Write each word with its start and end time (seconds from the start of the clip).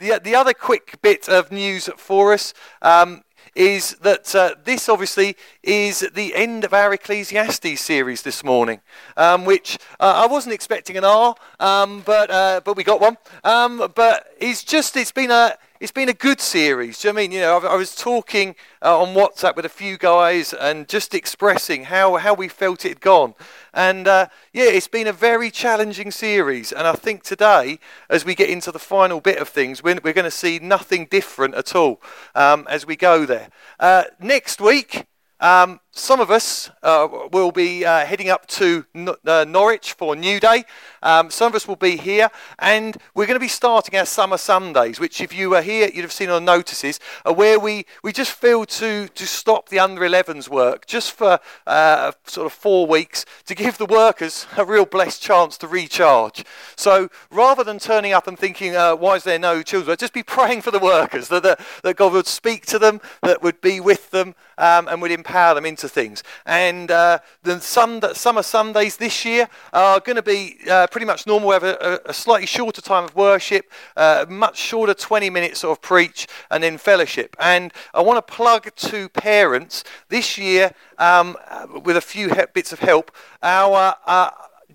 the, 0.00 0.18
the 0.22 0.34
other 0.34 0.54
quick 0.54 1.00
bit 1.02 1.28
of 1.28 1.52
news 1.52 1.88
for 1.96 2.32
us 2.32 2.54
um, 2.82 3.22
is 3.54 3.96
that 4.00 4.34
uh, 4.34 4.54
this 4.64 4.88
obviously 4.88 5.36
is 5.62 6.00
the 6.14 6.34
end 6.34 6.64
of 6.64 6.72
our 6.72 6.92
Ecclesiastes 6.94 7.80
series 7.80 8.22
this 8.22 8.42
morning, 8.42 8.80
um, 9.16 9.44
which 9.44 9.78
uh, 10.00 10.24
I 10.24 10.26
wasn't 10.26 10.54
expecting 10.54 10.96
an 10.96 11.04
R, 11.04 11.34
um, 11.58 12.02
but 12.06 12.30
uh, 12.30 12.60
but 12.64 12.76
we 12.76 12.84
got 12.84 13.00
one. 13.00 13.18
Um, 13.44 13.92
but 13.94 14.28
it's 14.40 14.64
just 14.64 14.96
it's 14.96 15.12
been 15.12 15.30
a 15.30 15.56
it's 15.80 15.92
been 15.92 16.10
a 16.10 16.14
good 16.14 16.42
series. 16.42 16.98
Do 16.98 17.08
you 17.08 17.14
know 17.14 17.18
I 17.18 17.22
mean? 17.22 17.32
You 17.32 17.40
know, 17.40 17.58
I, 17.58 17.68
I 17.68 17.74
was 17.74 17.96
talking 17.96 18.54
uh, 18.82 19.00
on 19.00 19.14
WhatsApp 19.14 19.56
with 19.56 19.64
a 19.64 19.70
few 19.70 19.96
guys 19.96 20.52
and 20.52 20.86
just 20.86 21.14
expressing 21.14 21.84
how, 21.84 22.16
how 22.16 22.34
we 22.34 22.48
felt 22.48 22.84
it 22.84 22.90
had 22.90 23.00
gone. 23.00 23.34
And 23.72 24.06
uh, 24.06 24.26
yeah, 24.52 24.64
it's 24.64 24.88
been 24.88 25.06
a 25.06 25.12
very 25.12 25.50
challenging 25.50 26.10
series. 26.10 26.70
And 26.70 26.86
I 26.86 26.92
think 26.92 27.22
today, 27.22 27.78
as 28.10 28.26
we 28.26 28.34
get 28.34 28.50
into 28.50 28.70
the 28.70 28.78
final 28.78 29.22
bit 29.22 29.38
of 29.38 29.48
things, 29.48 29.82
we're, 29.82 29.98
we're 30.04 30.12
going 30.12 30.26
to 30.26 30.30
see 30.30 30.58
nothing 30.58 31.06
different 31.06 31.54
at 31.54 31.74
all 31.74 32.02
um, 32.34 32.66
as 32.68 32.86
we 32.86 32.94
go 32.94 33.24
there. 33.24 33.48
Uh, 33.78 34.04
next 34.20 34.60
week, 34.60 35.06
um, 35.40 35.80
some 35.92 36.20
of 36.20 36.30
us 36.30 36.70
uh, 36.84 37.08
will 37.32 37.50
be 37.50 37.84
uh, 37.84 38.06
heading 38.06 38.28
up 38.28 38.46
to 38.46 38.86
uh, 39.26 39.44
Norwich 39.46 39.92
for 39.94 40.14
New 40.14 40.38
Day. 40.38 40.64
Um, 41.02 41.30
some 41.30 41.48
of 41.48 41.54
us 41.56 41.66
will 41.66 41.76
be 41.76 41.96
here, 41.96 42.30
and 42.60 42.96
we're 43.14 43.26
going 43.26 43.34
to 43.34 43.40
be 43.40 43.48
starting 43.48 43.98
our 43.98 44.06
summer 44.06 44.38
Sundays, 44.38 45.00
which, 45.00 45.20
if 45.20 45.34
you 45.34 45.50
were 45.50 45.62
here, 45.62 45.90
you'd 45.92 46.02
have 46.02 46.12
seen 46.12 46.30
on 46.30 46.44
notices, 46.44 47.00
are 47.24 47.32
where 47.32 47.58
we, 47.58 47.86
we 48.04 48.12
just 48.12 48.30
feel 48.32 48.66
to, 48.66 49.08
to 49.08 49.26
stop 49.26 49.68
the 49.68 49.80
under 49.80 50.02
11s 50.02 50.48
work 50.48 50.86
just 50.86 51.10
for 51.12 51.40
uh, 51.66 52.12
sort 52.24 52.46
of 52.46 52.52
four 52.52 52.86
weeks 52.86 53.24
to 53.46 53.54
give 53.56 53.78
the 53.78 53.86
workers 53.86 54.46
a 54.56 54.64
real 54.64 54.86
blessed 54.86 55.20
chance 55.20 55.58
to 55.58 55.66
recharge. 55.66 56.44
So 56.76 57.08
rather 57.30 57.64
than 57.64 57.80
turning 57.80 58.12
up 58.12 58.28
and 58.28 58.38
thinking, 58.38 58.76
uh, 58.76 58.94
why 58.94 59.16
is 59.16 59.24
there 59.24 59.38
no 59.38 59.62
children, 59.62 59.96
just 59.98 60.14
be 60.14 60.22
praying 60.22 60.62
for 60.62 60.70
the 60.70 60.78
workers, 60.78 61.28
that, 61.28 61.42
that, 61.42 61.60
that 61.82 61.96
God 61.96 62.12
would 62.12 62.26
speak 62.26 62.66
to 62.66 62.78
them, 62.78 63.00
that 63.22 63.42
would 63.42 63.60
be 63.60 63.80
with 63.80 64.10
them, 64.10 64.36
um, 64.56 64.86
and 64.88 65.02
would 65.02 65.10
empower 65.10 65.54
them 65.54 65.66
into 65.66 65.79
things. 65.88 66.22
And 66.46 66.90
uh, 66.90 67.18
summer 67.60 68.42
Sundays 68.42 68.96
this 68.96 69.24
year 69.24 69.48
are 69.72 70.00
going 70.00 70.16
to 70.16 70.22
be 70.22 70.58
uh, 70.70 70.86
pretty 70.88 71.06
much 71.06 71.26
normal. 71.26 71.48
We 71.48 71.54
have 71.54 71.64
a, 71.64 72.00
a, 72.06 72.14
slightly 72.14 72.46
shorter 72.46 72.80
time 72.80 73.04
of 73.04 73.14
worship, 73.14 73.70
uh, 73.96 74.26
much 74.28 74.58
shorter 74.58 74.94
20 74.94 75.30
minutes 75.30 75.64
of 75.64 75.80
preach, 75.80 76.26
and 76.50 76.62
then 76.62 76.78
fellowship. 76.78 77.36
And 77.38 77.72
I 77.94 78.02
want 78.02 78.24
to 78.24 78.32
plug 78.32 78.74
to 78.74 79.08
parents 79.10 79.84
this 80.08 80.38
year, 80.38 80.72
um, 80.98 81.36
with 81.84 81.96
a 81.96 82.00
few 82.00 82.28
he- 82.30 82.42
bits 82.52 82.72
of 82.72 82.80
help, 82.80 83.10
our 83.42 83.96
uh, 84.06 84.30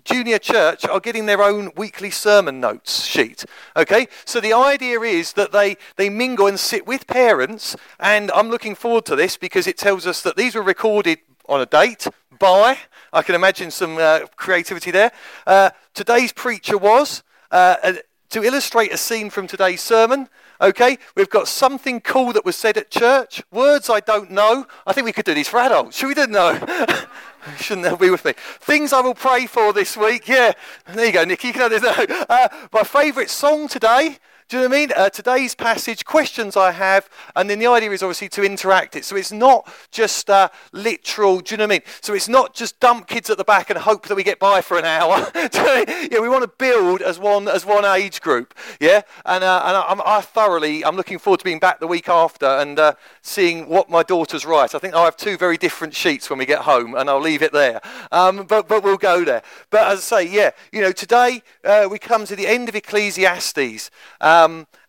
junior 0.06 0.38
church 0.38 0.86
are 0.86 1.00
getting 1.00 1.26
their 1.26 1.42
own 1.42 1.70
weekly 1.76 2.10
sermon 2.10 2.60
notes 2.60 3.04
sheet. 3.04 3.44
Okay? 3.76 4.08
So 4.24 4.40
the 4.40 4.54
idea 4.54 5.00
is 5.00 5.34
that 5.34 5.52
they, 5.52 5.76
they 5.96 6.08
mingle 6.08 6.46
and 6.46 6.58
sit 6.58 6.86
with 6.86 7.06
parents, 7.06 7.76
and 8.00 8.30
I'm 8.30 8.48
looking 8.48 8.74
forward 8.74 9.04
to 9.06 9.16
this 9.16 9.36
because 9.36 9.66
it 9.66 9.76
tells 9.76 10.06
us 10.06 10.22
that 10.22 10.36
these 10.36 10.54
were 10.54 10.62
recorded 10.62 11.18
on 11.48 11.60
a 11.60 11.66
date 11.66 12.06
by, 12.38 12.78
I 13.12 13.22
can 13.22 13.34
imagine 13.34 13.70
some 13.70 13.98
uh, 13.98 14.20
creativity 14.36 14.90
there. 14.90 15.12
Uh, 15.46 15.70
today's 15.94 16.32
preacher 16.32 16.78
was, 16.78 17.22
uh, 17.50 17.94
to 18.30 18.42
illustrate 18.42 18.92
a 18.92 18.96
scene 18.96 19.30
from 19.30 19.46
today's 19.46 19.80
sermon, 19.80 20.28
okay, 20.60 20.98
we've 21.14 21.30
got 21.30 21.48
something 21.48 22.00
cool 22.00 22.32
that 22.32 22.44
was 22.44 22.56
said 22.56 22.76
at 22.76 22.90
church, 22.90 23.42
words 23.50 23.90
I 23.90 24.00
don't 24.00 24.30
know. 24.30 24.66
I 24.86 24.92
think 24.92 25.04
we 25.04 25.12
could 25.12 25.24
do 25.24 25.34
these 25.34 25.48
for 25.48 25.58
adults. 25.58 25.96
Should 25.96 26.08
we 26.08 26.14
do 26.14 26.26
no? 26.26 26.52
Shouldn't 27.58 27.98
be 28.00 28.10
with 28.10 28.24
me? 28.24 28.32
Things 28.60 28.92
I 28.92 29.00
will 29.00 29.14
pray 29.14 29.46
for 29.46 29.72
this 29.72 29.96
week. 29.96 30.28
Yeah, 30.28 30.52
there 30.92 31.06
you 31.06 31.12
go, 31.12 31.24
Nicky. 31.24 31.48
You 31.48 31.54
can 31.54 31.70
have 31.70 31.70
this. 31.70 31.86
Uh, 32.28 32.48
my 32.72 32.82
favourite 32.82 33.30
song 33.30 33.68
today 33.68 34.18
do 34.48 34.58
you 34.58 34.62
know 34.62 34.68
what 34.68 34.76
I 34.76 34.78
mean? 34.78 34.92
Uh, 34.94 35.10
today's 35.10 35.56
passage, 35.56 36.04
questions 36.04 36.56
I 36.56 36.70
have, 36.70 37.10
and 37.34 37.50
then 37.50 37.58
the 37.58 37.66
idea 37.66 37.90
is 37.90 38.00
obviously 38.00 38.28
to 38.28 38.44
interact 38.44 38.94
it. 38.94 39.04
So 39.04 39.16
it's 39.16 39.32
not 39.32 39.68
just 39.90 40.30
uh, 40.30 40.50
literal, 40.70 41.40
do 41.40 41.54
you 41.54 41.56
know 41.56 41.64
what 41.64 41.72
I 41.72 41.74
mean? 41.78 41.82
So 42.00 42.14
it's 42.14 42.28
not 42.28 42.54
just 42.54 42.78
dump 42.78 43.08
kids 43.08 43.28
at 43.28 43.38
the 43.38 43.44
back 43.44 43.70
and 43.70 43.78
hope 43.80 44.06
that 44.06 44.14
we 44.14 44.22
get 44.22 44.38
by 44.38 44.60
for 44.60 44.78
an 44.78 44.84
hour. 44.84 45.28
yeah, 45.34 46.20
we 46.20 46.28
want 46.28 46.44
to 46.44 46.50
build 46.58 47.02
as 47.02 47.18
one 47.18 47.48
as 47.48 47.66
one 47.66 47.84
age 47.84 48.20
group. 48.20 48.54
Yeah, 48.78 49.00
and 49.24 49.42
uh, 49.42 49.62
and 49.64 49.76
I'm, 49.76 50.00
I 50.06 50.20
thoroughly, 50.20 50.84
I'm 50.84 50.94
looking 50.94 51.18
forward 51.18 51.38
to 51.38 51.44
being 51.44 51.58
back 51.58 51.80
the 51.80 51.88
week 51.88 52.08
after 52.08 52.46
and 52.46 52.78
uh, 52.78 52.92
seeing 53.22 53.68
what 53.68 53.90
my 53.90 54.04
daughter's 54.04 54.46
write. 54.46 54.76
I 54.76 54.78
think 54.78 54.94
I'll 54.94 55.06
have 55.06 55.16
two 55.16 55.36
very 55.36 55.56
different 55.56 55.92
sheets 55.92 56.30
when 56.30 56.38
we 56.38 56.46
get 56.46 56.60
home, 56.60 56.94
and 56.94 57.10
I'll 57.10 57.20
leave 57.20 57.42
it 57.42 57.52
there. 57.52 57.80
Um, 58.12 58.46
but 58.46 58.68
but 58.68 58.84
we'll 58.84 58.96
go 58.96 59.24
there. 59.24 59.42
But 59.70 59.88
as 59.88 60.12
I 60.12 60.22
say, 60.22 60.32
yeah, 60.32 60.50
you 60.70 60.82
know, 60.82 60.92
today 60.92 61.42
uh, 61.64 61.88
we 61.90 61.98
come 61.98 62.26
to 62.26 62.36
the 62.36 62.46
end 62.46 62.68
of 62.68 62.76
Ecclesiastes. 62.76 63.90
Um, 64.20 64.35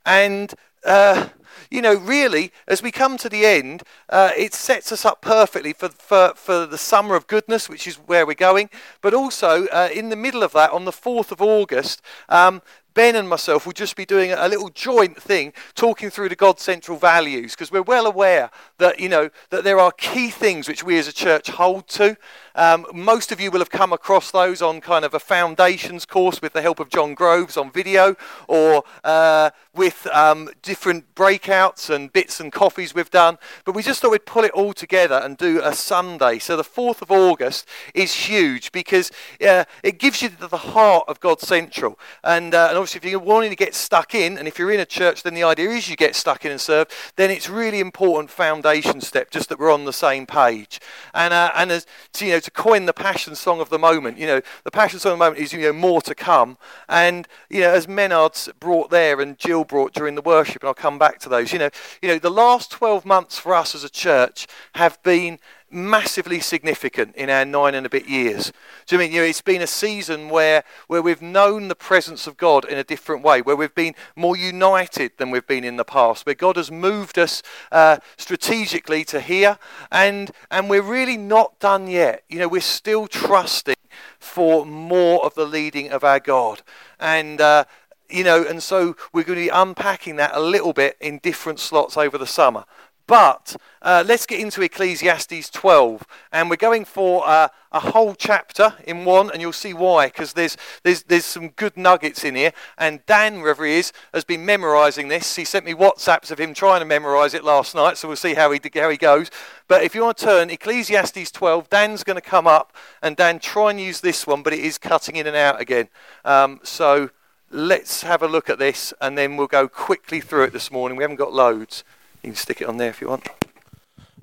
and, 0.06 0.54
uh, 0.86 1.30
you 1.70 1.82
know, 1.82 1.96
really, 1.96 2.52
as 2.68 2.82
we 2.82 2.92
come 2.92 3.18
to 3.18 3.30
the 3.30 3.46
end, 3.46 3.84
uh, 4.10 4.32
it 4.38 4.54
sets 4.54 4.92
us 4.92 5.06
up 5.06 5.22
perfectly 5.22 5.74
for, 5.74 5.90
for, 5.90 6.34
for 6.36 6.66
the 6.66 6.78
summer 6.78 7.16
of 7.16 7.28
goodness, 7.28 7.70
which 7.70 7.88
is 7.88 7.96
where 7.96 8.26
we're 8.26 8.34
going. 8.34 8.70
But 9.02 9.14
also, 9.14 9.66
uh, 9.68 9.90
in 9.94 10.10
the 10.10 10.16
middle 10.16 10.44
of 10.44 10.54
that, 10.54 10.72
on 10.72 10.86
the 10.86 10.92
4th 10.92 11.32
of 11.32 11.42
August, 11.42 12.02
um, 12.30 12.62
Ben 12.98 13.16
and 13.16 13.30
myself 13.30 13.68
will 13.68 13.74
just 13.74 13.96
be 13.96 14.06
doing 14.06 14.32
a 14.32 14.48
little 14.48 14.70
joint 14.70 15.22
thing, 15.22 15.54
talking 15.76 16.10
through 16.10 16.30
the 16.30 16.36
God 16.36 16.60
central 16.60 16.98
values, 16.98 17.52
because 17.52 17.72
we're 17.72 17.84
well 17.84 18.08
aware 18.08 18.50
that 18.80 19.00
you 19.00 19.08
know 19.08 19.30
that 19.52 19.64
there 19.64 19.80
are 19.80 19.92
key 19.92 20.32
things 20.32 20.68
which 20.68 20.84
we 20.84 20.98
as 20.98 21.08
a 21.08 21.14
church 21.14 21.48
hold 21.48 21.88
to. 21.90 22.18
Um, 22.58 22.88
most 22.92 23.32
of 23.32 23.40
you 23.40 23.52
will 23.52 23.60
have 23.60 23.70
come 23.70 23.94
across 23.94 24.32
those 24.32 24.64
on 24.64 24.82
kind 24.82 25.06
of 25.06 25.14
a 25.14 25.20
foundations 25.20 26.08
course 26.08 26.42
with 26.42 26.54
the 26.54 26.62
help 26.64 26.80
of 26.80 26.90
John 26.90 27.14
Groves 27.14 27.56
on 27.56 27.72
video, 27.72 28.16
or 28.48 28.84
uh, 29.04 29.52
with 29.76 30.08
um, 30.08 30.50
different 30.64 31.14
breakouts 31.14 31.94
and 31.94 32.12
bits 32.12 32.40
and 32.40 32.52
coffees 32.52 32.96
we've 32.96 33.12
done. 33.12 33.38
But 33.64 33.76
we 33.76 33.84
just 33.84 34.02
thought 34.02 34.10
we'd 34.10 34.26
pull 34.26 34.44
it 34.44 34.52
all 34.52 34.74
together 34.74 35.22
and 35.24 35.38
do 35.38 35.62
a 35.64 35.72
Sunday. 35.74 36.40
So 36.40 36.58
the 36.58 36.64
4th 36.64 37.04
of 37.04 37.12
August 37.12 37.68
is 37.94 38.12
huge 38.12 38.72
because 38.72 39.12
uh, 39.48 39.66
it 39.84 40.00
gives 40.00 40.24
you 40.24 40.30
the 40.30 40.58
heart 40.58 41.06
of 41.08 41.20
God 41.20 41.40
Central. 41.40 42.00
And, 42.24 42.56
uh, 42.56 42.68
and 42.70 42.78
obviously, 42.78 42.98
if 42.98 43.06
you're 43.06 43.20
wanting 43.20 43.52
to 43.52 43.56
get 43.56 43.76
stuck 43.76 44.16
in, 44.16 44.36
and 44.36 44.48
if 44.48 44.58
you're 44.58 44.72
in 44.72 44.80
a 44.80 44.86
church, 44.86 45.22
then 45.22 45.36
the 45.36 45.44
idea 45.44 45.70
is 45.70 45.90
you 45.90 45.96
get 45.96 46.16
stuck 46.16 46.44
in 46.44 46.52
and 46.52 46.60
serve, 46.60 46.88
then 47.18 47.30
it's 47.30 47.50
really 47.50 47.80
important 47.80 48.32
foundation 48.32 49.00
step, 49.00 49.30
just 49.30 49.50
that 49.50 49.60
we're 49.60 49.72
on 49.72 49.86
the 49.86 49.94
same 49.94 50.26
page. 50.26 50.80
And, 51.14 51.36
uh, 51.36 51.52
and 51.54 51.72
as, 51.72 51.86
you 52.20 52.32
know, 52.32 52.40
to 52.48 52.52
coin 52.52 52.86
the 52.86 52.94
passion 52.94 53.36
song 53.36 53.60
of 53.60 53.70
the 53.70 53.78
moment, 53.78 54.18
you 54.18 54.26
know, 54.26 54.42
the 54.64 54.72
passion 54.72 55.00
song 55.00 55.12
of 55.12 55.20
the 55.20 55.26
moment 55.26 55.42
is, 55.42 55.52
you 55.52 55.60
know, 55.60 55.74
more 55.74 56.02
to 56.02 56.16
come. 56.16 56.58
And, 56.88 57.28
you 57.50 57.60
know, 57.60 57.72
as 57.72 57.90
Menard's 57.90 58.48
brought 58.62 58.90
there 58.90 59.20
and 59.20 59.38
Jill 59.38 59.66
brought 59.66 59.94
during 59.94 60.16
the 60.16 60.22
worship, 60.22 60.64
and 60.64 60.70
I'll 60.70 60.74
come 60.74 60.98
back 60.98 61.20
to 61.20 61.30
those, 61.30 61.52
you 61.52 61.60
know, 61.60 61.70
you 62.02 62.08
know, 62.08 62.20
the 62.20 62.32
last 62.32 62.72
12 62.72 63.06
months 63.06 63.38
for 63.38 63.54
us 63.54 63.76
as 63.76 63.84
a 63.84 63.90
church 63.90 64.48
have 64.76 65.02
been 65.04 65.40
massively 65.70 66.40
significant 66.40 67.16
in 67.16 67.30
our 67.30 67.44
nine 67.46 67.76
and 67.76 67.86
a 67.86 67.90
bit 67.90 68.08
years. 68.08 68.52
Do 68.86 68.96
you 68.96 69.00
mean 69.00 69.12
you 69.12 69.22
know, 69.22 69.28
it's 69.28 69.42
been 69.42 69.62
a 69.62 69.68
season 69.68 70.30
where 70.30 70.64
where 70.88 71.02
we've 71.02 71.22
known 71.22 71.68
the 71.68 71.76
presence 71.76 72.28
of 72.28 72.38
God 72.38 72.66
in 72.66 72.78
a 72.78 72.84
different 72.84 73.24
way, 73.24 73.42
where 73.42 73.56
we've 73.56 73.76
been 73.76 73.96
more 74.16 74.38
united 74.38 75.12
than 75.18 75.30
we've 75.30 75.48
been 75.48 75.64
in 75.64 75.78
the 75.78 75.84
past, 75.84 76.26
where 76.26 76.36
God 76.36 76.56
has 76.56 76.72
moved 76.72 77.20
us 77.20 77.44
uh, 77.72 77.98
strategically 78.18 79.04
to 79.06 79.20
here, 79.20 79.58
and 79.92 80.32
and 80.50 80.70
we're 80.70 80.82
really 80.82 81.18
not 81.18 81.60
done 81.60 81.88
yet. 81.88 82.24
You 82.30 82.40
know, 82.40 82.48
we're 82.48 82.62
still 82.62 83.08
trusting 83.08 83.76
for 84.20 84.66
more 84.66 85.26
of 85.26 85.34
the 85.36 85.46
leading 85.46 85.90
of 85.92 86.04
our 86.04 86.20
God, 86.20 86.62
and. 87.00 87.42
Uh, 87.42 87.66
you 88.10 88.24
know, 88.24 88.42
and 88.44 88.64
so 88.64 88.96
we're 89.12 89.24
going 89.24 89.38
to 89.38 89.46
be 89.46 89.50
unpacking 89.50 90.16
that 90.16 90.32
a 90.34 90.40
little 90.40 90.72
bit 90.72 90.96
in 91.02 91.20
different 91.20 91.60
slots 91.60 91.98
over 91.98 92.18
the 92.18 92.26
summer. 92.26 92.64
But 93.08 93.56
uh, 93.82 94.04
let's 94.06 94.26
get 94.26 94.42
into 94.42 94.62
Ecclesiastes 94.62 95.50
12, 95.50 96.06
and 96.34 96.50
we're 96.50 96.58
going 96.58 96.84
for 96.84 97.26
uh, 97.26 97.48
a 97.72 97.80
whole 97.80 98.14
chapter 98.14 98.74
in 98.86 99.06
one, 99.06 99.32
and 99.32 99.42
you'll 99.42 99.54
see 99.54 99.74
why, 99.74 100.08
because 100.08 100.34
there's, 100.34 100.58
there's, 100.84 101.04
there's 101.04 101.24
some 101.24 101.50
good 101.50 101.78
nuggets 101.78 102.26
in 102.26 102.36
here. 102.36 102.52
And 102.78 103.06
Dan, 103.06 103.40
wherever 103.40 103.66
he 103.66 103.76
is, 103.76 103.94
has 104.14 104.26
been 104.26 104.46
memorizing 104.46 105.08
this. 105.08 105.38
He 105.38 105.46
sent 105.46 105.64
me 105.64 105.74
WhatsApps 105.74 106.32
of 106.32 106.40
him 106.40 106.54
trying 106.54 106.82
to 106.82 106.86
memorize 106.86 107.34
it 107.34 107.46
last 107.46 107.76
night, 107.76 107.98
so 107.98 108.10
we'll 108.10 108.18
see 108.18 108.34
how 108.34 108.52
he, 108.52 108.60
how 108.76 108.90
he 108.90 108.98
goes. 108.98 109.32
But 109.70 109.84
if 109.84 109.96
you 109.96 110.02
want 110.02 110.18
to 110.18 110.26
turn, 110.26 110.50
Ecclesiastes 110.50 111.32
12, 111.32 111.70
Dan's 111.70 112.04
going 112.04 112.20
to 112.20 112.22
come 112.22 112.46
up, 112.46 112.76
and 113.02 113.16
Dan, 113.16 113.40
try 113.40 113.70
and 113.70 113.80
use 113.80 114.02
this 114.02 114.28
one, 114.28 114.44
but 114.44 114.52
it 114.52 114.60
is 114.60 114.78
cutting 114.78 115.16
in 115.16 115.28
and 115.28 115.36
out 115.36 115.62
again. 115.62 115.88
Um, 116.26 116.60
so 116.62 117.12
let's 117.50 118.04
have 118.04 118.22
a 118.22 118.28
look 118.28 118.50
at 118.50 118.60
this, 118.60 118.94
and 119.00 119.18
then 119.18 119.38
we'll 119.38 119.48
go 119.48 119.70
quickly 119.70 120.20
through 120.20 120.44
it 120.44 120.52
this 120.52 120.72
morning. 120.72 120.98
We 120.98 121.06
haven't 121.06 121.16
got 121.16 121.32
loads. 121.32 121.86
You 122.24 122.32
can 122.32 122.36
stick 122.36 122.62
it 122.62 122.68
on 122.68 122.78
there 122.78 122.90
if 122.90 123.02
you 123.02 123.08
want. 123.10 123.28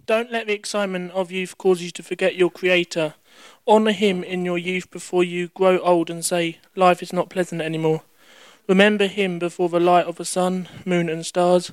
Don't 0.07 0.31
let 0.31 0.47
the 0.47 0.53
excitement 0.53 1.13
of 1.13 1.31
youth 1.31 1.57
cause 1.57 1.81
you 1.81 1.91
to 1.93 2.03
forget 2.03 2.37
your 2.37 2.51
Creator. 2.51 3.15
Honour 3.67 3.93
Him 3.93 4.23
in 4.23 4.45
your 4.45 4.59
youth 4.59 4.91
before 4.91 5.25
you 5.25 5.49
grow 5.49 5.79
old 5.79 6.11
and 6.11 6.25
say, 6.25 6.59
Life 6.77 7.03
is 7.03 7.13
not 7.13 7.31
pleasant 7.31 7.63
anymore. 7.63 8.03
Remember 8.67 9.07
Him 9.07 9.39
before 9.39 9.69
the 9.69 9.81
light 9.81 10.07
of 10.07 10.17
the 10.17 10.25
sun, 10.25 10.69
moon, 10.85 11.09
and 11.09 11.25
stars 11.25 11.73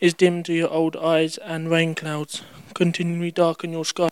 is 0.00 0.14
dim 0.14 0.42
to 0.44 0.52
your 0.52 0.70
old 0.70 0.96
eyes 0.96 1.38
and 1.38 1.70
rain 1.70 1.94
clouds 1.94 2.42
continually 2.74 3.30
darken 3.30 3.72
your 3.72 3.84
sky. 3.84 4.08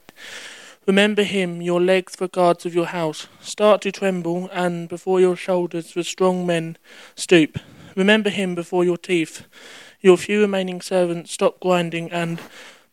Remember 0.87 1.23
Him, 1.23 1.63
your 1.63 1.81
legs 1.81 2.17
the 2.17 2.29
guards 2.29 2.67
of 2.67 2.75
your 2.75 2.87
house. 2.87 3.27
Start 3.41 3.83
to 3.83 3.93
tremble, 3.93 4.49
and 4.53 4.89
before 4.89 5.21
your 5.21 5.37
shoulders 5.37 5.95
the 5.95 6.05
strong 6.05 6.47
men 6.47 6.77
stoop. 7.15 7.59
Remember 7.97 8.31
him 8.31 8.55
before 8.55 8.85
your 8.85 8.97
teeth, 8.97 9.47
your 10.01 10.17
few 10.17 10.41
remaining 10.41 10.81
servants 10.81 11.33
stop 11.33 11.61
grinding, 11.61 12.11
and 12.11 12.41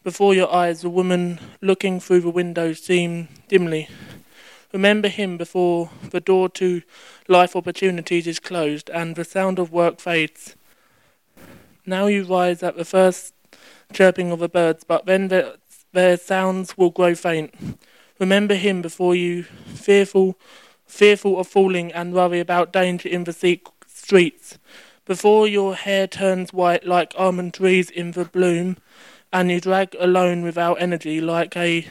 before 0.04 0.34
your 0.34 0.54
eyes 0.54 0.82
the 0.82 0.90
woman 0.90 1.40
looking 1.62 2.00
through 2.00 2.22
the 2.22 2.30
window 2.30 2.74
seem 2.74 3.28
dimly. 3.48 3.90
Remember 4.74 5.08
him 5.08 5.38
before 5.38 5.90
the 6.12 6.20
door 6.20 6.50
to 6.50 6.82
life 7.28 7.56
opportunities 7.56 8.28
is 8.28 8.40
closed 8.40 8.90
and 8.90 9.16
the 9.16 9.24
sound 9.24 9.60
of 9.60 9.72
work 9.72 10.00
fades. 10.00 10.56
Now 11.86 12.08
you 12.08 12.26
rise 12.26 12.62
at 12.62 12.76
the 12.76 12.84
first 12.84 13.34
chirping 13.94 14.32
of 14.32 14.40
the 14.40 14.50
birds, 14.50 14.84
but 14.84 15.06
then 15.06 15.30
their, 15.30 15.54
their 15.94 16.18
sounds 16.18 16.78
will 16.78 16.90
grow 16.90 17.16
faint. 17.16 17.54
Remember 18.20 18.56
him 18.56 18.82
before 18.82 19.16
you, 19.16 19.44
fearful, 19.44 20.38
fearful 20.86 21.40
of 21.40 21.48
falling 21.48 21.94
and 21.94 22.14
worry 22.14 22.42
about 22.42 22.74
danger 22.74 23.08
in 23.08 23.24
the 23.24 23.60
streets. 23.88 24.58
Before 25.08 25.48
your 25.48 25.74
hair 25.74 26.06
turns 26.06 26.52
white 26.52 26.86
like 26.86 27.14
almond 27.18 27.54
trees 27.54 27.90
in 27.90 28.12
the 28.12 28.26
bloom, 28.26 28.76
and 29.32 29.50
you 29.50 29.62
drag 29.62 29.96
alone 29.98 30.44
without 30.44 30.82
energy 30.82 31.22
like 31.22 31.56
a 31.56 31.88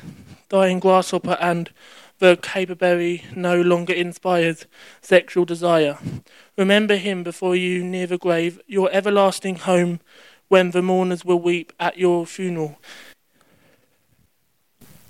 dying 0.51 0.81
grasshopper 0.81 1.39
and 1.41 1.71
the 2.19 2.37
caperberry 2.37 3.25
no 3.35 3.59
longer 3.59 3.95
inspires 3.95 4.67
sexual 5.01 5.47
desire. 5.47 5.97
Remember 6.59 6.97
him 6.97 7.23
before 7.23 7.57
you 7.57 7.83
near 7.83 8.07
the 8.07 8.19
grave, 8.19 8.61
your 8.67 8.91
everlasting 8.93 9.57
home, 9.57 10.01
when 10.49 10.73
the 10.73 10.83
mourners 10.83 11.25
will 11.25 11.41
weep 11.41 11.73
at 11.81 11.97
your 11.97 12.27
funeral. 12.27 12.79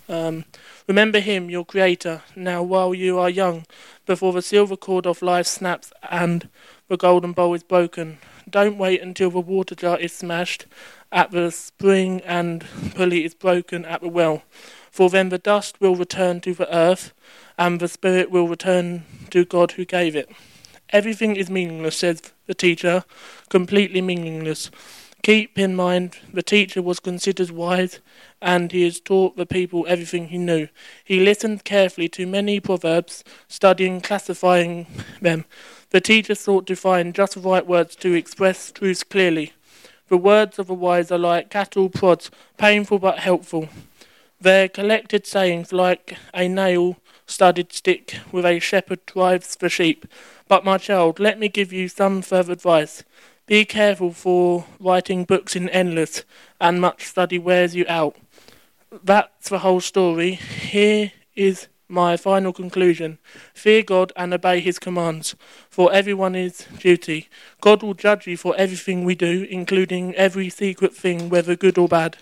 Um, 0.08 0.44
remember 0.86 1.20
him, 1.20 1.50
your 1.50 1.64
creator, 1.64 2.22
now 2.34 2.62
while 2.62 2.94
you 2.94 3.18
are 3.18 3.30
young, 3.30 3.66
before 4.06 4.32
the 4.32 4.42
silver 4.42 4.76
cord 4.76 5.06
of 5.06 5.22
life 5.22 5.46
snaps 5.46 5.92
and 6.10 6.48
the 6.88 6.96
golden 6.96 7.32
bowl 7.32 7.54
is 7.54 7.62
broken. 7.62 8.18
Don't 8.48 8.78
wait 8.78 9.02
until 9.02 9.30
the 9.30 9.40
water 9.40 9.74
jar 9.74 9.98
is 9.98 10.12
smashed 10.12 10.66
at 11.10 11.30
the 11.30 11.50
spring 11.50 12.20
and 12.22 12.64
pulley 12.94 13.24
is 13.24 13.34
broken 13.34 13.84
at 13.84 14.00
the 14.00 14.08
well 14.08 14.42
for 14.96 15.10
then 15.10 15.28
the 15.28 15.36
dust 15.36 15.78
will 15.78 15.94
return 15.94 16.40
to 16.40 16.54
the 16.54 16.74
earth, 16.74 17.12
and 17.58 17.80
the 17.80 17.86
spirit 17.86 18.30
will 18.30 18.48
return 18.48 19.04
to 19.28 19.44
God 19.44 19.72
who 19.72 19.84
gave 19.84 20.16
it. 20.16 20.30
Everything 20.88 21.36
is 21.36 21.50
meaningless, 21.50 21.98
says 21.98 22.22
the 22.46 22.54
teacher, 22.54 23.04
completely 23.50 24.00
meaningless. 24.00 24.70
Keep 25.26 25.58
in 25.58 25.74
mind, 25.74 26.18
the 26.32 26.40
teacher 26.40 26.80
was 26.80 27.00
considered 27.00 27.50
wise, 27.50 27.98
and 28.40 28.70
he 28.70 28.84
has 28.84 29.00
taught 29.00 29.36
the 29.36 29.44
people 29.44 29.84
everything 29.88 30.28
he 30.28 30.38
knew. 30.38 30.68
He 31.04 31.18
listened 31.18 31.64
carefully 31.64 32.08
to 32.10 32.28
many 32.28 32.60
proverbs, 32.60 33.24
studying, 33.48 34.00
classifying 34.00 34.86
them. 35.20 35.44
The 35.90 36.00
teacher 36.00 36.36
sought 36.36 36.68
to 36.68 36.76
find 36.76 37.12
just 37.12 37.34
the 37.34 37.40
right 37.40 37.66
words 37.66 37.96
to 37.96 38.14
express 38.14 38.70
truths 38.70 39.02
clearly. 39.02 39.52
The 40.10 40.16
words 40.16 40.60
of 40.60 40.68
the 40.68 40.74
wise 40.74 41.10
are 41.10 41.18
like 41.18 41.50
cattle 41.50 41.88
prods, 41.88 42.30
painful 42.56 43.00
but 43.00 43.18
helpful. 43.18 43.68
Their 44.40 44.68
collected 44.68 45.26
sayings 45.26 45.72
like 45.72 46.16
a 46.34 46.46
nail 46.46 46.98
studded 47.26 47.72
stick 47.72 48.14
with 48.30 48.44
a 48.44 48.60
shepherd 48.60 49.04
drives 49.06 49.56
the 49.56 49.70
sheep. 49.70 50.06
But 50.46 50.64
my 50.64 50.78
child, 50.78 51.18
let 51.18 51.40
me 51.40 51.48
give 51.48 51.72
you 51.72 51.88
some 51.88 52.22
further 52.22 52.52
advice. 52.52 53.02
Be 53.46 53.64
careful 53.64 54.12
for 54.12 54.64
writing 54.80 55.22
books 55.24 55.54
in 55.54 55.68
endless, 55.68 56.24
and 56.60 56.80
much 56.80 57.04
study 57.04 57.38
wears 57.38 57.76
you 57.76 57.84
out. 57.88 58.16
That's 59.04 59.48
the 59.48 59.60
whole 59.60 59.80
story. 59.80 60.32
Here 60.32 61.12
is 61.36 61.68
my 61.88 62.16
final 62.16 62.52
conclusion. 62.52 63.18
Fear 63.54 63.84
God 63.84 64.12
and 64.16 64.34
obey 64.34 64.58
his 64.58 64.80
commands, 64.80 65.36
for 65.70 65.92
everyone 65.92 66.34
is 66.34 66.66
duty. 66.80 67.28
God 67.60 67.84
will 67.84 67.94
judge 67.94 68.26
you 68.26 68.36
for 68.36 68.56
everything 68.56 69.04
we 69.04 69.14
do, 69.14 69.46
including 69.48 70.12
every 70.16 70.48
secret 70.50 70.92
thing, 70.92 71.28
whether 71.28 71.54
good 71.54 71.78
or 71.78 71.86
bad. 71.86 72.16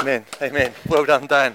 Amen. 0.00 0.24
Amen. 0.42 0.72
Well 0.88 1.04
done, 1.04 1.28
Dan. 1.28 1.54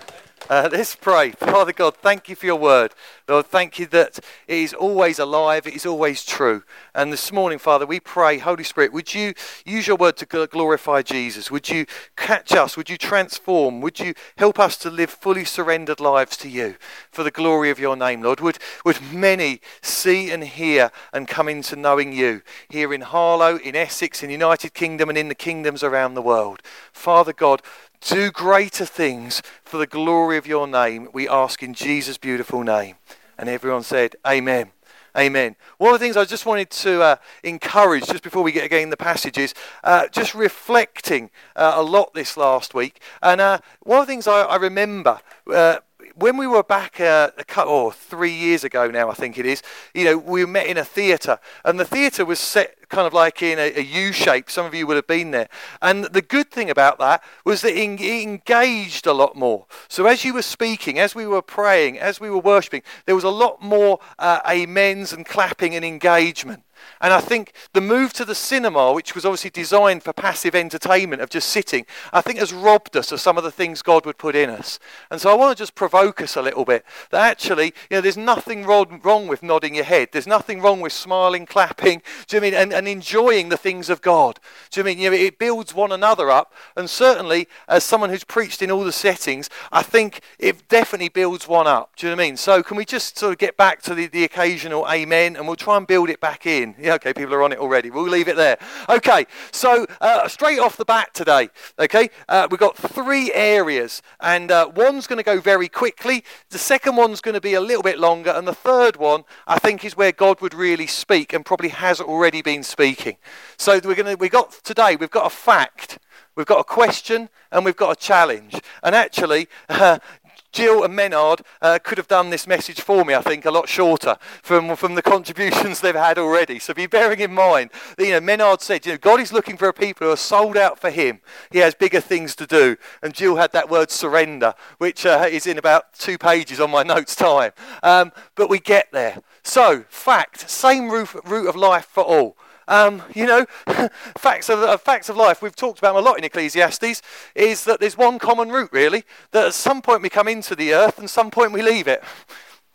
Uh, 0.50 0.68
let's 0.72 0.96
pray. 0.96 1.32
Father 1.32 1.72
God, 1.72 1.96
thank 1.98 2.28
you 2.28 2.36
for 2.36 2.46
your 2.46 2.58
word. 2.58 2.94
Lord, 3.28 3.46
thank 3.46 3.80
you 3.80 3.86
that 3.88 4.20
it 4.48 4.58
is 4.58 4.74
always 4.74 5.20
alive, 5.20 5.66
it 5.66 5.76
is 5.76 5.86
always 5.86 6.26
true. 6.26 6.64
And 6.94 7.14
this 7.14 7.32
morning, 7.32 7.60
Father, 7.60 7.86
we 7.86 8.00
pray, 8.00 8.38
Holy 8.38 8.64
Spirit, 8.64 8.92
would 8.92 9.14
you 9.14 9.34
use 9.66 9.88
your 9.88 9.96
word 9.96 10.18
to 10.18 10.26
glorify 10.26 11.02
Jesus? 11.02 11.50
Would 11.50 11.70
you 11.70 11.86
catch 12.18 12.52
us? 12.52 12.76
Would 12.76 12.90
you 12.90 12.98
transform? 12.98 13.80
Would 13.82 14.00
you 14.00 14.14
help 14.38 14.60
us 14.60 14.76
to 14.78 14.90
live 14.90 15.10
fully 15.10 15.46
surrendered 15.46 16.02
lives 16.02 16.36
to 16.38 16.50
you 16.50 16.76
for 17.12 17.24
the 17.24 17.32
glory 17.32 17.70
of 17.70 17.80
your 17.80 17.96
name, 17.96 18.22
Lord? 18.22 18.42
Would, 18.42 18.60
would 18.84 19.02
many 19.02 19.62
see 19.82 20.32
and 20.32 20.44
hear 20.44 20.92
and 21.14 21.28
come 21.28 21.48
into 21.48 21.76
knowing 21.76 22.12
you 22.12 22.42
here 22.68 22.94
in 22.94 23.02
Harlow, 23.02 23.58
in 23.58 23.76
Essex, 23.76 24.22
in 24.22 24.28
the 24.28 24.34
United 24.34 24.74
Kingdom, 24.74 25.08
and 25.08 25.18
in 25.18 25.30
the 25.30 25.36
kingdoms 25.36 25.84
around 25.84 26.14
the 26.14 26.22
world? 26.22 26.62
Father 26.92 27.34
God, 27.34 27.62
do 28.04 28.32
greater 28.32 28.86
things 28.86 29.42
for 29.64 29.78
the 29.78 29.88
glory 29.88 30.38
of 30.38 30.48
your 30.48 30.68
name, 30.68 31.10
we 31.14 31.28
ask 31.28 31.64
in 31.64 31.74
Jesus' 31.74 32.18
beautiful 32.18 32.64
name. 32.64 32.96
And 33.38 33.50
everyone 33.50 33.84
said, 33.84 34.16
Amen. 34.28 34.72
Amen. 35.16 35.56
One 35.78 35.94
of 35.94 36.00
the 36.00 36.04
things 36.04 36.18
I 36.18 36.26
just 36.26 36.48
wanted 36.48 36.72
to 36.72 37.02
uh, 37.04 37.16
encourage 37.44 38.08
just 38.08 38.24
before 38.24 38.42
we 38.42 38.52
get 38.52 38.66
again 38.66 38.90
the 38.90 38.98
passages, 38.98 39.54
uh, 39.84 40.08
just 40.08 40.34
reflecting 40.34 41.30
uh, 41.56 41.74
a 41.76 41.84
lot 41.84 42.16
this 42.16 42.36
last 42.36 42.74
week. 42.74 43.00
And 43.22 43.40
uh, 43.40 43.60
one 43.82 44.00
of 44.00 44.08
the 44.08 44.12
things 44.12 44.28
I, 44.28 44.42
I 44.42 44.56
remember 44.56 45.20
uh, 45.54 45.78
when 46.16 46.38
we 46.38 46.48
were 46.48 46.64
back 46.64 47.00
uh, 47.00 47.32
a 47.38 47.44
couple, 47.44 47.74
or 47.74 47.92
three 47.92 48.34
years 48.34 48.64
ago 48.64 48.90
now, 48.90 49.10
I 49.10 49.14
think 49.14 49.38
it 49.38 49.46
is, 49.46 49.62
you 49.94 50.06
know, 50.06 50.18
we 50.18 50.46
met 50.46 50.68
in 50.68 50.78
a 50.78 50.86
theatre, 50.86 51.40
and 51.66 51.80
the 51.80 51.86
theatre 51.86 52.26
was 52.26 52.40
set 52.40 52.76
kind 52.90 53.08
of 53.08 53.14
like 53.14 53.42
in 53.42 53.58
a 53.58 53.74
a 53.76 53.82
U 53.82 54.12
shape. 54.12 54.50
Some 54.50 54.66
of 54.66 54.74
you 54.74 54.86
would 54.88 54.96
have 54.96 55.08
been 55.08 55.32
there. 55.32 55.50
And 55.82 56.06
the 56.06 56.22
good 56.22 56.52
thing 56.52 56.70
about 56.70 57.00
that 57.00 57.24
was 57.44 57.62
that 57.62 57.76
it 57.76 58.24
engaged 58.24 59.08
a 59.08 59.14
lot 59.14 59.36
more. 59.36 59.66
So 59.88 60.06
as 60.06 60.24
you 60.24 60.34
were 60.34 60.44
speaking, 60.44 61.00
as 61.00 61.16
we 61.16 61.26
were 61.26 61.42
praying, 61.42 62.00
as 62.00 62.20
we 62.20 62.30
were 62.30 62.40
worshipping, 62.40 62.84
there 63.06 63.16
was 63.16 63.24
a 63.24 63.30
lot 63.30 63.62
more 63.62 64.00
uh, 64.20 64.40
amens 64.46 65.12
and 65.14 65.26
clapping 65.26 65.76
and 65.76 65.84
engagement. 65.84 66.64
And 67.02 67.14
I 67.14 67.20
think 67.20 67.54
the 67.74 67.82
move 67.82 68.14
to 68.14 68.26
the 68.26 68.36
cinema, 68.36 68.94
which 68.94 69.16
was 69.16 69.26
obviously 69.26 69.50
designed 69.50 70.04
for 70.04 70.14
passive 70.14 70.56
entertainment 70.56 71.22
of 71.22 71.30
just 71.30 71.50
sitting, 71.50 71.86
I 72.12 72.22
think 72.22 72.40
has 72.40 72.54
robbed 72.54 72.96
us 72.96 73.12
of 73.12 73.22
some 73.22 73.38
of 73.38 73.44
the 73.44 73.52
things 73.52 73.82
God 73.82 74.06
would 74.06 74.18
put 74.18 74.36
in 74.36 74.50
us. 74.50 74.80
And 75.10 75.20
so 75.20 75.30
I 75.30 75.36
want 75.36 75.56
to 75.56 75.62
just 75.62 75.76
provoke 75.76 76.22
us 76.22 76.36
a 76.36 76.42
little 76.42 76.66
bit 76.66 76.86
that 77.12 77.22
actually, 77.22 77.74
you 77.90 77.98
know, 77.98 78.02
there's 78.02 78.18
nothing 78.18 78.66
wrong, 78.66 79.02
with 79.28 79.44
nodding 79.44 79.76
your 79.76 79.84
head. 79.84 80.10
There's 80.12 80.28
nothing 80.28 80.62
wrong 80.62 80.82
with 80.82 80.92
smiling, 80.92 81.46
clapping, 81.54 82.02
do 82.28 82.38
you 82.38 82.42
mean, 82.42 82.54
and, 82.54 82.74
and 82.74 82.88
enjoying 82.88 83.50
the 83.50 83.58
things 83.58 83.90
of 83.90 84.02
God. 84.02 84.40
Do 84.72 84.80
you 84.80 84.84
mean, 84.84 85.00
you 85.00 85.10
know, 85.10 85.16
it 85.16 85.40
builds 85.40 85.74
one 85.74 85.92
another 85.92 86.30
up. 86.30 86.54
And 86.76 86.90
certainly, 86.90 87.48
as 87.68 87.84
someone 87.84 88.10
who's 88.10 88.24
preached 88.24 88.62
in 88.62 88.72
all 88.72 88.84
the 88.84 88.92
settings, 88.92 89.50
I 89.72 89.84
think 89.84 90.22
it 90.40 90.68
definitely 90.68 91.10
builds 91.10 91.48
one 91.48 91.68
up. 91.68 91.96
Do 91.96 92.08
you 92.08 92.12
know 92.12 92.18
what 92.18 92.24
I 92.24 92.28
mean? 92.28 92.38
So 92.38 92.64
can 92.64 92.78
we 92.78 92.86
just 92.86 93.18
sort 93.18 93.34
of 93.34 93.38
get 93.38 93.58
back 93.58 93.82
to 93.84 93.96
the, 93.96 94.08
the 94.08 94.24
occasional 94.24 94.88
amen 94.90 95.36
and 95.36 95.48
we'll 95.48 95.56
try 95.56 95.78
and 95.78 95.88
build 95.88 96.10
it 96.10 96.20
back 96.20 96.46
in. 96.46 96.73
Yeah, 96.80 96.96
okay, 96.96 97.14
people 97.14 97.34
are 97.34 97.44
on 97.44 97.52
it 97.52 97.60
already. 97.60 97.90
We'll 97.90 98.04
leave 98.04 98.28
it 98.28 98.36
there. 98.36 98.58
Okay, 98.90 99.26
so 99.52 99.86
uh, 100.02 100.28
straight 100.28 100.60
off 100.60 100.78
the 100.78 100.86
bat 100.86 101.14
today, 101.14 101.50
okay, 101.80 102.10
uh, 102.28 102.48
we've 102.50 102.60
got 102.60 102.78
three 102.78 103.32
areas, 103.34 104.02
and 104.20 104.52
uh, 104.52 104.70
one's 104.76 105.08
going 105.08 105.18
to 105.18 105.24
go 105.24 105.40
very 105.40 105.70
quickly, 105.70 106.24
the 106.50 106.58
second 106.58 106.96
one's 106.96 107.22
going 107.22 107.36
to 107.36 107.42
be 107.42 107.54
a 107.54 107.62
little 107.62 107.84
bit 107.84 108.00
longer, 108.00 108.32
and 108.32 108.48
the 108.48 108.56
third 108.56 108.98
one, 108.98 109.24
I 109.48 109.60
think, 109.60 109.86
is 109.86 109.98
where 109.98 110.12
God 110.12 110.42
would 110.42 110.54
really 110.54 110.88
speak 110.88 111.34
and 111.34 111.46
probably 111.46 111.70
has 111.70 112.02
already 112.02 112.42
been 112.42 112.64
speaking. 112.64 113.18
So 113.58 113.80
we're 113.84 113.96
going 113.96 114.06
to, 114.06 114.16
we 114.16 114.30
got 114.30 114.52
today, 114.64 114.96
we've 114.96 115.12
got 115.12 115.26
a 115.26 115.30
fact. 115.30 116.00
We've 116.36 116.48
got 116.48 116.60
a 116.60 116.64
question 116.64 117.30
and 117.52 117.64
we've 117.64 117.76
got 117.76 117.92
a 117.92 118.00
challenge. 118.00 118.60
And 118.82 118.96
actually, 118.96 119.48
uh, 119.70 120.00
Jill 120.54 120.84
and 120.84 120.96
Menard 120.96 121.42
uh, 121.62 121.80
could 121.84 121.98
have 121.98 122.08
done 122.08 122.30
this 122.30 122.48
message 122.48 122.80
for 122.80 123.04
me, 123.04 123.16
I 123.16 123.22
think, 123.22 123.44
a 123.44 123.52
lot 123.52 123.68
shorter 123.68 124.18
from, 124.44 124.76
from 124.76 124.96
the 124.96 125.02
contributions 125.02 125.80
they've 125.82 125.96
had 125.96 126.18
already. 126.18 126.60
So 126.60 126.74
be 126.74 126.86
bearing 126.86 127.20
in 127.20 127.34
mind 127.34 127.72
that, 127.98 128.06
you 128.06 128.12
know, 128.12 128.22
Menard 128.22 128.62
said, 128.62 128.86
you 128.86 128.94
know, 128.94 128.98
God 129.00 129.20
is 129.20 129.34
looking 129.34 129.58
for 129.58 129.68
a 129.68 129.74
people 129.74 130.08
who 130.08 130.14
are 130.14 130.18
sold 130.18 130.56
out 130.56 130.80
for 130.80 130.92
him. 130.92 131.20
He 131.52 131.58
has 131.58 131.74
bigger 131.74 132.00
things 132.00 132.36
to 132.36 132.46
do. 132.46 132.78
And 133.02 133.14
Jill 133.14 133.36
had 133.36 133.52
that 133.54 133.70
word 133.70 133.90
surrender, 133.90 134.54
which 134.78 135.06
uh, 135.06 135.28
is 135.30 135.48
in 135.48 135.58
about 135.58 135.94
two 135.94 136.18
pages 136.18 136.60
on 136.60 136.72
my 136.72 136.84
notes 136.84 137.16
time. 137.16 137.52
Um, 137.82 138.12
but 138.36 138.50
we 138.50 138.60
get 138.60 138.92
there. 138.92 139.22
So, 139.44 139.86
fact, 139.90 140.50
same 140.50 140.90
route, 140.90 141.14
route 141.26 141.48
of 141.48 141.56
life 141.56 141.86
for 141.86 142.04
all. 142.04 142.38
Um, 142.68 143.04
you 143.14 143.26
know, 143.26 143.46
facts 144.18 144.50
of, 144.50 144.60
uh, 144.60 144.78
facts 144.78 145.10
of 145.10 145.18
life, 145.18 145.42
we've 145.42 145.56
talked 145.56 145.80
about 145.80 145.94
them 145.94 146.04
a 146.04 146.08
lot 146.08 146.18
in 146.18 146.24
Ecclesiastes, 146.24 147.02
is 147.36 147.64
that 147.66 147.80
there's 147.80 147.98
one 147.98 148.20
common 148.20 148.50
route, 148.50 148.72
really, 148.72 149.04
that 149.32 149.48
at 149.48 149.54
some 149.54 149.82
point 149.82 150.02
we 150.02 150.10
come 150.10 150.28
into 150.28 150.56
the 150.56 150.74
earth 150.74 151.00
and 151.00 151.10
some 151.10 151.32
point 151.32 151.52
we 151.52 151.62
leave 151.62 151.88
it. 151.88 152.04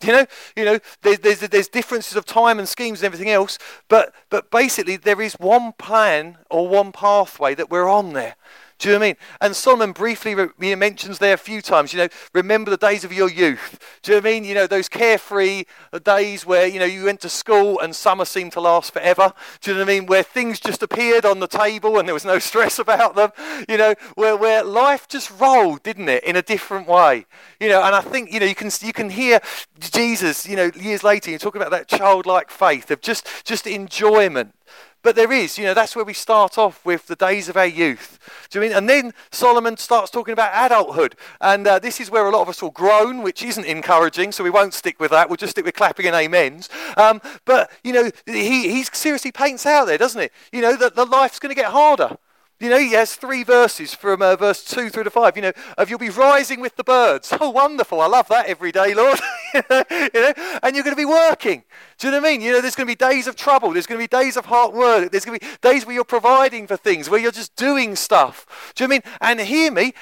You 0.01 0.13
know, 0.13 0.27
you 0.55 0.65
know, 0.65 0.79
there's, 1.03 1.19
there's, 1.19 1.41
there's 1.41 1.67
differences 1.67 2.15
of 2.15 2.25
time 2.25 2.61
and 2.61 2.69
schemes 2.69 3.01
and 3.01 3.07
everything 3.07 3.31
else, 3.31 3.59
but, 3.89 4.15
but 4.31 4.49
basically 4.49 4.97
there 4.97 5.21
is 5.21 5.35
one 5.35 5.73
plan 5.73 6.39
or 6.49 6.69
one 6.69 6.93
pathway 6.93 7.57
that 7.57 7.69
we're 7.69 7.89
on 7.89 8.13
there. 8.13 8.37
Do 8.79 8.89
you 8.89 8.95
know 8.95 9.01
what 9.01 9.05
I 9.05 9.09
mean? 9.09 9.17
And 9.41 9.57
Solomon 9.57 9.91
briefly 9.91 10.37
re- 10.37 10.75
mentions 10.77 11.19
there 11.19 11.35
a 11.35 11.39
few 11.39 11.61
times, 11.61 11.93
you 11.93 11.99
know, 11.99 12.09
remember 12.33 12.71
the 12.71 12.77
days 12.77 13.03
of 13.03 13.13
your 13.13 13.29
youth. 13.29 13.99
Do 14.03 14.13
you 14.13 14.17
know 14.17 14.23
what 14.23 14.29
I 14.29 14.33
mean? 14.33 14.45
You 14.45 14.55
know, 14.55 14.67
those 14.69 14.89
carefree 14.89 15.65
days 16.05 16.47
where, 16.47 16.67
you 16.67 16.79
know, 16.79 16.85
you 16.85 17.05
went 17.05 17.21
to 17.23 17.29
school 17.29 17.81
and 17.81 17.95
summer 17.95 18.25
seemed 18.25 18.53
to 18.53 18.61
last 18.61 18.93
forever. 18.93 19.33
Do 19.61 19.73
you 19.73 19.77
know 19.77 19.85
what 19.85 19.91
I 19.91 19.95
mean? 19.95 20.07
Where 20.07 20.23
things 20.23 20.61
just 20.61 20.83
appeared 20.85 21.25
on 21.25 21.41
the 21.41 21.49
table 21.49 21.99
and 21.99 22.07
there 22.07 22.15
was 22.15 22.25
no 22.25 22.39
stress 22.39 22.79
about 22.79 23.17
them. 23.17 23.33
You 23.69 23.79
know, 23.79 23.95
where, 24.15 24.37
where 24.37 24.63
life 24.63 25.09
just 25.09 25.31
rolled, 25.41 25.83
didn't 25.83 26.09
it, 26.09 26.23
in 26.23 26.37
a 26.37 26.43
different 26.43 26.87
way. 26.87 27.27
You 27.59 27.69
know, 27.71 27.83
and 27.83 27.97
I 27.97 28.01
think, 28.01 28.33
you 28.33 28.39
know, 28.39 28.47
you 28.47 28.55
can, 28.55 28.71
you 28.81 28.93
can 28.93 29.11
hear 29.11 29.41
Jesus, 29.81 30.47
you 30.47 30.55
know, 30.55 30.71
years 30.77 31.03
later, 31.03 31.33
you 31.33 31.39
talk 31.39 31.57
about 31.57 31.73
that 31.73 31.89
childlike 31.89 32.49
faith 32.49 32.93
of 32.93 33.01
just, 33.01 33.27
just 33.45 33.67
enjoyment 33.67 34.55
but 35.03 35.15
there 35.15 35.33
is, 35.33 35.57
you 35.57 35.65
know, 35.65 35.75
that's 35.75 35.95
where 35.95 36.05
we 36.05 36.13
start 36.13 36.59
off 36.59 36.85
with 36.85 37.07
the 37.07 37.17
days 37.17 37.49
of 37.49 37.57
our 37.57 37.67
youth. 37.67 38.19
Do 38.51 38.59
you 38.59 38.63
mean? 38.69 38.77
And 38.77 38.89
then 38.89 39.13
Solomon 39.31 39.77
starts 39.77 40.11
talking 40.11 40.33
about 40.33 40.51
adulthood. 40.53 41.15
And 41.41 41.67
uh, 41.67 41.79
this 41.79 42.01
is 42.01 42.11
where 42.11 42.27
a 42.27 42.31
lot 42.31 42.43
of 42.43 42.49
us 42.49 42.61
will 42.61 42.71
groan, 42.71 43.23
which 43.23 43.43
isn't 43.43 43.65
encouraging, 43.65 44.33
so 44.33 44.43
we 44.43 44.51
won't 44.51 44.75
stick 44.75 44.99
with 44.99 45.13
that. 45.13 45.29
We'll 45.29 45.37
just 45.37 45.53
stick 45.53 45.65
with 45.65 45.75
clapping 45.75 46.07
and 46.07 46.17
amens. 46.17 46.69
Um, 46.97 47.21
but, 47.45 47.71
you 47.85 47.93
know, 47.93 48.11
he, 48.27 48.71
he 48.71 48.85
seriously 48.85 49.31
paints 49.31 49.67
out 49.67 49.87
there, 49.87 49.99
doesn't 49.99 50.21
it? 50.21 50.33
You 50.53 50.63
know, 50.63 50.77
that 50.77 50.97
the 50.97 51.05
life's 51.05 51.39
going 51.39 51.55
to 51.55 51.61
get 51.61 51.71
harder. 51.71 52.17
You 52.61 52.71
know, 52.71 52.79
he 52.79 52.93
has 52.95 53.15
three 53.15 53.45
verses 53.45 53.95
from 53.95 54.21
uh, 54.21 54.35
verse 54.35 54.65
2 54.65 54.91
through 54.91 55.05
to 55.05 55.11
5. 55.11 55.37
You 55.37 55.43
know, 55.43 55.53
of 55.77 55.91
you'll 55.91 55.99
be 56.01 56.11
rising 56.11 56.61
with 56.61 56.77
the 56.77 56.85
birds. 56.85 57.33
Oh, 57.41 57.51
wonderful. 57.51 58.01
I 58.01 58.07
love 58.07 58.27
that 58.29 58.47
every 58.47 58.73
day, 58.73 58.95
Lord. 58.95 59.21
you 59.55 60.21
know, 60.21 60.33
and 60.63 60.75
you're 60.75 60.85
going 60.85 60.95
to 60.95 60.97
be 60.97 61.05
working. 61.05 61.65
Do 61.99 62.07
you 62.07 62.11
know 62.11 62.21
what 62.21 62.29
I 62.29 62.33
mean? 62.33 62.41
You 62.41 62.53
know, 62.53 62.61
there's 62.61 62.75
going 62.75 62.87
to 62.87 62.91
be 62.91 62.97
days 62.97 63.27
of 63.27 63.37
trouble. 63.37 63.73
There's 63.73 63.87
going 63.87 63.99
to 63.99 64.03
be 64.03 64.09
days 64.09 64.37
of 64.37 64.47
hard 64.47 64.75
work. 64.75 65.11
There's 65.11 65.25
going 65.25 65.39
to 65.39 65.47
be 65.47 65.53
days 65.61 65.87
where 65.87 65.95
you're 65.95 66.05
providing 66.05 66.67
for 66.67 66.77
things, 66.77 67.11
where 67.11 67.21
you're 67.21 67.33
just 67.33 67.57
doing 67.57 67.97
stuff. 67.97 68.73
Do 68.75 68.85
you 68.85 68.89
know 68.89 68.95
I 68.95 68.97
mean? 68.97 69.03
And 69.21 69.41
hear 69.41 69.71
me, 69.71 69.95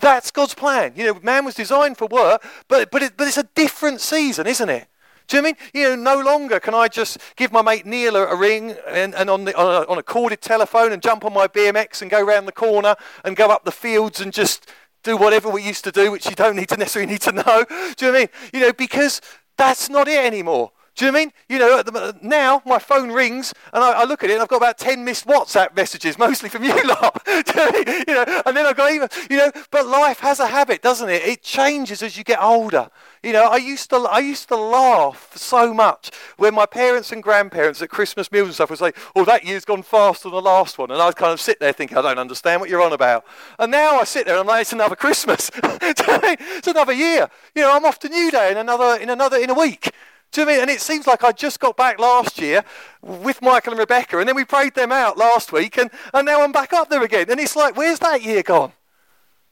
that's 0.00 0.30
God's 0.30 0.54
plan. 0.54 0.92
You 0.96 1.06
know, 1.06 1.20
man 1.22 1.44
was 1.44 1.54
designed 1.54 1.98
for 1.98 2.06
work, 2.06 2.44
but, 2.68 2.90
but, 2.90 3.02
it, 3.02 3.16
but 3.16 3.28
it's 3.28 3.38
a 3.38 3.48
different 3.54 4.00
season, 4.00 4.46
isn't 4.46 4.68
it? 4.68 4.88
Do 5.28 5.36
you 5.36 5.42
know 5.42 5.48
I 5.48 5.52
mean? 5.52 5.56
You 5.72 5.96
know, 5.96 6.14
no 6.14 6.22
longer 6.22 6.60
can 6.60 6.74
I 6.74 6.88
just 6.88 7.18
give 7.36 7.52
my 7.52 7.62
mate 7.62 7.86
Neil 7.86 8.16
a, 8.16 8.26
a 8.26 8.36
ring 8.36 8.74
and, 8.88 9.14
and 9.14 9.30
on, 9.30 9.44
the, 9.44 9.56
on, 9.56 9.82
a, 9.82 9.90
on 9.90 9.98
a 9.98 10.02
corded 10.02 10.40
telephone 10.40 10.92
and 10.92 11.02
jump 11.02 11.24
on 11.24 11.32
my 11.32 11.46
BMX 11.46 12.02
and 12.02 12.10
go 12.10 12.22
around 12.22 12.46
the 12.46 12.52
corner 12.52 12.96
and 13.24 13.36
go 13.36 13.48
up 13.48 13.64
the 13.64 13.72
fields 13.72 14.20
and 14.20 14.32
just 14.32 14.70
do 15.02 15.16
whatever 15.16 15.48
we 15.48 15.62
used 15.62 15.84
to 15.84 15.92
do, 15.92 16.10
which 16.10 16.26
you 16.26 16.34
don't 16.34 16.56
need 16.56 16.68
to 16.68 16.76
necessarily 16.76 17.10
need 17.10 17.22
to 17.22 17.32
know. 17.32 17.64
Do 17.96 18.06
you 18.06 18.12
know 18.12 18.12
what 18.12 18.16
I 18.16 18.18
mean? 18.18 18.28
You 18.52 18.60
know, 18.60 18.72
because 18.72 19.20
that's 19.56 19.88
not 19.88 20.08
it 20.08 20.24
anymore. 20.24 20.72
Do 20.94 21.06
you 21.06 21.10
know 21.10 21.18
what 21.18 21.20
I 21.20 21.24
mean? 21.24 21.32
You 21.48 21.58
know, 21.58 21.82
the, 21.82 22.18
now 22.20 22.62
my 22.66 22.78
phone 22.78 23.10
rings 23.10 23.54
and 23.72 23.82
I, 23.82 24.02
I, 24.02 24.04
look 24.04 24.22
at 24.22 24.28
it 24.28 24.34
and 24.34 24.42
I've 24.42 24.48
got 24.48 24.58
about 24.58 24.76
10 24.76 25.02
missed 25.02 25.26
WhatsApp 25.26 25.74
messages, 25.74 26.18
mostly 26.18 26.50
from 26.50 26.64
you 26.64 26.74
lot. 26.86 27.22
you, 27.26 28.14
know, 28.14 28.42
and 28.44 28.54
then 28.54 28.66
I've 28.66 28.76
got 28.76 28.92
even, 28.92 29.08
you 29.30 29.38
know, 29.38 29.50
but 29.70 29.86
life 29.86 30.20
has 30.20 30.38
a 30.38 30.46
habit, 30.46 30.82
doesn't 30.82 31.08
it? 31.08 31.22
It 31.22 31.42
changes 31.42 32.02
as 32.02 32.18
you 32.18 32.24
get 32.24 32.42
older. 32.42 32.90
You 33.22 33.32
know, 33.32 33.44
I 33.44 33.56
used 33.56 33.88
to, 33.90 33.96
I 33.96 34.18
used 34.18 34.48
to 34.48 34.56
laugh 34.56 35.34
so 35.34 35.72
much 35.72 36.10
when 36.36 36.54
my 36.54 36.66
parents 36.66 37.10
and 37.10 37.22
grandparents 37.22 37.80
at 37.80 37.88
Christmas 37.88 38.30
meals 38.30 38.48
and 38.48 38.54
stuff 38.54 38.68
would 38.68 38.78
say, 38.78 38.92
oh, 39.16 39.24
that 39.24 39.44
year's 39.44 39.64
gone 39.64 39.82
faster 39.82 40.24
than 40.24 40.32
the 40.32 40.42
last 40.42 40.76
one. 40.76 40.90
And 40.90 41.00
I'd 41.00 41.16
kind 41.16 41.32
of 41.32 41.40
sit 41.40 41.58
there 41.58 41.72
thinking, 41.72 41.96
I 41.96 42.02
don't 42.02 42.18
understand 42.18 42.60
what 42.60 42.68
you're 42.68 42.82
on 42.82 42.92
about. 42.92 43.24
And 43.58 43.72
now 43.72 43.98
I 43.98 44.04
sit 44.04 44.26
there 44.26 44.34
and 44.34 44.40
I'm 44.40 44.46
like, 44.46 44.62
it's 44.62 44.72
another 44.74 44.96
Christmas. 44.96 45.50
it's 45.62 46.68
another 46.68 46.92
year. 46.92 47.30
You 47.54 47.62
know, 47.62 47.74
I'm 47.74 47.86
off 47.86 47.98
to 48.00 48.10
New 48.10 48.30
Day 48.30 48.50
in 48.50 48.58
another, 48.58 49.00
in 49.00 49.08
another, 49.08 49.38
in 49.38 49.48
a 49.48 49.54
week. 49.54 49.92
Do 50.32 50.40
you 50.40 50.46
know 50.46 50.52
I 50.52 50.54
mean? 50.54 50.62
And 50.62 50.70
it 50.70 50.80
seems 50.80 51.06
like 51.06 51.22
I 51.24 51.32
just 51.32 51.60
got 51.60 51.76
back 51.76 51.98
last 51.98 52.40
year 52.40 52.64
with 53.02 53.42
Michael 53.42 53.74
and 53.74 53.80
Rebecca, 53.80 54.18
and 54.18 54.26
then 54.26 54.34
we 54.34 54.46
prayed 54.46 54.74
them 54.74 54.90
out 54.90 55.18
last 55.18 55.52
week, 55.52 55.76
and, 55.76 55.90
and 56.14 56.24
now 56.24 56.42
I'm 56.42 56.52
back 56.52 56.72
up 56.72 56.88
there 56.88 57.02
again. 57.02 57.30
And 57.30 57.38
it's 57.38 57.54
like, 57.54 57.76
where's 57.76 57.98
that 57.98 58.22
year 58.22 58.42
gone? 58.42 58.72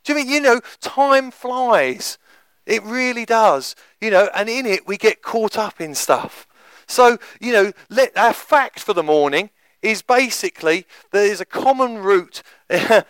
Do 0.05 0.15
you 0.15 0.19
mean, 0.19 0.29
you 0.31 0.41
know, 0.41 0.61
time 0.81 1.31
flies. 1.31 2.19
It 2.65 2.83
really 2.83 3.27
does. 3.27 3.77
You 4.01 4.11
know, 4.11 4.31
and 4.35 4.49
in 4.49 4.65
it 4.65 4.87
we 4.87 4.97
get 4.97 5.23
caught 5.23 5.59
up 5.59 5.81
in 5.81 5.95
stuff. 5.95 6.47
So, 6.87 7.19
you 7.41 7.53
know, 7.53 7.73
let, 7.91 8.17
our 8.17 8.33
fact 8.33 8.81
for 8.81 8.95
the 8.95 9.03
morning 9.03 9.51
is 9.83 10.03
basically 10.03 10.87
there 11.11 11.25
is 11.25 11.41
a 11.41 11.45
common 11.45 11.99
route 11.99 12.43
uh, 12.71 13.03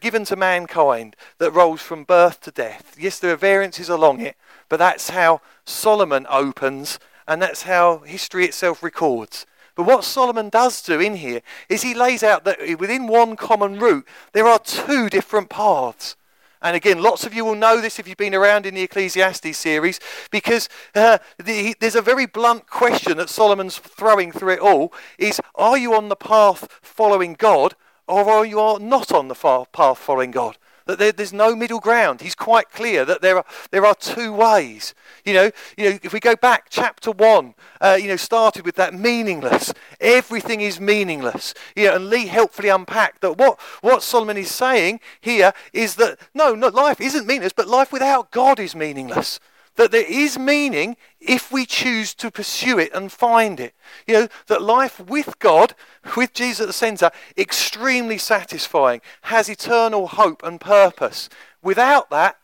given 0.00 0.24
to 0.24 0.36
mankind 0.36 1.16
that 1.38 1.50
rolls 1.52 1.82
from 1.82 2.04
birth 2.04 2.40
to 2.42 2.50
death. 2.50 2.96
Yes, 2.98 3.18
there 3.18 3.32
are 3.32 3.36
variances 3.36 3.88
along 3.88 4.20
it, 4.20 4.36
but 4.68 4.78
that's 4.78 5.10
how 5.10 5.40
Solomon 5.64 6.26
opens, 6.28 6.98
and 7.26 7.40
that's 7.40 7.62
how 7.62 7.98
history 7.98 8.44
itself 8.44 8.82
records. 8.82 9.46
But 9.74 9.84
what 9.84 10.04
Solomon 10.04 10.50
does 10.50 10.80
do 10.82 11.00
in 11.00 11.16
here 11.16 11.42
is 11.68 11.82
he 11.82 11.94
lays 11.94 12.22
out 12.22 12.44
that 12.44 12.58
within 12.78 13.06
one 13.06 13.36
common 13.36 13.78
route, 13.78 14.06
there 14.32 14.46
are 14.46 14.58
two 14.58 15.08
different 15.10 15.50
paths. 15.50 16.16
And 16.62 16.76
again, 16.76 17.02
lots 17.02 17.26
of 17.26 17.34
you 17.34 17.44
will 17.44 17.56
know 17.56 17.80
this 17.80 17.98
if 17.98 18.08
you've 18.08 18.16
been 18.16 18.34
around 18.34 18.64
in 18.64 18.74
the 18.74 18.82
Ecclesiastes 18.82 19.58
series, 19.58 20.00
because 20.30 20.68
uh, 20.94 21.18
the, 21.42 21.76
there's 21.78 21.94
a 21.94 22.00
very 22.00 22.24
blunt 22.24 22.70
question 22.70 23.18
that 23.18 23.28
Solomon's 23.28 23.76
throwing 23.78 24.32
through 24.32 24.54
it 24.54 24.60
all: 24.60 24.92
is 25.18 25.40
Are 25.56 25.76
you 25.76 25.94
on 25.94 26.08
the 26.08 26.16
path 26.16 26.80
following 26.80 27.34
God, 27.34 27.74
or 28.06 28.30
are 28.30 28.46
you 28.46 28.78
not 28.80 29.12
on 29.12 29.28
the 29.28 29.34
path 29.34 29.98
following 29.98 30.30
God? 30.30 30.56
That 30.86 30.98
there, 30.98 31.12
there's 31.12 31.32
no 31.32 31.54
middle 31.56 31.80
ground. 31.80 32.20
He's 32.20 32.34
quite 32.34 32.70
clear 32.70 33.04
that 33.04 33.22
there 33.22 33.38
are, 33.38 33.44
there 33.70 33.86
are 33.86 33.94
two 33.94 34.32
ways. 34.32 34.94
You 35.24 35.34
know, 35.34 35.50
you 35.76 35.90
know, 35.90 35.98
if 36.02 36.12
we 36.12 36.20
go 36.20 36.36
back, 36.36 36.66
chapter 36.70 37.10
one, 37.10 37.54
uh, 37.80 37.98
you 38.00 38.08
know, 38.08 38.16
started 38.16 38.64
with 38.64 38.76
that 38.76 38.94
meaningless. 38.94 39.72
Everything 40.00 40.60
is 40.60 40.80
meaningless. 40.80 41.54
Know, 41.76 41.94
and 41.94 42.08
Lee 42.08 42.26
helpfully 42.26 42.68
unpacked 42.68 43.20
that 43.22 43.38
what, 43.38 43.60
what 43.80 44.02
Solomon 44.02 44.36
is 44.36 44.50
saying 44.50 45.00
here 45.20 45.52
is 45.72 45.96
that 45.96 46.18
no, 46.34 46.54
no, 46.54 46.68
life 46.68 47.00
isn't 47.00 47.26
meaningless, 47.26 47.52
but 47.52 47.68
life 47.68 47.92
without 47.92 48.30
God 48.30 48.58
is 48.58 48.74
meaningless 48.74 49.40
that 49.76 49.90
there 49.90 50.06
is 50.06 50.38
meaning 50.38 50.96
if 51.20 51.50
we 51.50 51.66
choose 51.66 52.14
to 52.14 52.30
pursue 52.30 52.78
it 52.78 52.92
and 52.94 53.10
find 53.10 53.58
it. 53.58 53.74
You 54.06 54.14
know, 54.14 54.28
that 54.46 54.62
life 54.62 55.00
with 55.00 55.38
God, 55.38 55.74
with 56.16 56.32
Jesus 56.32 56.60
at 56.60 56.66
the 56.66 56.72
center, 56.72 57.10
extremely 57.36 58.18
satisfying, 58.18 59.00
has 59.22 59.48
eternal 59.48 60.06
hope 60.06 60.42
and 60.42 60.60
purpose. 60.60 61.28
Without 61.62 62.10
that, 62.10 62.36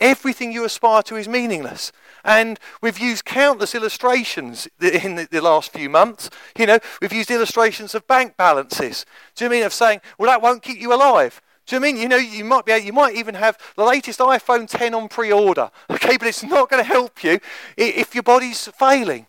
everything 0.00 0.52
you 0.52 0.64
aspire 0.64 1.02
to 1.02 1.16
is 1.16 1.28
meaningless. 1.28 1.92
And 2.24 2.58
we've 2.80 2.98
used 2.98 3.24
countless 3.24 3.74
illustrations 3.74 4.68
in 4.80 5.26
the, 5.30 5.40
last 5.40 5.72
few 5.72 5.88
months. 5.88 6.30
You 6.58 6.66
know, 6.66 6.78
we've 7.00 7.12
used 7.12 7.30
illustrations 7.30 7.94
of 7.94 8.06
bank 8.06 8.36
balances. 8.36 9.04
Do 9.34 9.44
you 9.44 9.50
mean 9.50 9.62
of 9.62 9.72
saying, 9.72 10.00
well, 10.18 10.30
that 10.30 10.42
won't 10.42 10.62
keep 10.62 10.80
you 10.80 10.92
alive? 10.92 11.40
Do 11.70 11.76
you 11.76 11.82
mean 11.82 11.98
you 11.98 12.08
know 12.08 12.16
you 12.16 12.44
might 12.44 12.64
be 12.64 12.76
you 12.78 12.92
might 12.92 13.14
even 13.14 13.36
have 13.36 13.56
the 13.76 13.84
latest 13.84 14.18
iPhone 14.18 14.68
10 14.68 14.92
on 14.92 15.08
pre-order, 15.08 15.70
okay? 15.90 16.16
But 16.16 16.26
it's 16.26 16.42
not 16.42 16.68
going 16.68 16.82
to 16.82 16.88
help 16.88 17.22
you 17.22 17.38
if 17.76 18.12
your 18.12 18.24
body's 18.24 18.66
failing. 18.66 19.28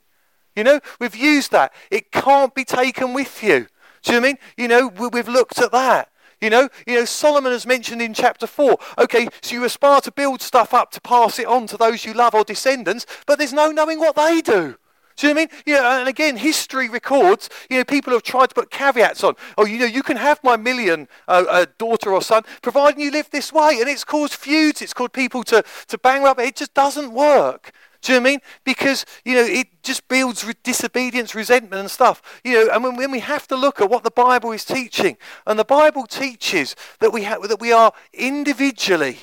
You 0.55 0.63
know 0.63 0.79
we've 0.99 1.15
used 1.15 1.51
that. 1.51 1.71
It 1.91 2.11
can't 2.11 2.55
be 2.55 2.65
taken 2.65 3.13
with 3.13 3.43
you. 3.43 3.67
Do 4.01 4.13
you 4.13 4.21
mean 4.21 4.39
you 4.57 4.67
know 4.67 4.87
we've 4.87 5.27
looked 5.27 5.59
at 5.59 5.71
that. 5.71 6.09
You 6.41 6.49
know, 6.49 6.69
you 6.87 6.95
know, 6.95 7.05
Solomon 7.05 7.51
has 7.51 7.67
mentioned 7.67 8.01
in 8.01 8.15
chapter 8.15 8.47
4, 8.47 8.75
okay, 8.97 9.27
so 9.43 9.53
you 9.53 9.63
aspire 9.63 10.01
to 10.01 10.11
build 10.11 10.41
stuff 10.41 10.73
up 10.73 10.89
to 10.93 11.01
pass 11.01 11.37
it 11.37 11.45
on 11.45 11.67
to 11.67 11.77
those 11.77 12.03
you 12.03 12.15
love 12.15 12.33
or 12.33 12.43
descendants, 12.43 13.05
but 13.27 13.37
there's 13.37 13.53
no 13.53 13.69
knowing 13.69 13.99
what 13.99 14.15
they 14.15 14.41
do. 14.41 14.75
Do 15.21 15.27
you 15.27 15.35
know 15.35 15.41
what 15.41 15.51
I 15.51 15.53
mean? 15.53 15.63
You 15.67 15.73
know, 15.75 15.99
and 15.99 16.09
again, 16.09 16.37
history 16.37 16.89
records, 16.89 17.47
you 17.69 17.77
know, 17.77 17.83
people 17.83 18.11
have 18.11 18.23
tried 18.23 18.47
to 18.47 18.55
put 18.55 18.71
caveats 18.71 19.23
on. 19.23 19.35
Oh, 19.55 19.67
you 19.67 19.77
know, 19.77 19.85
you 19.85 20.01
can 20.01 20.17
have 20.17 20.43
my 20.43 20.57
million 20.57 21.07
uh, 21.27 21.45
uh, 21.47 21.65
daughter 21.77 22.11
or 22.11 22.23
son, 22.23 22.41
providing 22.63 23.01
you 23.01 23.11
live 23.11 23.29
this 23.29 23.53
way. 23.53 23.77
And 23.79 23.87
it's 23.87 24.03
caused 24.03 24.33
feuds, 24.33 24.81
it's 24.81 24.95
caused 24.95 25.13
people 25.13 25.43
to, 25.43 25.63
to 25.89 25.97
bang 25.99 26.25
up. 26.25 26.39
It 26.39 26.55
just 26.55 26.73
doesn't 26.73 27.13
work. 27.13 27.71
Do 28.01 28.13
you 28.13 28.19
know 28.19 28.23
what 28.23 28.29
I 28.29 28.31
mean? 28.31 28.39
Because, 28.63 29.05
you 29.23 29.35
know, 29.35 29.43
it 29.43 29.83
just 29.83 30.07
builds 30.07 30.43
re- 30.43 30.55
disobedience, 30.63 31.35
resentment 31.35 31.79
and 31.79 31.91
stuff. 31.91 32.41
You 32.43 32.53
know, 32.53 32.73
and 32.73 32.83
when, 32.83 32.95
when, 32.95 33.11
we 33.11 33.19
have 33.19 33.47
to 33.49 33.55
look 33.55 33.79
at 33.79 33.91
what 33.91 34.03
the 34.03 34.09
Bible 34.09 34.51
is 34.53 34.65
teaching, 34.65 35.17
and 35.45 35.59
the 35.59 35.63
Bible 35.63 36.07
teaches 36.07 36.75
that 36.99 37.13
we, 37.13 37.25
ha- 37.25 37.37
that 37.45 37.59
we 37.59 37.71
are 37.71 37.93
individually 38.11 39.19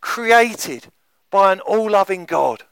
created 0.00 0.86
by 1.32 1.52
an 1.52 1.58
all-loving 1.58 2.26
God. 2.26 2.62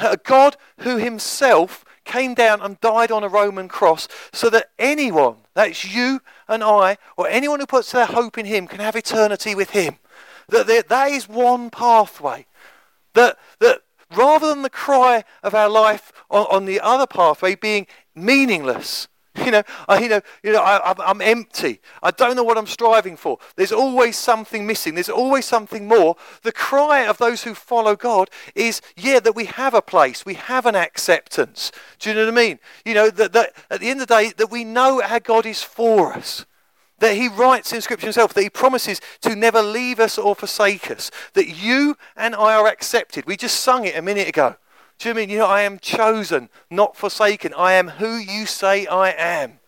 A 0.00 0.16
God 0.16 0.56
who 0.78 0.96
himself 0.96 1.84
came 2.04 2.34
down 2.34 2.60
and 2.60 2.80
died 2.80 3.10
on 3.10 3.24
a 3.24 3.28
Roman 3.28 3.68
cross 3.68 4.08
so 4.32 4.50
that 4.50 4.70
anyone, 4.78 5.36
that's 5.54 5.84
you 5.84 6.20
and 6.48 6.62
I, 6.62 6.98
or 7.16 7.28
anyone 7.28 7.60
who 7.60 7.66
puts 7.66 7.92
their 7.92 8.06
hope 8.06 8.38
in 8.38 8.46
him, 8.46 8.66
can 8.66 8.80
have 8.80 8.96
eternity 8.96 9.54
with 9.54 9.70
him. 9.70 9.98
That 10.48 10.66
there, 10.66 10.82
that 10.82 11.10
is 11.10 11.28
one 11.28 11.70
pathway. 11.70 12.46
That, 13.14 13.38
that 13.60 13.82
rather 14.14 14.48
than 14.48 14.62
the 14.62 14.70
cry 14.70 15.24
of 15.42 15.54
our 15.54 15.68
life 15.68 16.12
on, 16.30 16.46
on 16.50 16.64
the 16.66 16.80
other 16.80 17.06
pathway 17.06 17.54
being 17.54 17.86
meaningless, 18.14 19.08
You 19.36 19.50
know, 19.50 19.62
I, 19.88 19.98
you 19.98 20.08
know, 20.08 20.20
you 20.44 20.52
know, 20.52 20.62
I, 20.62 20.94
I'm 20.98 21.20
empty. 21.20 21.80
I 22.02 22.12
don't 22.12 22.36
know 22.36 22.44
what 22.44 22.56
I'm 22.56 22.68
striving 22.68 23.16
for. 23.16 23.38
There's 23.56 23.72
always 23.72 24.16
something 24.16 24.64
missing. 24.64 24.94
There's 24.94 25.08
always 25.08 25.44
something 25.44 25.88
more. 25.88 26.16
The 26.42 26.52
cry 26.52 27.04
of 27.06 27.18
those 27.18 27.42
who 27.42 27.52
follow 27.52 27.96
God 27.96 28.30
is, 28.54 28.80
yeah, 28.96 29.18
that 29.20 29.34
we 29.34 29.46
have 29.46 29.74
a 29.74 29.82
place, 29.82 30.24
we 30.24 30.34
have 30.34 30.66
an 30.66 30.76
acceptance. 30.76 31.72
Do 31.98 32.10
you 32.10 32.14
know 32.14 32.26
what 32.26 32.34
I 32.34 32.36
mean? 32.36 32.58
You 32.84 32.94
know, 32.94 33.10
that, 33.10 33.32
that 33.32 33.54
at 33.70 33.80
the 33.80 33.90
end 33.90 34.00
of 34.00 34.06
the 34.06 34.14
day, 34.14 34.32
that 34.36 34.50
we 34.52 34.62
know 34.62 35.02
our 35.02 35.20
God 35.20 35.46
is 35.46 35.62
for 35.62 36.12
us. 36.12 36.46
that 37.00 37.16
he 37.16 37.28
writes 37.28 37.72
in 37.72 37.80
Scripture 37.80 38.06
himself, 38.06 38.32
that 38.34 38.42
he 38.42 38.50
promises 38.50 39.00
to 39.20 39.34
never 39.34 39.60
leave 39.62 40.00
us 40.00 40.16
or 40.16 40.34
forsake 40.34 40.90
us, 40.90 41.10
that 41.34 41.48
you 41.48 41.96
and 42.16 42.34
I 42.34 42.54
are 42.54 42.66
accepted. 42.66 43.26
We 43.26 43.36
just 43.36 43.60
sung 43.60 43.84
it 43.84 43.96
a 43.96 44.02
minute 44.02 44.28
ago. 44.28 44.56
Do 45.04 45.10
you 45.10 45.16
mean, 45.16 45.28
you 45.28 45.36
know, 45.36 45.46
I 45.48 45.60
am 45.60 45.78
chosen, 45.80 46.48
not 46.70 46.96
forsaken. 46.96 47.52
I 47.58 47.74
am 47.74 47.88
who 47.88 48.16
you 48.16 48.46
say 48.46 48.86
I 48.86 49.10
am. 49.10 49.58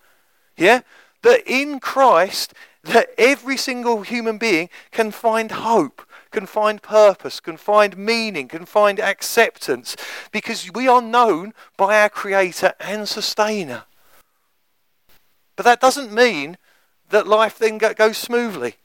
Yeah? 0.56 0.80
That 1.20 1.42
in 1.44 1.78
Christ, 1.78 2.54
that 2.84 3.10
every 3.18 3.58
single 3.58 4.00
human 4.00 4.38
being 4.38 4.70
can 4.92 5.10
find 5.10 5.50
hope, 5.50 6.00
can 6.30 6.46
find 6.46 6.80
purpose, 6.80 7.38
can 7.38 7.58
find 7.58 7.98
meaning, 7.98 8.48
can 8.48 8.64
find 8.64 8.98
acceptance, 8.98 9.94
because 10.32 10.72
we 10.72 10.88
are 10.88 11.02
known 11.02 11.52
by 11.76 12.00
our 12.00 12.08
Creator 12.08 12.72
and 12.80 13.06
Sustainer. 13.06 13.84
But 15.54 15.66
that 15.66 15.82
doesn't 15.82 16.14
mean 16.14 16.56
that 17.10 17.28
life 17.28 17.58
then 17.58 17.76
goes 17.76 18.16
smoothly. 18.16 18.76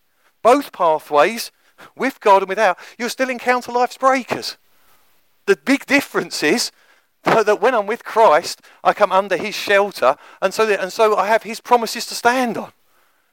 Both 0.44 0.74
pathways, 0.74 1.50
with 1.96 2.20
God 2.20 2.42
and 2.42 2.50
without, 2.50 2.78
you'll 2.98 3.08
still 3.08 3.30
encounter 3.30 3.72
life's 3.72 3.98
breakers. 3.98 4.58
The 5.46 5.58
big 5.58 5.86
difference 5.86 6.44
is 6.44 6.72
that 7.24 7.62
when 7.62 7.76
I'm 7.76 7.88
with 7.88 8.04
Christ, 8.04 8.62
I 8.84 8.94
come 8.94 9.12
under 9.12 9.38
his 9.38 9.56
shelter, 9.56 10.16
and 10.42 10.54
so, 10.54 10.68
and 10.70 10.92
so 10.92 11.16
I 11.16 11.28
have 11.28 11.44
his 11.44 11.60
promises 11.60 12.06
to 12.08 12.16
stand 12.16 12.58
on. 12.58 12.72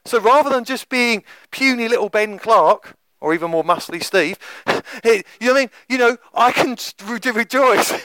So 0.05 0.19
rather 0.19 0.49
than 0.49 0.63
just 0.63 0.89
being 0.89 1.23
puny 1.51 1.87
little 1.87 2.09
Ben 2.09 2.39
Clark, 2.39 2.95
or 3.21 3.33
even 3.33 3.51
more 3.51 3.63
muscly 3.63 4.03
Steve, 4.03 4.37
you 5.03 5.23
know 5.41 5.53
what 5.53 5.57
I 5.57 5.59
mean? 5.59 5.69
You 5.89 5.97
know, 5.97 6.17
I 6.33 6.51
can 6.51 6.77
rejoice. 7.05 7.91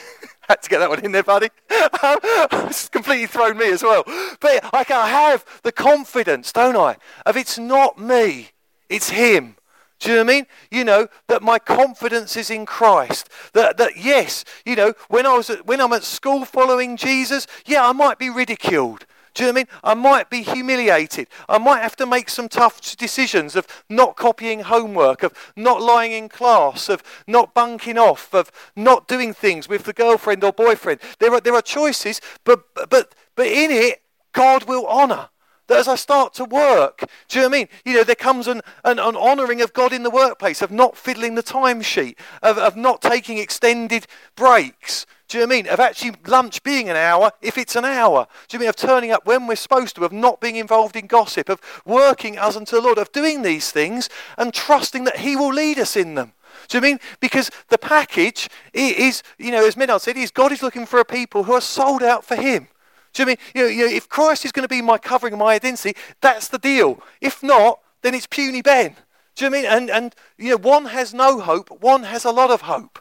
Had 0.47 0.61
to 0.61 0.69
get 0.69 0.79
that 0.79 0.89
one 0.89 1.03
in 1.03 1.11
there, 1.11 1.23
buddy. 1.23 1.49
it's 1.69 2.89
completely 2.89 3.25
thrown 3.25 3.57
me 3.57 3.71
as 3.71 3.81
well. 3.81 4.03
But 4.39 4.69
I 4.73 4.83
can 4.83 5.07
have 5.07 5.43
the 5.63 5.71
confidence, 5.71 6.51
don't 6.51 6.75
I, 6.75 6.97
of 7.25 7.35
it's 7.35 7.57
not 7.57 7.97
me, 7.97 8.49
it's 8.87 9.09
him. 9.09 9.54
Do 9.99 10.09
you 10.09 10.15
know 10.15 10.23
what 10.23 10.31
I 10.31 10.35
mean? 10.35 10.45
You 10.71 10.83
know, 10.83 11.07
that 11.27 11.41
my 11.41 11.57
confidence 11.57 12.35
is 12.35 12.49
in 12.49 12.65
Christ. 12.65 13.29
That, 13.53 13.77
that 13.77 13.97
yes, 13.97 14.43
you 14.65 14.75
know, 14.75 14.93
when, 15.07 15.25
I 15.25 15.35
was 15.35 15.49
at, 15.49 15.65
when 15.65 15.79
I'm 15.79 15.93
at 15.93 16.03
school 16.03 16.45
following 16.45 16.97
Jesus, 16.97 17.47
yeah, 17.65 17.87
I 17.87 17.93
might 17.93 18.19
be 18.19 18.29
ridiculed. 18.29 19.05
Do 19.33 19.43
you 19.43 19.47
know 19.47 19.53
what 19.53 19.57
I 19.57 19.59
mean? 19.59 19.67
I 19.83 19.93
might 19.93 20.29
be 20.29 20.43
humiliated. 20.43 21.27
I 21.49 21.57
might 21.57 21.81
have 21.81 21.97
to 21.97 22.05
make 22.05 22.29
some 22.29 22.47
tough 22.47 22.95
decisions 22.95 23.57
of 23.57 23.67
not 23.89 24.15
copying 24.15 24.61
homework, 24.61 25.23
of 25.23 25.33
not 25.57 25.81
lying 25.81 26.13
in 26.13 26.29
class, 26.29 26.87
of 26.87 27.03
not 27.27 27.53
bunking 27.53 27.97
off, 27.97 28.33
of 28.33 28.49
not 28.77 29.09
doing 29.09 29.33
things 29.33 29.67
with 29.67 29.83
the 29.83 29.91
girlfriend 29.91 30.43
or 30.43 30.53
boyfriend. 30.53 31.01
There 31.19 31.33
are, 31.33 31.41
there 31.41 31.53
are 31.53 31.61
choices, 31.61 32.21
but, 32.45 32.63
but, 32.89 33.13
but 33.35 33.47
in 33.47 33.71
it, 33.71 34.01
God 34.31 34.65
will 34.65 34.87
honour. 34.87 35.29
That 35.67 35.79
as 35.79 35.87
I 35.87 35.95
start 35.95 36.33
to 36.35 36.45
work, 36.45 37.05
do 37.27 37.39
you 37.39 37.43
know 37.43 37.49
what 37.49 37.55
I 37.55 37.59
mean? 37.59 37.67
You 37.85 37.93
know, 37.95 38.03
there 38.03 38.15
comes 38.15 38.47
an, 38.47 38.61
an, 38.83 38.99
an 38.99 39.15
honouring 39.15 39.61
of 39.61 39.73
God 39.73 39.93
in 39.93 40.03
the 40.03 40.11
workplace, 40.11 40.61
of 40.61 40.69
not 40.71 40.95
fiddling 40.95 41.35
the 41.35 41.43
timesheet, 41.43 42.17
of, 42.43 42.57
of 42.57 42.75
not 42.75 43.01
taking 43.01 43.39
extended 43.39 44.05
breaks. 44.35 45.05
Do 45.27 45.39
you 45.39 45.47
know 45.47 45.53
I 45.53 45.55
mean? 45.55 45.67
Of 45.67 45.79
actually 45.79 46.13
lunch 46.27 46.61
being 46.61 46.87
an 46.87 46.95
hour 46.95 47.31
if 47.41 47.57
it's 47.57 47.75
an 47.75 47.85
hour. 47.85 48.27
Do 48.47 48.55
you 48.55 48.59
mean 48.59 48.69
of 48.69 48.75
turning 48.75 49.11
up 49.11 49.25
when 49.25 49.47
we're 49.47 49.55
supposed 49.55 49.95
to, 49.95 50.05
of 50.05 50.11
not 50.11 50.39
being 50.39 50.55
involved 50.55 50.95
in 50.95 51.07
gossip, 51.07 51.49
of 51.49 51.59
working 51.83 52.37
as 52.37 52.55
unto 52.55 52.75
the 52.75 52.81
Lord, 52.81 52.99
of 52.99 53.11
doing 53.11 53.41
these 53.41 53.71
things 53.71 54.07
and 54.37 54.53
trusting 54.53 55.03
that 55.05 55.17
He 55.17 55.35
will 55.35 55.53
lead 55.53 55.79
us 55.79 55.95
in 55.95 56.13
them? 56.13 56.33
Do 56.67 56.77
you 56.77 56.81
mean? 56.81 56.99
Because 57.19 57.49
the 57.69 57.77
package 57.77 58.49
is, 58.73 59.23
you 59.39 59.51
know, 59.51 59.65
as 59.65 59.75
Menard 59.75 60.01
said, 60.01 60.15
is 60.15 60.29
God 60.29 60.51
is 60.51 60.61
looking 60.61 60.85
for 60.85 60.99
a 60.99 61.05
people 61.05 61.43
who 61.43 61.53
are 61.53 61.61
sold 61.61 62.03
out 62.03 62.23
for 62.23 62.35
Him. 62.35 62.67
Do 63.15 63.23
you 63.23 63.27
mean, 63.27 63.37
you 63.55 63.63
know, 63.63 63.87
know, 63.87 63.95
if 63.95 64.09
Christ 64.09 64.43
is 64.43 64.51
going 64.51 64.65
to 64.65 64.69
be 64.69 64.81
my 64.81 64.97
covering 64.97 65.37
my 65.37 65.53
identity, 65.55 65.97
that's 66.21 66.49
the 66.49 66.59
deal. 66.59 67.01
If 67.21 67.41
not, 67.41 67.79
then 68.01 68.13
it's 68.13 68.27
puny 68.27 68.61
Ben. 68.61 68.95
Do 69.35 69.45
you 69.45 69.51
mean? 69.51 69.65
And, 69.65 69.89
and, 69.89 70.13
you 70.37 70.51
know, 70.51 70.57
one 70.57 70.85
has 70.85 71.13
no 71.13 71.39
hope, 71.39 71.69
one 71.81 72.03
has 72.03 72.25
a 72.25 72.31
lot 72.31 72.51
of 72.51 72.61
hope. 72.61 72.99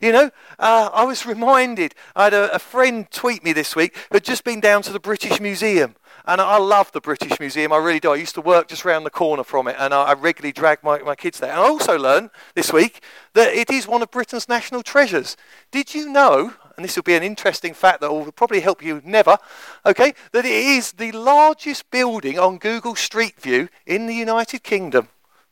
You 0.00 0.12
know, 0.12 0.30
uh, 0.58 0.90
I 0.92 1.04
was 1.04 1.26
reminded, 1.26 1.94
I 2.14 2.24
had 2.24 2.34
a, 2.34 2.54
a, 2.54 2.58
friend 2.58 3.10
tweet 3.10 3.42
me 3.42 3.54
this 3.54 3.74
week 3.74 3.96
who 3.96 4.16
had 4.16 4.24
just 4.24 4.44
been 4.44 4.60
down 4.60 4.82
to 4.82 4.92
the 4.92 5.00
British 5.00 5.40
Museum. 5.40 5.96
And 6.26 6.40
I 6.40 6.58
love 6.58 6.92
the 6.92 7.00
British 7.00 7.40
Museum, 7.40 7.72
I 7.72 7.78
really 7.78 8.00
do. 8.00 8.12
I 8.12 8.16
used 8.16 8.34
to 8.34 8.40
work 8.42 8.68
just 8.68 8.84
round 8.84 9.06
the 9.06 9.10
corner 9.10 9.42
from 9.42 9.68
it, 9.68 9.76
and 9.78 9.94
I, 9.94 10.02
I 10.02 10.12
regularly 10.12 10.52
drag 10.52 10.82
my, 10.82 10.98
my 10.98 11.14
kids 11.14 11.40
there. 11.40 11.50
And 11.50 11.60
I 11.60 11.64
also 11.64 11.98
learned 11.98 12.30
this 12.54 12.72
week 12.72 13.02
that 13.32 13.54
it 13.54 13.70
is 13.70 13.88
one 13.88 14.02
of 14.02 14.10
Britain's 14.10 14.48
national 14.48 14.82
treasures. 14.82 15.36
Did 15.70 15.94
you 15.94 16.10
know, 16.10 16.52
and 16.76 16.84
this 16.84 16.96
will 16.96 17.02
be 17.02 17.14
an 17.14 17.22
interesting 17.22 17.74
fact 17.74 18.00
that 18.00 18.12
will 18.12 18.30
probably 18.32 18.60
help 18.60 18.82
you 18.82 19.00
never, 19.04 19.38
okay, 19.84 20.14
that 20.32 20.44
it 20.44 20.50
is 20.50 20.92
the 20.92 21.12
largest 21.12 21.90
building 21.90 22.38
on 22.38 22.58
Google 22.58 22.94
Street 22.94 23.40
View 23.40 23.68
in 23.86 24.06
the 24.06 24.14
United 24.14 24.62
Kingdom? 24.62 25.08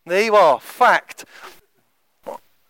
There 0.06 0.22
you 0.22 0.37
are, 0.37 0.60
fact. 0.60 1.24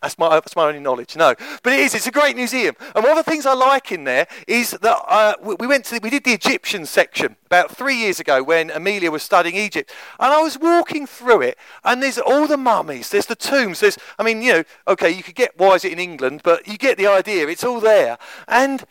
That's 0.05 0.19
my, 0.19 0.29
that's 0.29 0.55
my 0.55 0.67
only 0.67 0.81
knowledge. 0.81 1.17
No, 1.17 1.35
but 1.63 1.73
it 1.73 1.81
is. 1.81 1.95
It's 1.95 2.07
a 2.07 2.11
great 2.11 2.37
museum, 2.37 2.77
and 2.95 3.03
one 3.03 3.17
of 3.17 3.25
the 3.25 3.31
things 3.31 3.47
I 3.47 3.55
like 3.55 3.91
in 3.91 4.05
there 4.05 4.27
is 4.47 4.73
that 4.73 5.03
uh, 5.09 5.35
we 5.41 5.67
went 5.67 5.87
to 5.87 5.99
we 6.03 6.11
did 6.11 6.25
the 6.25 6.35
Egyptian 6.35 6.85
section 6.85 7.37
about 7.47 7.75
three 7.75 7.97
years 7.97 8.21
ago 8.21 8.43
when 8.43 8.71
Amelia 8.71 9.11
was 9.11 9.23
studying 9.23 9.57
Egypt, 9.57 9.91
and 10.21 10.31
I 10.31 10.43
was 10.43 10.59
walking 10.59 11.07
through 11.07 11.41
it, 11.41 11.59
and 11.85 12.03
there's 12.03 12.19
all 12.19 12.47
the 12.47 12.59
mummies, 12.59 13.09
there's 13.09 13.25
the 13.25 13.35
tombs, 13.35 13.81
there's 13.81 13.97
I 14.19 14.25
mean 14.25 14.43
you 14.43 14.53
know 14.53 14.65
okay 14.89 15.11
you 15.11 15.23
could 15.23 15.37
get 15.37 15.59
why 15.59 15.77
is 15.77 15.87
it 15.87 15.93
in 15.93 15.99
England, 15.99 16.43
but 16.45 16.69
you 16.69 16.77
get 16.77 16.99
the 16.99 17.07
idea. 17.07 17.49
It's 17.49 17.65
all 17.65 17.81
there, 17.81 18.19
and 18.47 18.85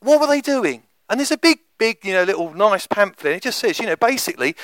what 0.00 0.20
were 0.20 0.26
they 0.26 0.42
doing? 0.42 0.82
And 1.08 1.18
there's 1.18 1.30
a 1.30 1.38
big 1.38 1.60
big 1.78 2.04
you 2.04 2.12
know 2.12 2.24
little 2.24 2.52
nice 2.52 2.86
pamphlet. 2.86 3.36
It 3.36 3.42
just 3.44 3.58
says 3.58 3.78
you 3.78 3.86
know 3.86 3.96
basically 3.96 4.56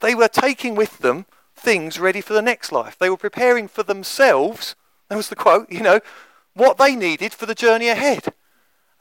they 0.00 0.14
were 0.14 0.28
taking 0.28 0.74
with 0.74 1.00
them 1.00 1.26
things 1.64 1.98
ready 1.98 2.20
for 2.20 2.34
the 2.34 2.42
next 2.42 2.70
life. 2.70 2.96
They 2.98 3.10
were 3.10 3.16
preparing 3.16 3.68
for 3.68 3.82
themselves, 3.82 4.76
that 5.08 5.16
was 5.16 5.30
the 5.30 5.36
quote, 5.36 5.72
you 5.72 5.80
know, 5.80 6.00
what 6.52 6.76
they 6.76 6.94
needed 6.94 7.32
for 7.32 7.46
the 7.46 7.54
journey 7.54 7.88
ahead. 7.88 8.32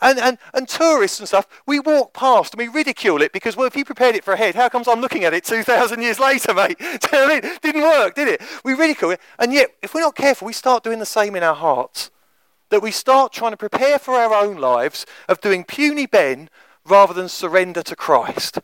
And, 0.01 0.19
and, 0.19 0.37
and 0.53 0.67
tourists 0.67 1.19
and 1.19 1.27
stuff, 1.27 1.47
we 1.65 1.79
walk 1.79 2.13
past 2.13 2.53
and 2.53 2.59
we 2.59 2.67
ridicule 2.67 3.21
it 3.21 3.31
because, 3.31 3.55
well, 3.55 3.67
if 3.67 3.75
you 3.75 3.85
prepared 3.85 4.15
it 4.15 4.23
for 4.23 4.33
ahead, 4.33 4.55
how 4.55 4.67
comes 4.69 4.87
I'm 4.87 4.99
looking 4.99 5.23
at 5.23 5.33
it 5.33 5.45
2,000 5.45 6.01
years 6.01 6.19
later, 6.19 6.53
mate? 6.53 6.77
Do 6.79 6.85
you 6.85 6.97
know 7.11 7.27
what 7.27 7.31
I 7.31 7.47
mean? 7.47 7.57
Didn't 7.61 7.81
work, 7.83 8.15
did 8.15 8.27
it? 8.27 8.41
We 8.65 8.73
ridicule 8.73 9.11
it. 9.11 9.21
And 9.39 9.53
yet, 9.53 9.69
if 9.81 9.93
we're 9.93 10.01
not 10.01 10.15
careful, 10.15 10.45
we 10.45 10.53
start 10.53 10.83
doing 10.83 10.99
the 10.99 11.05
same 11.05 11.35
in 11.35 11.43
our 11.43 11.55
hearts. 11.55 12.11
That 12.69 12.81
we 12.81 12.91
start 12.91 13.31
trying 13.31 13.51
to 13.51 13.57
prepare 13.57 13.99
for 13.99 14.15
our 14.15 14.33
own 14.33 14.57
lives 14.57 15.05
of 15.29 15.41
doing 15.41 15.63
puny 15.63 16.05
Ben 16.05 16.49
rather 16.85 17.13
than 17.13 17.29
surrender 17.29 17.83
to 17.83 17.95
Christ. 17.95 18.59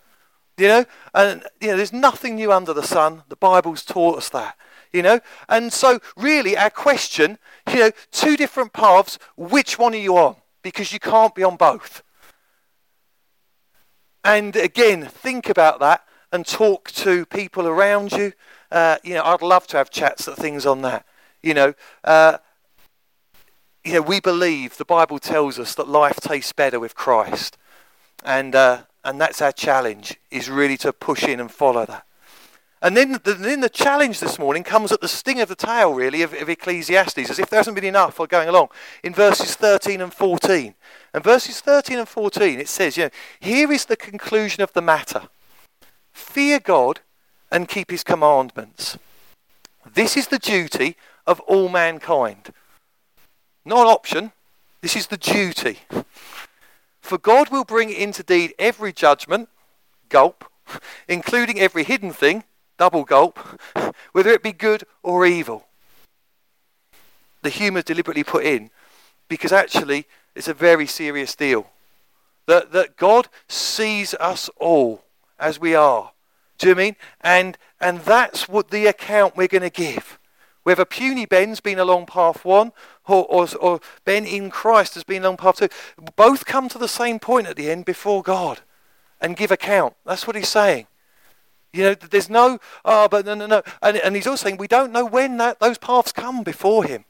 You 0.59 0.67
know, 0.67 0.85
and 1.13 1.43
you 1.61 1.69
know, 1.69 1.77
there's 1.77 1.93
nothing 1.93 2.35
new 2.35 2.51
under 2.51 2.73
the 2.73 2.83
sun. 2.83 3.23
The 3.29 3.37
Bible's 3.37 3.85
taught 3.85 4.17
us 4.17 4.29
that. 4.29 4.57
You 4.91 5.03
know, 5.03 5.19
and 5.47 5.71
so 5.71 5.99
really, 6.17 6.57
our 6.57 6.71
question, 6.71 7.37
you 7.71 7.79
know, 7.79 7.91
two 8.11 8.35
different 8.35 8.73
paths. 8.73 9.19
Which 9.37 9.79
one 9.79 9.93
are 9.93 9.97
you 9.97 10.17
on? 10.17 10.35
Because 10.63 10.91
you 10.91 10.99
can't 10.99 11.33
be 11.33 11.43
on 11.43 11.55
both. 11.55 12.03
And 14.23 14.55
again, 14.55 15.05
think 15.05 15.47
about 15.47 15.79
that 15.79 16.03
and 16.31 16.45
talk 16.45 16.91
to 16.91 17.25
people 17.27 17.67
around 17.67 18.11
you. 18.11 18.33
Uh, 18.71 18.97
you 19.03 19.13
know, 19.13 19.23
I'd 19.23 19.41
love 19.41 19.65
to 19.67 19.77
have 19.77 19.89
chats 19.89 20.27
at 20.27 20.35
things 20.35 20.65
on 20.65 20.81
that. 20.81 21.05
You 21.41 21.53
know, 21.53 21.73
uh, 22.03 22.39
you 23.85 23.93
know, 23.93 24.01
we 24.01 24.19
believe 24.19 24.77
the 24.77 24.85
Bible 24.85 25.19
tells 25.19 25.57
us 25.57 25.73
that 25.75 25.87
life 25.87 26.17
tastes 26.17 26.51
better 26.51 26.79
with 26.79 26.95
Christ, 26.95 27.57
and 28.25 28.53
uh, 28.53 28.81
and 29.03 29.19
that's 29.19 29.41
our 29.41 29.51
challenge, 29.51 30.17
is 30.31 30.49
really 30.49 30.77
to 30.77 30.93
push 30.93 31.23
in 31.23 31.39
and 31.39 31.51
follow 31.51 31.85
that. 31.85 32.05
And 32.81 32.95
then 32.95 33.19
the, 33.23 33.33
then 33.33 33.59
the 33.59 33.69
challenge 33.69 34.21
this 34.21 34.39
morning 34.39 34.63
comes 34.63 34.91
at 34.91 35.01
the 35.01 35.07
sting 35.07 35.41
of 35.41 35.49
the 35.49 35.55
tail, 35.55 35.93
really, 35.93 36.21
of, 36.21 36.33
of 36.33 36.47
Ecclesiastes, 36.47 37.29
as 37.29 37.37
if 37.37 37.49
there 37.49 37.59
hasn't 37.59 37.75
been 37.75 37.83
enough 37.83 38.13
for 38.15 38.25
going 38.25 38.47
along, 38.47 38.69
in 39.03 39.13
verses 39.13 39.55
13 39.55 39.99
and 39.99 40.13
14. 40.13 40.75
And 41.13 41.23
verses 41.23 41.59
13 41.59 41.99
and 41.99 42.07
14, 42.07 42.59
it 42.59 42.69
says, 42.69 42.95
you 42.95 43.05
know, 43.05 43.09
here 43.39 43.71
is 43.71 43.85
the 43.85 43.97
conclusion 43.97 44.63
of 44.63 44.71
the 44.71 44.81
matter. 44.81 45.23
Fear 46.13 46.59
God 46.59 47.01
and 47.51 47.67
keep 47.67 47.91
his 47.91 48.03
commandments. 48.03 48.97
This 49.93 50.15
is 50.15 50.27
the 50.27 50.39
duty 50.39 50.95
of 51.27 51.39
all 51.41 51.67
mankind. 51.67 52.53
Not 53.65 53.87
an 53.87 53.93
option, 53.93 54.31
this 54.81 54.95
is 54.95 55.07
the 55.07 55.17
duty. 55.17 55.79
For 57.09 57.17
God 57.17 57.49
will 57.49 57.63
bring 57.63 57.89
into 57.89 58.21
deed 58.21 58.53
every 58.59 58.93
judgment, 58.93 59.49
gulp, 60.09 60.45
including 61.07 61.59
every 61.59 61.83
hidden 61.83 62.13
thing, 62.13 62.43
double 62.77 63.03
gulp, 63.03 63.39
whether 64.11 64.29
it 64.29 64.43
be 64.43 64.51
good 64.51 64.83
or 65.01 65.25
evil. 65.25 65.65
The 67.41 67.49
humour 67.49 67.81
deliberately 67.81 68.23
put 68.23 68.45
in 68.45 68.69
because 69.27 69.51
actually 69.51 70.05
it's 70.35 70.47
a 70.47 70.53
very 70.53 70.85
serious 70.85 71.35
deal. 71.35 71.71
That, 72.45 72.73
that 72.73 72.95
God 72.95 73.27
sees 73.47 74.13
us 74.19 74.47
all 74.57 75.03
as 75.39 75.59
we 75.59 75.73
are. 75.73 76.11
Do 76.59 76.67
you 76.67 76.75
know 76.75 76.81
I 76.81 76.83
mean? 76.83 76.95
And, 77.21 77.57
and 77.81 78.01
that's 78.01 78.47
what 78.47 78.69
the 78.69 78.85
account 78.85 79.35
we're 79.35 79.47
going 79.47 79.63
to 79.63 79.71
give. 79.71 80.19
Whether 80.61 80.85
puny 80.85 81.25
Ben's 81.25 81.59
been 81.59 81.79
along 81.79 82.05
path 82.05 82.45
one 82.45 82.71
or, 83.09 83.25
or, 83.25 83.47
or 83.59 83.79
Ben 84.05 84.25
in 84.25 84.49
Christ 84.49 84.93
has 84.95 85.03
been 85.03 85.25
on 85.25 85.37
path 85.37 85.57
two, 85.57 85.69
both 86.15 86.45
come 86.45 86.69
to 86.69 86.77
the 86.77 86.87
same 86.87 87.19
point 87.19 87.47
at 87.47 87.55
the 87.55 87.69
end 87.69 87.85
before 87.85 88.21
God 88.21 88.61
and 89.21 89.35
give 89.37 89.51
account. 89.51 89.95
That's 90.05 90.27
what 90.27 90.35
he's 90.35 90.49
saying. 90.49 90.87
You 91.71 91.83
know, 91.83 91.93
there's 91.93 92.29
no, 92.29 92.59
oh, 92.83 93.07
but 93.07 93.25
no, 93.25 93.35
no, 93.35 93.45
no. 93.45 93.61
And, 93.81 93.97
and 93.97 94.15
he's 94.15 94.27
also 94.27 94.45
saying 94.45 94.57
we 94.57 94.67
don't 94.67 94.91
know 94.91 95.05
when 95.05 95.37
that, 95.37 95.59
those 95.59 95.77
paths 95.77 96.11
come 96.11 96.43
before 96.43 96.83
him. 96.83 97.05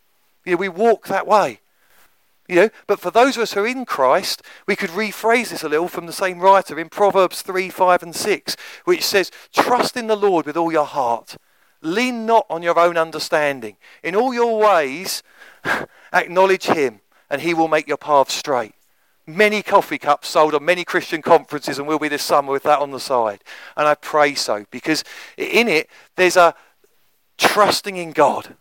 You 0.46 0.54
know, 0.54 0.58
we 0.58 0.70
walk 0.70 1.08
that 1.08 1.28
way. 1.28 1.60
You 2.48 2.56
know, 2.56 2.70
but 2.88 3.00
for 3.00 3.12
those 3.12 3.38
of 3.38 3.44
us 3.44 3.54
who 3.54 3.62
are 3.62 3.68
in 3.68 3.86
Christ, 3.86 4.42
we 4.66 4.76
could 4.76 4.90
rephrase 4.90 5.52
this 5.52 5.64
a 5.64 5.70
little 5.70 5.88
from 5.88 6.08
the 6.08 6.14
same 6.14 6.40
writer 6.40 6.80
in 6.80 6.90
Proverbs 6.90 7.44
3, 7.44 7.70
5, 7.70 8.04
and 8.04 8.16
6, 8.16 8.58
which 8.86 9.06
says, 9.06 9.30
Trust 9.54 9.96
in 9.96 10.08
the 10.08 10.16
Lord 10.16 10.48
with 10.48 10.58
all 10.58 10.72
your 10.72 10.86
heart. 10.86 11.38
Lean 11.82 12.26
not 12.26 12.46
on 12.50 12.62
your 12.62 12.78
own 12.78 12.98
understanding. 12.98 13.78
In 14.04 14.16
all 14.16 14.34
your 14.34 14.60
ways, 14.60 15.24
acknowledge 16.14 16.66
him, 16.66 17.02
and 17.30 17.42
he 17.42 17.54
will 17.54 17.68
make 17.68 17.88
your 17.88 17.98
path 17.98 18.30
straight. 18.30 18.74
Many 19.26 19.62
coffee 19.62 20.00
cups 20.00 20.28
sold 20.28 20.56
on 20.56 20.66
many 20.66 20.84
Christian 20.84 21.22
conferences, 21.22 21.78
and 21.78 21.88
we'll 21.88 22.00
be 22.00 22.08
this 22.08 22.24
summer 22.24 22.52
with 22.52 22.64
that 22.64 22.80
on 22.80 22.92
the 22.92 23.00
side. 23.00 23.44
And 23.78 23.88
I 23.88 23.96
pray 23.96 24.34
so, 24.34 24.66
because 24.72 25.04
in 25.38 25.68
it, 25.68 25.90
there's 26.16 26.36
a 26.36 26.56
trusting 27.38 27.96
in 27.96 28.12
God. 28.12 28.56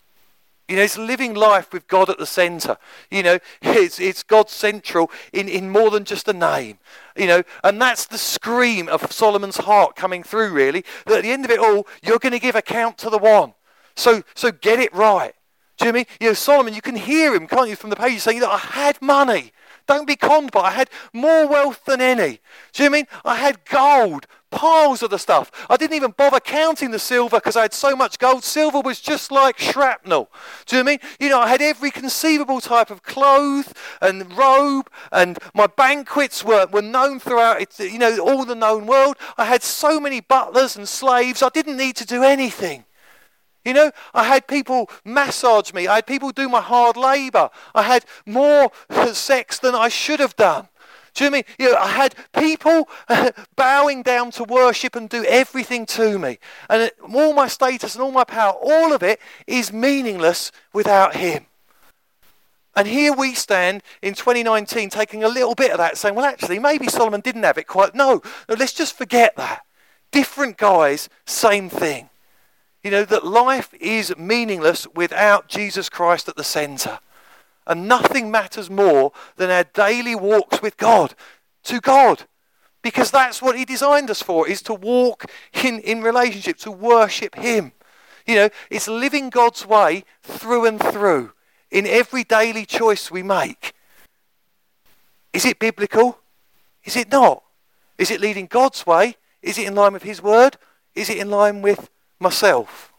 You 0.68 0.76
know, 0.76 0.82
it's 0.82 0.98
living 0.98 1.34
life 1.34 1.72
with 1.72 1.88
God 1.88 2.10
at 2.10 2.18
the 2.18 2.26
centre. 2.26 2.76
You 3.10 3.22
know, 3.22 3.38
it's, 3.62 3.98
it's 3.98 4.22
God 4.22 4.50
central 4.50 5.10
in, 5.32 5.48
in 5.48 5.70
more 5.70 5.90
than 5.90 6.04
just 6.04 6.28
a 6.28 6.32
name. 6.32 6.78
You 7.16 7.26
know, 7.26 7.42
and 7.64 7.80
that's 7.80 8.06
the 8.06 8.18
scream 8.18 8.88
of 8.88 9.10
Solomon's 9.10 9.56
heart 9.56 9.96
coming 9.96 10.22
through, 10.22 10.50
really. 10.52 10.84
That 11.06 11.18
at 11.18 11.22
the 11.22 11.32
end 11.32 11.44
of 11.44 11.50
it 11.50 11.58
all, 11.58 11.86
you're 12.02 12.18
going 12.18 12.32
to 12.32 12.38
give 12.38 12.54
account 12.54 12.98
to 12.98 13.10
the 13.10 13.18
one. 13.18 13.54
So, 13.96 14.22
so 14.34 14.52
get 14.52 14.78
it 14.78 14.94
right. 14.94 15.34
Do 15.78 15.86
you 15.86 15.92
know 15.92 15.96
I 15.96 16.00
mean? 16.00 16.06
You 16.20 16.26
know, 16.28 16.34
Solomon, 16.34 16.74
you 16.74 16.82
can 16.82 16.96
hear 16.96 17.34
him, 17.34 17.46
can't 17.46 17.68
you, 17.68 17.76
from 17.76 17.90
the 17.90 17.96
page 17.96 18.20
saying, 18.20 18.40
that 18.40 18.50
I 18.50 18.58
had 18.58 19.00
money. 19.00 19.52
Don't 19.88 20.06
be 20.06 20.16
conned 20.16 20.52
by. 20.52 20.60
I 20.60 20.70
had 20.72 20.90
more 21.14 21.48
wealth 21.48 21.82
than 21.86 22.02
any. 22.02 22.40
Do 22.74 22.82
you 22.82 22.90
know 22.90 22.96
I 22.96 22.98
mean? 22.98 23.06
I 23.24 23.36
had 23.36 23.64
gold, 23.64 24.26
piles 24.50 25.02
of 25.02 25.08
the 25.08 25.18
stuff. 25.18 25.50
I 25.70 25.78
didn't 25.78 25.96
even 25.96 26.10
bother 26.10 26.40
counting 26.40 26.90
the 26.90 26.98
silver 26.98 27.38
because 27.38 27.56
I 27.56 27.62
had 27.62 27.72
so 27.72 27.96
much 27.96 28.18
gold. 28.18 28.44
Silver 28.44 28.80
was 28.80 29.00
just 29.00 29.32
like 29.32 29.58
shrapnel. 29.58 30.30
Do 30.66 30.76
you 30.76 30.84
know 30.84 30.90
I 30.90 30.92
mean? 30.92 31.00
You 31.18 31.30
know, 31.30 31.40
I 31.40 31.48
had 31.48 31.62
every 31.62 31.90
conceivable 31.90 32.60
type 32.60 32.90
of 32.90 33.02
clothes 33.02 33.72
and 34.02 34.30
robe, 34.36 34.90
and 35.10 35.38
my 35.54 35.66
banquets 35.66 36.44
were, 36.44 36.66
were 36.66 36.82
known 36.82 37.18
throughout, 37.18 37.78
you 37.80 37.98
know, 37.98 38.18
all 38.18 38.44
the 38.44 38.54
known 38.54 38.86
world. 38.86 39.16
I 39.38 39.46
had 39.46 39.62
so 39.62 39.98
many 39.98 40.20
butlers 40.20 40.76
and 40.76 40.86
slaves. 40.86 41.42
I 41.42 41.48
didn't 41.48 41.78
need 41.78 41.96
to 41.96 42.04
do 42.04 42.22
anything. 42.22 42.84
You 43.64 43.74
know, 43.74 43.90
I 44.14 44.24
had 44.24 44.46
people 44.46 44.88
massage 45.04 45.72
me. 45.72 45.86
I 45.86 45.96
had 45.96 46.06
people 46.06 46.30
do 46.30 46.48
my 46.48 46.60
hard 46.60 46.96
labor. 46.96 47.50
I 47.74 47.82
had 47.82 48.04
more 48.24 48.70
sex 49.12 49.58
than 49.58 49.74
I 49.74 49.88
should 49.88 50.20
have 50.20 50.36
done. 50.36 50.68
Do 51.14 51.24
you 51.24 51.30
know 51.30 51.36
I 51.36 51.38
mean? 51.38 51.44
You 51.58 51.72
know, 51.72 51.78
I 51.78 51.88
had 51.88 52.14
people 52.38 52.88
bowing 53.56 54.02
down 54.02 54.30
to 54.32 54.44
worship 54.44 54.94
and 54.94 55.08
do 55.08 55.24
everything 55.24 55.84
to 55.86 56.18
me. 56.18 56.38
And 56.70 56.90
all 57.02 57.34
my 57.34 57.48
status 57.48 57.94
and 57.94 58.02
all 58.02 58.12
my 58.12 58.24
power, 58.24 58.52
all 58.52 58.92
of 58.92 59.02
it 59.02 59.18
is 59.46 59.72
meaningless 59.72 60.52
without 60.72 61.16
him. 61.16 61.46
And 62.76 62.86
here 62.86 63.12
we 63.12 63.34
stand 63.34 63.82
in 64.02 64.14
2019 64.14 64.90
taking 64.90 65.24
a 65.24 65.28
little 65.28 65.56
bit 65.56 65.72
of 65.72 65.78
that, 65.78 65.98
saying, 65.98 66.14
well, 66.14 66.24
actually, 66.24 66.60
maybe 66.60 66.86
Solomon 66.86 67.20
didn't 67.20 67.42
have 67.42 67.58
it 67.58 67.66
quite. 67.66 67.96
No, 67.96 68.22
no 68.48 68.54
let's 68.54 68.72
just 68.72 68.96
forget 68.96 69.34
that. 69.36 69.62
Different 70.12 70.56
guys, 70.56 71.08
same 71.26 71.68
thing. 71.68 72.08
You 72.82 72.90
know, 72.90 73.04
that 73.04 73.26
life 73.26 73.74
is 73.80 74.16
meaningless 74.16 74.86
without 74.94 75.48
Jesus 75.48 75.88
Christ 75.88 76.28
at 76.28 76.36
the 76.36 76.44
center. 76.44 77.00
And 77.66 77.88
nothing 77.88 78.30
matters 78.30 78.70
more 78.70 79.12
than 79.36 79.50
our 79.50 79.64
daily 79.64 80.14
walks 80.14 80.62
with 80.62 80.76
God, 80.76 81.14
to 81.64 81.80
God. 81.80 82.24
Because 82.82 83.10
that's 83.10 83.42
what 83.42 83.58
He 83.58 83.64
designed 83.64 84.10
us 84.10 84.22
for, 84.22 84.48
is 84.48 84.62
to 84.62 84.74
walk 84.74 85.26
in, 85.64 85.80
in 85.80 86.02
relationship, 86.02 86.56
to 86.58 86.70
worship 86.70 87.34
Him. 87.34 87.72
You 88.26 88.36
know, 88.36 88.48
it's 88.70 88.88
living 88.88 89.30
God's 89.30 89.66
way 89.66 90.04
through 90.22 90.66
and 90.66 90.80
through 90.80 91.32
in 91.70 91.86
every 91.86 92.24
daily 92.24 92.64
choice 92.64 93.10
we 93.10 93.22
make. 93.22 93.74
Is 95.32 95.44
it 95.44 95.58
biblical? 95.58 96.18
Is 96.84 96.96
it 96.96 97.10
not? 97.10 97.42
Is 97.98 98.10
it 98.10 98.20
leading 98.20 98.46
God's 98.46 98.86
way? 98.86 99.16
Is 99.42 99.58
it 99.58 99.66
in 99.66 99.74
line 99.74 99.92
with 99.92 100.04
His 100.04 100.22
word? 100.22 100.56
Is 100.94 101.10
it 101.10 101.18
in 101.18 101.30
line 101.30 101.62
with 101.62 101.90
myself? 102.18 102.92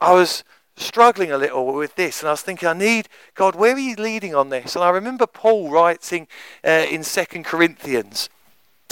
I 0.00 0.12
was 0.12 0.44
struggling 0.76 1.32
a 1.32 1.38
little 1.38 1.72
with 1.72 1.94
this, 1.96 2.20
and 2.20 2.28
I 2.28 2.32
was 2.32 2.42
thinking, 2.42 2.68
I 2.68 2.74
need 2.74 3.08
God. 3.34 3.54
Where 3.54 3.74
are 3.74 3.78
you 3.78 3.96
leading 3.96 4.34
on 4.34 4.50
this? 4.50 4.76
And 4.76 4.84
I 4.84 4.90
remember 4.90 5.26
Paul 5.26 5.70
writing 5.70 6.28
uh, 6.64 6.86
in 6.90 7.02
Second 7.02 7.44
Corinthians, 7.44 8.28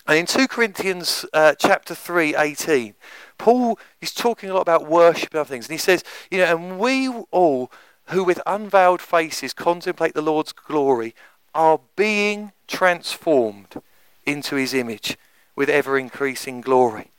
and 0.06 0.18
in 0.18 0.26
two 0.26 0.48
Corinthians 0.48 1.26
uh, 1.32 1.54
chapter 1.58 1.94
three, 1.94 2.34
eighteen, 2.36 2.94
Paul 3.36 3.78
is 4.00 4.14
talking 4.14 4.50
a 4.50 4.54
lot 4.54 4.62
about 4.62 4.88
worship 4.88 5.32
and 5.32 5.40
other 5.40 5.48
things, 5.48 5.66
and 5.66 5.72
he 5.72 5.78
says, 5.78 6.04
you 6.30 6.38
know, 6.38 6.56
and 6.56 6.78
we 6.78 7.08
all 7.30 7.70
who 8.08 8.22
with 8.22 8.40
unveiled 8.46 9.00
faces 9.00 9.54
contemplate 9.54 10.14
the 10.14 10.20
Lord's 10.20 10.52
glory 10.52 11.14
are 11.54 11.80
being 11.96 12.52
transformed 12.66 13.80
into 14.26 14.56
His 14.56 14.74
image 14.74 15.16
with 15.56 15.70
ever 15.70 15.98
increasing 15.98 16.60
glory. 16.60 17.12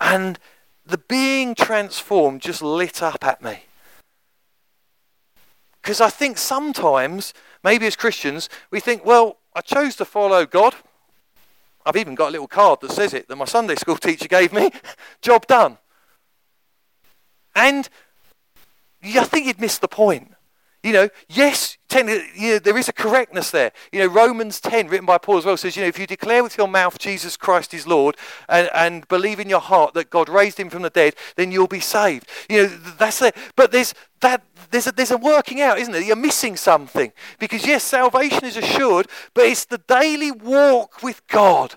And 0.00 0.38
the 0.84 0.98
being 0.98 1.54
transformed 1.54 2.40
just 2.40 2.62
lit 2.62 3.02
up 3.02 3.24
at 3.24 3.42
me. 3.42 3.64
Because 5.82 6.00
I 6.00 6.10
think 6.10 6.38
sometimes, 6.38 7.32
maybe 7.64 7.86
as 7.86 7.96
Christians, 7.96 8.48
we 8.70 8.80
think, 8.80 9.04
well, 9.04 9.38
I 9.54 9.60
chose 9.60 9.96
to 9.96 10.04
follow 10.04 10.46
God. 10.46 10.74
I've 11.84 11.96
even 11.96 12.14
got 12.14 12.28
a 12.28 12.32
little 12.32 12.48
card 12.48 12.80
that 12.82 12.92
says 12.92 13.14
it 13.14 13.28
that 13.28 13.36
my 13.36 13.46
Sunday 13.46 13.76
school 13.76 13.96
teacher 13.98 14.28
gave 14.28 14.52
me. 14.52 14.70
Job 15.22 15.46
done. 15.46 15.78
And 17.54 17.88
I 19.02 19.24
think 19.24 19.46
you'd 19.46 19.60
miss 19.60 19.78
the 19.78 19.88
point. 19.88 20.29
You 20.82 20.92
know, 20.94 21.08
yes, 21.28 21.76
ten, 21.88 22.08
uh, 22.08 22.22
you 22.34 22.52
know, 22.52 22.58
there 22.58 22.78
is 22.78 22.88
a 22.88 22.92
correctness 22.92 23.50
there. 23.50 23.72
You 23.92 24.00
know, 24.00 24.06
Romans 24.06 24.60
10, 24.60 24.88
written 24.88 25.04
by 25.04 25.18
Paul 25.18 25.38
as 25.38 25.44
well, 25.44 25.56
says, 25.56 25.76
you 25.76 25.82
know, 25.82 25.88
if 25.88 25.98
you 25.98 26.06
declare 26.06 26.42
with 26.42 26.56
your 26.56 26.68
mouth 26.68 26.98
Jesus 26.98 27.36
Christ 27.36 27.74
is 27.74 27.86
Lord 27.86 28.16
and, 28.48 28.70
and 28.74 29.06
believe 29.08 29.40
in 29.40 29.50
your 29.50 29.60
heart 29.60 29.92
that 29.94 30.08
God 30.08 30.28
raised 30.28 30.58
him 30.58 30.70
from 30.70 30.82
the 30.82 30.90
dead, 30.90 31.14
then 31.36 31.52
you'll 31.52 31.66
be 31.66 31.80
saved. 31.80 32.28
You 32.48 32.62
know, 32.62 32.68
that's 32.98 33.20
it. 33.20 33.36
But 33.56 33.72
there's 33.72 33.94
that 34.20 34.42
there's 34.70 34.86
a, 34.86 34.92
there's 34.92 35.10
a 35.10 35.16
working 35.16 35.60
out, 35.60 35.78
isn't 35.78 35.92
there? 35.92 36.02
You're 36.02 36.16
missing 36.16 36.56
something. 36.56 37.12
Because 37.38 37.66
yes, 37.66 37.84
salvation 37.84 38.44
is 38.44 38.56
assured, 38.56 39.08
but 39.34 39.44
it's 39.44 39.64
the 39.64 39.78
daily 39.78 40.30
walk 40.30 41.02
with 41.02 41.26
God 41.26 41.74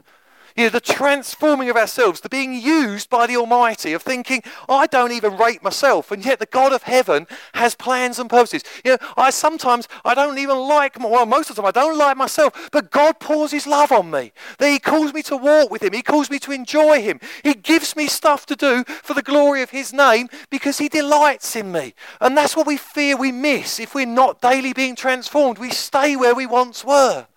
you 0.55 0.65
know, 0.65 0.69
the 0.69 0.79
transforming 0.79 1.69
of 1.69 1.75
ourselves, 1.75 2.21
the 2.21 2.29
being 2.29 2.53
used 2.53 3.09
by 3.09 3.25
the 3.25 3.37
Almighty, 3.37 3.93
of 3.93 4.01
thinking, 4.01 4.43
I 4.69 4.87
don't 4.87 5.11
even 5.11 5.37
rate 5.37 5.63
myself, 5.63 6.11
and 6.11 6.23
yet 6.23 6.39
the 6.39 6.45
God 6.45 6.71
of 6.73 6.83
heaven 6.83 7.27
has 7.53 7.75
plans 7.75 8.19
and 8.19 8.29
purposes. 8.29 8.63
You 8.85 8.91
know, 8.91 8.97
I 9.17 9.29
sometimes, 9.31 9.87
I 10.05 10.13
don't 10.13 10.37
even 10.37 10.57
like, 10.57 10.99
well, 10.99 11.25
most 11.25 11.49
of 11.49 11.55
the 11.55 11.61
time, 11.61 11.69
I 11.69 11.71
don't 11.71 11.97
like 11.97 12.17
myself, 12.17 12.69
but 12.71 12.91
God 12.91 13.19
pours 13.19 13.51
His 13.51 13.65
love 13.65 13.91
on 13.91 14.11
me. 14.11 14.31
That 14.59 14.69
He 14.69 14.79
calls 14.79 15.13
me 15.13 15.23
to 15.23 15.37
walk 15.37 15.71
with 15.71 15.83
Him, 15.83 15.93
He 15.93 16.01
calls 16.01 16.29
me 16.29 16.39
to 16.39 16.51
enjoy 16.51 17.01
Him. 17.01 17.19
He 17.43 17.53
gives 17.53 17.95
me 17.95 18.07
stuff 18.07 18.45
to 18.47 18.55
do 18.55 18.83
for 18.83 19.13
the 19.13 19.21
glory 19.21 19.61
of 19.61 19.71
His 19.71 19.91
name 19.91 20.29
because 20.49 20.77
He 20.77 20.89
delights 20.89 21.55
in 21.55 21.71
me. 21.71 21.95
And 22.21 22.37
that's 22.37 22.55
what 22.55 22.67
we 22.67 22.77
fear 22.77 23.17
we 23.17 23.31
miss 23.31 23.79
if 23.79 23.95
we're 23.95 24.05
not 24.05 24.41
daily 24.41 24.73
being 24.73 24.95
transformed. 24.95 25.57
We 25.57 25.71
stay 25.71 26.15
where 26.15 26.35
we 26.35 26.45
once 26.45 26.83
were. 26.85 27.27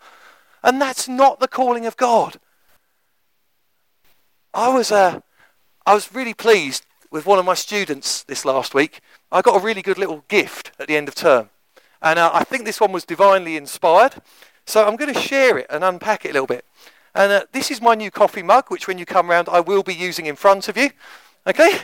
And 0.63 0.81
that's 0.81 1.09
not 1.09 1.41
the 1.41 1.49
calling 1.49 1.87
of 1.87 1.97
God. 1.97 2.39
I 4.57 4.71
was, 4.71 4.91
uh, 4.91 5.21
I 5.85 5.93
was 5.93 6.15
really 6.15 6.33
pleased 6.33 6.87
with 7.11 7.27
one 7.27 7.39
of 7.39 7.45
my 7.45 7.53
students 7.53 8.23
this 8.23 8.47
last 8.47 8.73
week. 8.73 9.01
I 9.31 9.43
got 9.43 9.61
a 9.61 9.63
really 9.63 9.83
good 9.83 9.99
little 9.99 10.25
gift 10.29 10.73
at 10.79 10.89
the 10.89 10.97
end 10.97 11.09
of 11.09 11.15
term. 11.15 11.51
And 12.01 12.19
uh, 12.19 12.31
I 12.33 12.43
think 12.43 12.65
this 12.65 12.81
one 12.81 12.91
was 12.91 13.05
divinely 13.05 13.59
inspired. 13.59 14.15
So 14.65 14.87
I'm 14.87 14.97
going 14.97 15.13
to 15.13 15.21
share 15.21 15.59
it 15.59 15.67
and 15.69 15.85
unpack 15.85 16.25
it 16.25 16.31
a 16.31 16.33
little 16.33 16.47
bit. 16.47 16.65
And 17.15 17.33
uh, 17.33 17.45
this 17.53 17.71
is 17.71 17.83
my 17.83 17.95
new 17.95 18.11
coffee 18.11 18.43
mug, 18.43 18.65
which 18.69 18.89
when 18.89 18.97
you 18.97 19.05
come 19.05 19.29
round, 19.29 19.51
I 19.51 19.61
will 19.61 19.83
be 19.83 19.95
using 19.95 20.25
in 20.25 20.37
front 20.37 20.71
of 20.71 20.79
you. 20.79 20.89
Okay? 21.47 21.81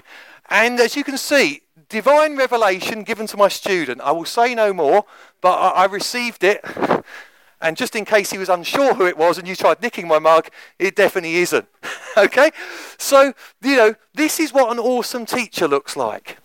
And 0.49 0.81
as 0.81 0.97
you 0.97 1.05
can 1.05 1.19
see, 1.19 1.61
divine 1.91 2.39
revelation 2.39 3.03
given 3.03 3.27
to 3.27 3.37
my 3.37 3.49
student. 3.49 4.01
I 4.01 4.13
will 4.13 4.25
say 4.25 4.55
no 4.55 4.73
more, 4.73 5.05
but 5.43 5.59
I, 5.59 5.83
I 5.83 5.85
received 5.85 6.43
it 6.43 6.65
and 7.63 7.77
just 7.77 7.95
in 7.95 8.05
case 8.05 8.31
he 8.31 8.39
was 8.39 8.49
unsure 8.49 8.95
who 8.95 9.07
it 9.07 9.17
was 9.17 9.39
and 9.39 9.47
you 9.47 9.55
tried 9.55 9.81
nicking 9.81 10.09
my 10.09 10.19
mug, 10.19 10.49
it 10.79 10.97
definitely 10.97 11.37
isn't. 11.37 11.67
okay? 12.17 12.51
So, 12.99 13.33
you 13.63 13.77
know, 13.77 13.95
this 14.13 14.41
is 14.41 14.53
what 14.53 14.73
an 14.73 14.79
awesome 14.79 15.25
teacher 15.25 15.69
looks 15.69 15.97
like. 15.97 16.39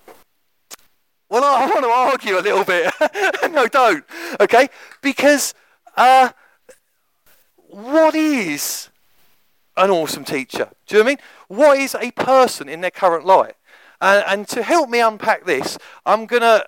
Well, 1.29 1.43
I, 1.43 1.63
I 1.63 1.67
want 1.67 1.83
to 1.83 1.89
argue 1.89 2.39
a 2.39 2.41
little 2.41 2.63
bit. 2.63 2.93
no, 3.51 3.67
don't. 3.67 4.05
Okay? 4.39 4.69
Because 5.01 5.53
uh, 5.97 6.29
what 7.67 8.15
is 8.15 8.89
an 9.75 9.89
awesome 9.89 10.23
teacher? 10.23 10.69
Do 10.85 10.97
you 10.97 11.03
know 11.03 11.05
what 11.05 11.09
I 11.09 11.15
mean? 11.15 11.57
What 11.59 11.79
is 11.79 11.95
a 11.95 12.11
person 12.11 12.69
in 12.69 12.81
their 12.81 12.91
current 12.91 13.25
light? 13.25 13.55
And, 13.99 14.23
and 14.27 14.47
to 14.49 14.61
help 14.61 14.89
me 14.89 14.99
unpack 14.99 15.45
this, 15.45 15.77
I'm 16.05 16.27
going 16.27 16.43
to 16.43 16.67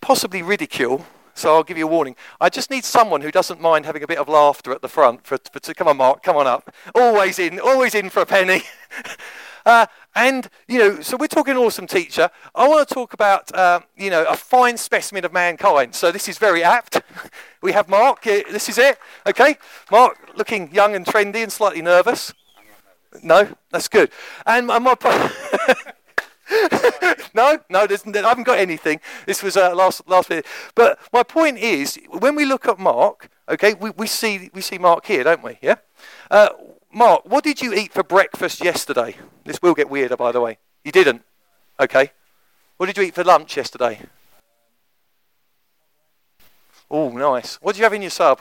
possibly 0.00 0.42
ridicule 0.42 1.06
so 1.34 1.54
I'll 1.54 1.62
give 1.62 1.78
you 1.78 1.86
a 1.86 1.90
warning. 1.90 2.16
I 2.40 2.48
just 2.48 2.70
need 2.70 2.84
someone 2.84 3.20
who 3.20 3.30
doesn't 3.30 3.60
mind 3.60 3.86
having 3.86 4.02
a 4.02 4.06
bit 4.06 4.18
of 4.18 4.28
laughter 4.28 4.72
at 4.72 4.82
the 4.82 4.88
front. 4.88 5.26
For, 5.26 5.38
for 5.52 5.60
to, 5.60 5.74
come 5.74 5.88
on, 5.88 5.96
Mark, 5.96 6.22
come 6.22 6.36
on 6.36 6.46
up. 6.46 6.74
Always 6.94 7.38
in, 7.38 7.58
always 7.58 7.94
in 7.94 8.10
for 8.10 8.20
a 8.20 8.26
penny. 8.26 8.62
uh, 9.66 9.86
and, 10.14 10.48
you 10.68 10.78
know, 10.78 11.00
so 11.00 11.16
we're 11.16 11.26
talking 11.26 11.56
awesome 11.56 11.86
teacher. 11.86 12.30
I 12.54 12.68
want 12.68 12.86
to 12.86 12.94
talk 12.94 13.14
about, 13.14 13.54
uh, 13.54 13.80
you 13.96 14.10
know, 14.10 14.24
a 14.24 14.36
fine 14.36 14.76
specimen 14.76 15.24
of 15.24 15.32
mankind. 15.32 15.94
So 15.94 16.12
this 16.12 16.28
is 16.28 16.38
very 16.38 16.62
apt. 16.62 17.00
We 17.62 17.70
have 17.70 17.88
Mark. 17.88 18.24
This 18.24 18.68
is 18.68 18.76
it. 18.76 18.98
Okay. 19.24 19.56
Mark 19.88 20.18
looking 20.34 20.74
young 20.74 20.96
and 20.96 21.06
trendy 21.06 21.44
and 21.44 21.52
slightly 21.52 21.80
nervous. 21.80 22.34
No, 23.22 23.48
that's 23.70 23.86
good. 23.86 24.10
And 24.46 24.66
my, 24.66 24.80
my 24.80 24.96
no, 27.34 27.58
no, 27.68 27.80
I 27.80 28.28
haven't 28.28 28.44
got 28.44 28.58
anything. 28.58 29.00
This 29.26 29.42
was 29.42 29.56
uh, 29.56 29.74
last 29.74 30.06
last 30.08 30.28
bit. 30.28 30.46
But 30.74 30.98
my 31.12 31.22
point 31.22 31.58
is, 31.58 31.98
when 32.08 32.34
we 32.34 32.44
look 32.44 32.66
at 32.66 32.78
Mark, 32.78 33.28
okay, 33.48 33.74
we, 33.74 33.90
we 33.90 34.06
see 34.06 34.50
we 34.52 34.60
see 34.60 34.78
Mark 34.78 35.06
here, 35.06 35.24
don't 35.24 35.42
we? 35.42 35.58
Yeah. 35.60 35.76
Uh, 36.30 36.50
Mark, 36.92 37.24
what 37.24 37.44
did 37.44 37.62
you 37.62 37.72
eat 37.72 37.92
for 37.92 38.02
breakfast 38.02 38.62
yesterday? 38.62 39.16
This 39.44 39.60
will 39.62 39.74
get 39.74 39.88
weirder, 39.88 40.16
by 40.16 40.32
the 40.32 40.40
way. 40.40 40.58
You 40.84 40.92
didn't. 40.92 41.22
Okay. 41.80 42.12
What 42.76 42.86
did 42.86 42.96
you 42.96 43.04
eat 43.04 43.14
for 43.14 43.24
lunch 43.24 43.56
yesterday? 43.56 44.00
Oh, 46.90 47.08
nice. 47.10 47.56
What 47.56 47.72
did 47.72 47.78
you 47.78 47.84
have 47.84 47.94
in 47.94 48.02
your 48.02 48.10
sub? 48.10 48.40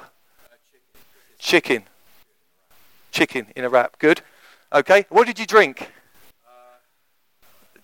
chicken. 1.41 1.83
Chicken 3.11 3.47
in 3.55 3.65
a 3.65 3.69
wrap. 3.69 3.99
Good. 3.99 4.21
Okay. 4.71 5.05
What 5.09 5.27
did 5.27 5.39
you 5.39 5.45
drink? 5.45 5.91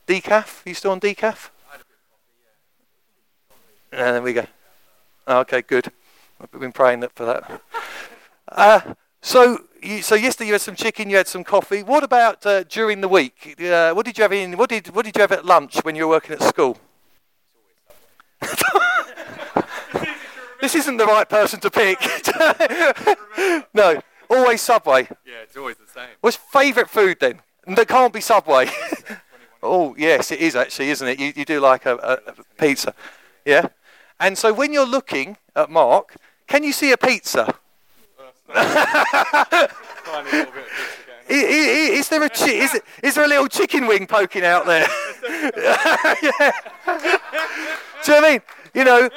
Decaf? 0.08 0.66
Are 0.66 0.70
you 0.70 0.74
still 0.74 0.92
on 0.92 1.02
decaf? 1.02 1.50
And 3.92 4.16
there 4.16 4.22
we 4.22 4.34
go. 4.34 4.46
Oh, 5.28 5.40
okay, 5.40 5.62
good. 5.62 5.92
I've 6.40 6.52
been 6.52 6.72
praying 6.72 7.06
for 7.14 7.26
that. 7.26 7.62
Uh, 8.50 8.80
so, 9.22 9.60
you, 9.84 10.02
so 10.02 10.16
yesterday 10.16 10.48
you 10.48 10.54
had 10.54 10.62
some 10.62 10.74
chicken, 10.74 11.10
you 11.10 11.18
had 11.18 11.28
some 11.28 11.44
coffee. 11.44 11.84
What 11.84 12.02
about 12.02 12.46
uh, 12.46 12.64
during 12.64 13.02
the 13.02 13.10
week? 13.10 13.58
Uh, 13.62 13.92
what 13.92 14.06
did 14.06 14.18
you 14.18 14.22
have 14.22 14.32
in? 14.32 14.56
What 14.56 14.70
did 14.70 14.88
What 14.96 15.04
did 15.04 15.18
you 15.18 15.22
have 15.22 15.34
at 15.34 15.44
lunch 15.44 15.80
when 15.84 15.98
you 15.98 16.08
were 16.08 16.12
working 16.12 16.32
at 16.32 16.42
school? 16.42 16.78
this 20.62 20.76
isn't 20.76 20.96
the 20.96 21.06
right 21.06 21.28
person 21.28 21.60
to 21.60 21.70
pick. 21.70 22.00
no, 23.74 24.02
always 24.30 24.62
Subway. 24.62 25.10
Yeah, 25.26 25.42
it's 25.44 25.58
always 25.58 25.76
the 25.76 25.92
same. 25.92 26.08
What's 26.22 26.38
favourite 26.38 26.90
food 26.90 27.18
then? 27.20 27.42
That 27.68 27.90
can't 27.90 28.14
be 28.14 28.22
Subway. 28.22 28.70
Oh, 29.62 29.96
yes, 29.98 30.32
it 30.32 30.40
is 30.40 30.56
actually, 30.56 30.90
isn't 30.90 31.08
it? 31.08 31.20
You, 31.20 31.34
you 31.36 31.46
do 31.46 31.60
like 31.60 31.86
a, 31.86 31.96
a, 31.96 32.32
a 32.32 32.34
pizza. 32.58 32.94
Yeah? 33.46 33.68
And 34.20 34.38
so 34.38 34.54
when 34.54 34.74
you're 34.74 34.86
looking 34.86 35.38
at 35.56 35.70
Mark, 35.70 36.16
can 36.48 36.64
you 36.64 36.74
see 36.74 36.92
a 36.92 36.98
pizza? 36.98 37.54
is, 41.30 42.10
there 42.10 42.24
a 42.24 42.30
chi- 42.30 42.50
is, 42.50 42.82
is 43.04 43.16
there 43.16 43.26
a 43.26 43.28
little 43.28 43.48
chicken 43.48 43.88
wing 43.88 44.08
poking 44.08 44.44
out 44.44 44.66
there? 44.66 44.88
yeah. 45.58 46.52
Do 48.06 48.14
you 48.14 48.22
know 48.22 48.28
I 48.28 48.32
mean? 48.32 48.42
You 48.74 48.84
know, 48.86 49.10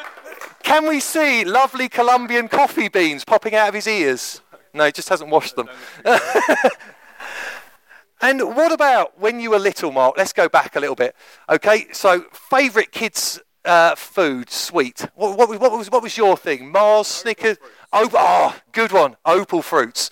can 0.63 0.89
we 0.89 1.01
see 1.01 1.45
lovely 1.45 1.89
Colombian 1.89 2.49
coffee 2.49 2.89
beans 2.89 3.25
popping 3.25 3.55
out 3.55 3.69
of 3.69 3.75
his 3.75 3.87
ears? 3.87 4.41
No, 4.73 4.85
he 4.85 4.93
just 4.93 5.09
hasn't 5.09 5.31
washed 5.31 5.57
them. 5.57 5.69
And 8.23 8.55
what 8.55 8.71
about 8.71 9.19
when 9.19 9.41
you 9.41 9.51
were 9.51 9.59
little, 9.59 9.91
Mark? 9.91 10.17
Let's 10.19 10.33
go 10.33 10.49
back 10.49 10.77
a 10.77 10.81
little 10.81 10.95
bit. 10.95 11.17
Okay, 11.49 11.87
so 11.93 12.27
favourite 12.33 12.93
kids' 12.93 13.41
uh, 13.65 13.95
food, 13.95 14.51
sweet. 14.51 15.07
What, 15.15 15.39
what, 15.39 15.49
what, 15.61 15.73
was, 15.73 15.91
what 15.91 16.03
was 16.03 16.17
your 16.17 16.37
thing? 16.37 16.71
Mars, 16.71 17.07
Snickers? 17.07 17.57
Oh, 17.93 18.11
oh, 18.13 18.57
good 18.73 18.93
one. 18.93 19.17
Opal 19.25 19.63
fruits. 19.63 20.11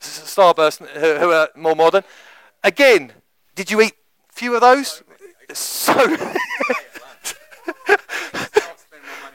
Starburst, 0.00 0.86
who, 0.90 1.16
who 1.16 1.32
are 1.32 1.48
more 1.56 1.74
modern. 1.74 2.04
Again, 2.62 3.12
did 3.54 3.70
you 3.70 3.80
eat 3.80 3.94
few 4.30 4.54
of 4.54 4.60
those? 4.60 5.02
So. 5.52 6.16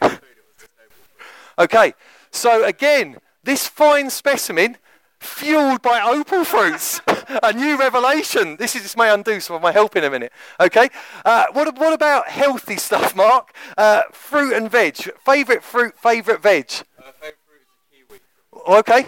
okay, 1.60 1.94
so 2.32 2.64
again, 2.66 3.18
this 3.44 3.68
fine 3.68 4.10
specimen 4.10 4.78
fueled 5.20 5.82
by 5.82 6.02
opal 6.02 6.46
fruits. 6.46 7.02
a 7.44 7.54
new 7.54 7.78
revelation. 7.78 8.58
This 8.58 8.76
is 8.76 8.84
this 8.84 8.98
may 8.98 9.12
undo 9.14 9.40
some 9.40 9.56
of 9.56 9.62
my 9.62 9.72
help 9.72 9.96
in 9.96 10.04
a 10.04 10.10
minute. 10.10 10.32
Okay. 10.60 10.90
Uh, 11.24 11.46
what, 11.54 11.78
what 11.78 11.94
about 11.94 12.28
healthy 12.28 12.78
stuff, 12.78 13.16
Mark? 13.16 13.54
Uh, 13.78 14.04
fruit 14.12 14.54
and 14.54 14.70
veg. 14.70 14.96
Favorite 14.96 15.64
fruit, 15.64 15.98
favorite 15.98 16.42
veg. 16.42 16.72
Uh, 16.98 17.12
favorite 17.20 17.38
fruit 17.48 17.62
is 17.62 18.12
a 18.12 18.14
kiwi. 18.14 18.78
Okay. 18.78 19.06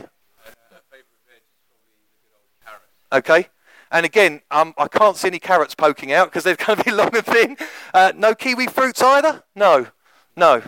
Uh, 3.12 3.18
okay. 3.18 3.48
And 3.92 4.06
again, 4.06 4.42
um, 4.52 4.74
I 4.78 4.88
can't 4.88 5.18
see 5.18 5.28
any 5.28 5.40
carrots 5.40 5.76
poking 5.76 6.14
out 6.14 6.30
because 6.30 6.44
they're 6.44 6.56
going 6.66 6.78
to 6.78 6.84
be 6.86 6.92
long 6.92 7.16
and 7.16 7.26
thin. 7.26 7.58
Uh, 7.94 8.14
no 8.16 8.36
kiwi 8.36 8.68
fruits 8.68 9.02
either? 9.02 9.44
No. 9.56 9.88
No. 10.36 10.64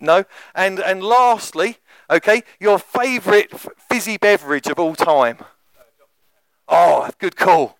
No. 0.00 0.24
And, 0.54 0.80
and 0.80 1.02
lastly, 1.02 1.78
Okay, 2.12 2.42
your 2.60 2.78
favourite 2.78 3.58
fizzy 3.88 4.18
beverage 4.18 4.66
of 4.66 4.78
all 4.78 4.94
time? 4.94 5.38
Oh, 6.68 7.08
good 7.18 7.36
call. 7.36 7.78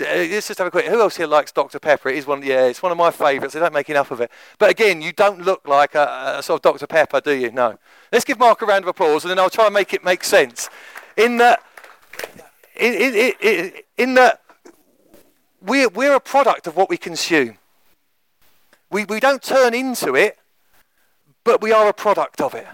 Uh, 0.00 0.04
let's 0.06 0.48
just 0.48 0.58
have 0.58 0.66
a 0.66 0.70
quick. 0.70 0.86
Who 0.86 1.00
else 1.00 1.16
here 1.16 1.26
likes 1.26 1.52
Dr 1.52 1.78
Pepper? 1.78 2.08
It 2.08 2.16
is 2.16 2.26
one. 2.26 2.42
Yeah, 2.42 2.64
it's 2.64 2.82
one 2.82 2.90
of 2.90 2.98
my 2.98 3.10
favourites. 3.10 3.54
They 3.54 3.60
don't 3.60 3.72
make 3.72 3.88
enough 3.88 4.10
of 4.10 4.20
it. 4.20 4.30
But 4.58 4.70
again, 4.70 5.00
you 5.00 5.12
don't 5.12 5.42
look 5.42 5.66
like 5.68 5.94
a, 5.94 6.36
a, 6.38 6.42
sort 6.42 6.58
of 6.58 6.62
Dr 6.62 6.86
Pepper, 6.88 7.20
do 7.20 7.32
you? 7.32 7.52
No. 7.52 7.78
Let's 8.10 8.24
give 8.24 8.38
Mark 8.38 8.60
a 8.62 8.66
round 8.66 8.84
of 8.84 8.88
applause, 8.88 9.24
and 9.24 9.30
then 9.30 9.38
I'll 9.38 9.50
try 9.50 9.66
and 9.66 9.74
make 9.74 9.94
it 9.94 10.04
make 10.04 10.24
sense. 10.24 10.68
In 11.16 11.36
that, 11.36 11.62
in, 12.74 12.92
in, 12.94 13.32
in, 13.40 13.72
in 13.96 14.14
that, 14.14 14.40
we're 15.62 15.88
we're 15.88 16.16
a 16.16 16.20
product 16.20 16.66
of 16.66 16.76
what 16.76 16.90
we 16.90 16.96
consume. 16.96 17.58
We 18.90 19.04
we 19.04 19.20
don't 19.20 19.42
turn 19.42 19.74
into 19.74 20.16
it, 20.16 20.38
but 21.44 21.62
we 21.62 21.70
are 21.70 21.88
a 21.88 21.94
product 21.94 22.40
of 22.40 22.54
it. 22.54 22.66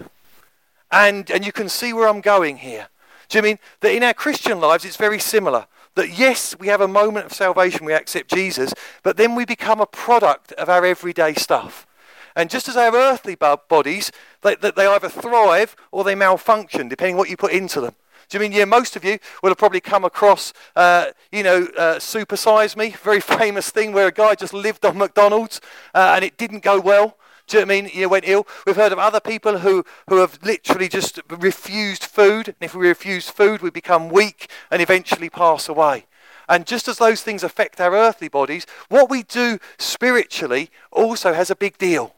And, 0.91 1.31
and 1.31 1.45
you 1.45 1.51
can 1.51 1.69
see 1.69 1.93
where 1.93 2.07
I'm 2.07 2.21
going 2.21 2.57
here. 2.57 2.87
Do 3.31 3.37
you 3.37 3.43
mean 3.43 3.59
that 3.79 3.93
in 3.93 4.03
our 4.03 4.13
Christian 4.13 4.59
lives 4.59 4.83
it's 4.83 4.97
very 4.97 5.17
similar? 5.17 5.65
That 5.95 6.09
yes, 6.09 6.53
we 6.59 6.67
have 6.67 6.81
a 6.81 6.87
moment 6.87 7.27
of 7.27 7.33
salvation, 7.33 7.85
we 7.85 7.93
accept 7.93 8.29
Jesus, 8.29 8.73
but 9.03 9.15
then 9.15 9.35
we 9.35 9.45
become 9.45 9.79
a 9.79 9.85
product 9.85 10.51
of 10.53 10.67
our 10.67 10.85
everyday 10.85 11.33
stuff. 11.35 11.87
And 12.35 12.49
just 12.49 12.67
as 12.67 12.75
our 12.75 12.93
earthly 12.93 13.35
bodies, 13.35 14.11
they, 14.41 14.55
they 14.55 14.85
either 14.85 15.07
thrive 15.07 15.77
or 15.91 16.03
they 16.03 16.13
malfunction, 16.13 16.89
depending 16.89 17.15
what 17.15 17.29
you 17.29 17.37
put 17.37 17.53
into 17.53 17.79
them. 17.79 17.95
Do 18.27 18.37
you 18.37 18.41
mean, 18.41 18.51
yeah, 18.51 18.65
most 18.65 18.97
of 18.97 19.05
you 19.05 19.17
will 19.41 19.49
have 19.49 19.57
probably 19.57 19.81
come 19.81 20.03
across, 20.03 20.51
uh, 20.75 21.07
you 21.31 21.43
know, 21.43 21.67
uh, 21.77 21.99
Super 21.99 22.35
Size 22.35 22.75
Me, 22.75 22.89
very 23.01 23.21
famous 23.21 23.69
thing 23.69 23.93
where 23.93 24.07
a 24.07 24.11
guy 24.11 24.35
just 24.35 24.53
lived 24.53 24.83
on 24.83 24.97
McDonald's 24.97 25.61
uh, 25.93 26.13
and 26.15 26.25
it 26.25 26.37
didn't 26.37 26.63
go 26.63 26.81
well. 26.81 27.15
Do 27.51 27.57
you 27.57 27.65
know 27.65 27.67
what 27.67 27.73
I 27.73 27.81
mean? 27.81 27.91
You 27.93 28.07
went 28.07 28.23
ill. 28.25 28.47
We've 28.65 28.77
heard 28.77 28.93
of 28.93 28.99
other 28.99 29.19
people 29.19 29.57
who, 29.57 29.83
who 30.07 30.17
have 30.21 30.39
literally 30.41 30.87
just 30.87 31.19
refused 31.29 32.05
food. 32.05 32.47
And 32.47 32.55
if 32.61 32.73
we 32.73 32.87
refuse 32.87 33.29
food, 33.29 33.61
we 33.61 33.69
become 33.69 34.07
weak 34.07 34.49
and 34.71 34.81
eventually 34.81 35.29
pass 35.29 35.67
away. 35.67 36.05
And 36.47 36.65
just 36.65 36.87
as 36.87 36.97
those 36.97 37.23
things 37.23 37.43
affect 37.43 37.81
our 37.81 37.93
earthly 37.93 38.29
bodies, 38.29 38.65
what 38.87 39.09
we 39.09 39.23
do 39.23 39.59
spiritually 39.77 40.69
also 40.93 41.33
has 41.33 41.51
a 41.51 41.55
big 41.55 41.77
deal. 41.77 42.15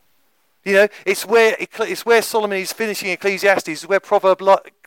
You 0.64 0.74
know, 0.74 0.88
it's 1.04 1.26
where, 1.26 1.58
it's 1.60 2.06
where 2.06 2.22
Solomon 2.22 2.60
is 2.60 2.72
finishing 2.72 3.10
Ecclesiastes, 3.10 3.88
where 3.88 4.00
proverb 4.00 4.40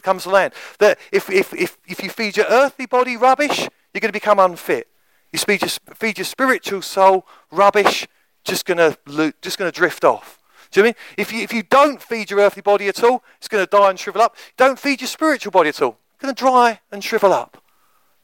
comes 0.03 0.23
to 0.23 0.31
land. 0.31 0.55
That 0.79 1.01
if, 1.11 1.29
if, 1.29 1.53
if, 1.55 1.77
if 1.89 2.01
you 2.05 2.09
feed 2.09 2.37
your 2.37 2.47
earthly 2.49 2.87
body 2.87 3.17
rubbish, 3.17 3.69
you're 3.93 4.01
going 4.01 4.11
to 4.11 4.13
become 4.13 4.39
unfit. 4.39 4.87
You 5.33 5.41
feed 5.41 5.63
your, 5.63 5.71
feed 5.97 6.19
your 6.19 6.25
spiritual 6.25 6.83
soul 6.83 7.27
rubbish, 7.51 8.07
just 8.47 8.65
going 8.65 8.79
to 8.79 9.35
just 9.43 9.59
going 9.59 9.71
to 9.71 9.77
drift 9.77 10.05
off. 10.05 10.39
Do 10.71 10.81
you 10.81 10.85
know 10.85 10.89
I 10.89 10.91
mean? 10.91 10.95
If 11.17 11.33
you, 11.33 11.43
if 11.43 11.53
you 11.53 11.63
don't 11.63 12.03
feed 12.03 12.31
your 12.31 12.41
earthly 12.41 12.63
body 12.63 12.89
at 12.89 13.03
all, 13.03 13.23
it's 13.39 13.49
going 13.49 13.65
to 13.65 13.71
die 13.71 13.91
and 13.91 13.99
shrivel 13.99 14.23
up. 14.23 14.37
Don't 14.57 14.79
feed 14.79 15.01
your 15.01 15.09
spiritual 15.09 15.53
body 15.53 15.69
at 15.69 15.81
all. 15.81 15.99
It's 16.15 16.23
going 16.23 16.35
to 16.35 16.39
dry 16.39 16.81
and 16.91 17.03
shrivel 17.03 17.33
up. 17.33 17.63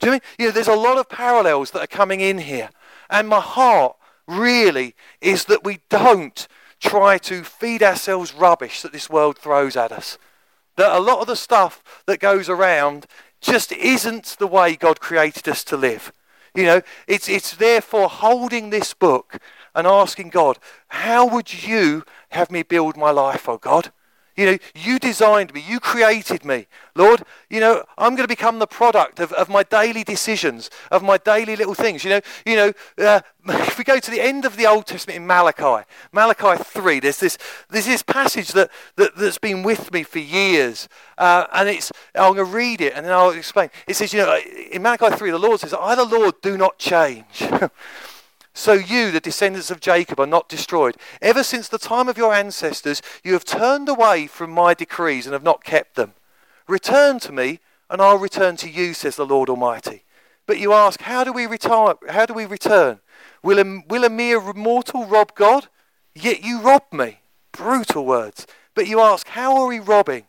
Do 0.01 0.07
you 0.07 0.11
know 0.11 0.15
I 0.15 0.17
mean? 0.17 0.21
You 0.39 0.47
know, 0.47 0.53
there's 0.53 0.69
a 0.69 0.75
lot 0.75 0.99
of 0.99 1.09
parallels 1.09 1.71
that 1.73 1.83
are 1.83 1.87
coming 1.87 2.21
in 2.21 2.39
here. 2.39 2.71
And 3.11 3.29
my 3.29 3.41
heart 3.41 3.97
really 4.27 4.95
is 5.21 5.45
that 5.47 5.65
we 5.65 5.81
don't 5.89 6.49
try 6.81 7.19
to 7.19 7.45
feed 7.45 7.83
ourselves 7.83 8.35
rubbish 8.35 8.83
that 8.83 8.93
this 8.93 9.09
world 9.09 9.39
throws 9.39 9.77
at 9.77 9.93
us. 9.93 10.19
That 10.77 10.97
a 10.97 11.01
lot 11.01 11.21
of 11.21 11.27
the 11.27 11.37
stuff 11.37 12.03
that 12.07 12.19
goes 12.19 12.49
around 12.49 13.07
just 13.41 13.73
isn't 13.73 14.37
the 14.39 14.47
way 14.47 14.75
God 14.75 15.01
created 15.01 15.49
us 15.49 15.63
to 15.65 15.77
live. 15.77 16.13
You 16.55 16.65
know, 16.65 16.83
it's, 17.07 17.29
it's 17.29 17.55
therefore 17.55 18.09
holding 18.09 18.71
this 18.71 18.95
book 18.95 19.39
and 19.75 19.87
asking 19.87 20.31
God, 20.31 20.59
how 20.89 21.27
would 21.27 21.65
you 21.65 22.05
have 22.31 22.51
me 22.51 22.63
build 22.63 22.97
my 22.97 23.11
life, 23.11 23.49
oh 23.49 23.59
God? 23.59 23.93
You 24.37 24.47
know, 24.47 24.59
you 24.75 24.99
designed 24.99 25.53
me, 25.53 25.63
you 25.67 25.79
created 25.79 26.43
me. 26.43 26.67
Lord, 26.95 27.23
you 27.51 27.61
know, 27.61 27.85
I'm 27.99 28.15
going 28.15 28.25
to 28.25 28.29
become 28.29 28.61
the 28.61 28.67
product 28.67 29.21
of, 29.21 29.31
of 29.35 29.51
my 29.51 29.63
daily 29.63 30.05
decisions, 30.05 30.71
of 30.91 31.03
my 31.03 31.19
daily 31.19 31.55
little 31.55 31.75
things. 31.75 32.03
You 32.03 32.11
know, 32.11 32.21
you 32.47 32.57
know, 32.57 32.73
uh, 32.97 33.21
if 33.49 33.77
we 33.77 33.85
go 33.85 34.01
to 34.01 34.11
the 34.11 34.23
end 34.23 34.47
of 34.47 34.57
the 34.57 34.67
Old 34.67 34.87
Testament 34.87 35.19
in 35.19 35.27
Malachi, 35.27 35.87
Malachi 36.13 36.63
3, 36.63 37.01
there's 37.01 37.19
this, 37.19 37.37
there's 37.69 37.85
this 37.85 38.03
passage 38.03 38.53
that, 38.53 38.71
that, 38.97 39.17
that's 39.17 39.37
been 39.37 39.63
with 39.63 39.93
me 39.93 40.03
for 40.03 40.19
years. 40.19 40.89
Uh, 41.19 41.45
and 41.53 41.69
it's, 41.69 41.93
I'm 42.15 42.35
going 42.35 42.37
to 42.37 42.57
read 42.57 42.81
it 42.81 42.95
and 42.97 43.05
then 43.05 43.13
I'll 43.13 43.31
explain. 43.31 43.69
It 43.87 43.97
says, 43.97 44.15
you 44.15 44.21
know, 44.21 44.39
in 44.71 44.81
Malachi 44.81 45.15
3, 45.15 45.31
the 45.31 45.39
Lord 45.39 45.61
says, 45.61 45.75
I, 45.75 45.95
the 45.95 46.07
Lord, 46.07 46.37
do 46.41 46.57
not 46.57 46.79
change. 46.79 47.45
So 48.63 48.75
you, 48.75 49.11
the 49.11 49.19
descendants 49.19 49.73
of 49.73 49.81
Jacob, 49.81 50.21
are 50.21 50.27
not 50.27 50.49
destroyed. 50.49 50.97
Ever 51.21 51.43
since 51.43 51.67
the 51.67 51.79
time 51.79 52.09
of 52.09 52.17
your 52.17 52.33
ancestors, 52.33 53.03
you 53.25 53.33
have 53.33 53.45
turned 53.45 53.89
away 53.89 54.29
from 54.29 54.53
my 54.53 54.73
decrees 54.73 55.27
and 55.27 55.33
have 55.33 55.43
not 55.43 55.65
kept 55.65 55.97
them. 55.97 56.15
Return 56.69 57.19
to 57.19 57.33
me, 57.33 57.59
and 57.91 58.01
I'll 58.01 58.19
return 58.19 58.57
to 58.59 58.71
you, 58.71 58.95
says 58.95 59.17
the 59.17 59.27
Lord 59.27 59.51
Almighty. 59.51 60.05
But 60.47 60.61
you 60.61 60.73
ask, 60.73 61.01
how 61.01 61.25
do 61.25 61.33
we, 61.33 61.45
retire, 61.45 61.95
how 62.09 62.25
do 62.25 62.35
we 62.35 62.45
return? 62.45 63.01
Will 63.43 63.59
a, 63.59 63.83
will 63.89 64.05
a 64.05 64.09
mere 64.09 64.41
mortal 64.53 65.07
rob 65.07 65.35
God? 65.35 65.67
Yet 66.15 66.45
you 66.45 66.61
rob 66.61 66.85
me. 66.93 67.19
Brutal 67.51 68.07
words. 68.07 68.47
But 68.77 68.87
you 68.87 69.01
ask, 69.01 69.27
how 69.27 69.57
are 69.57 69.67
we 69.67 69.81
robbing? 69.81 70.27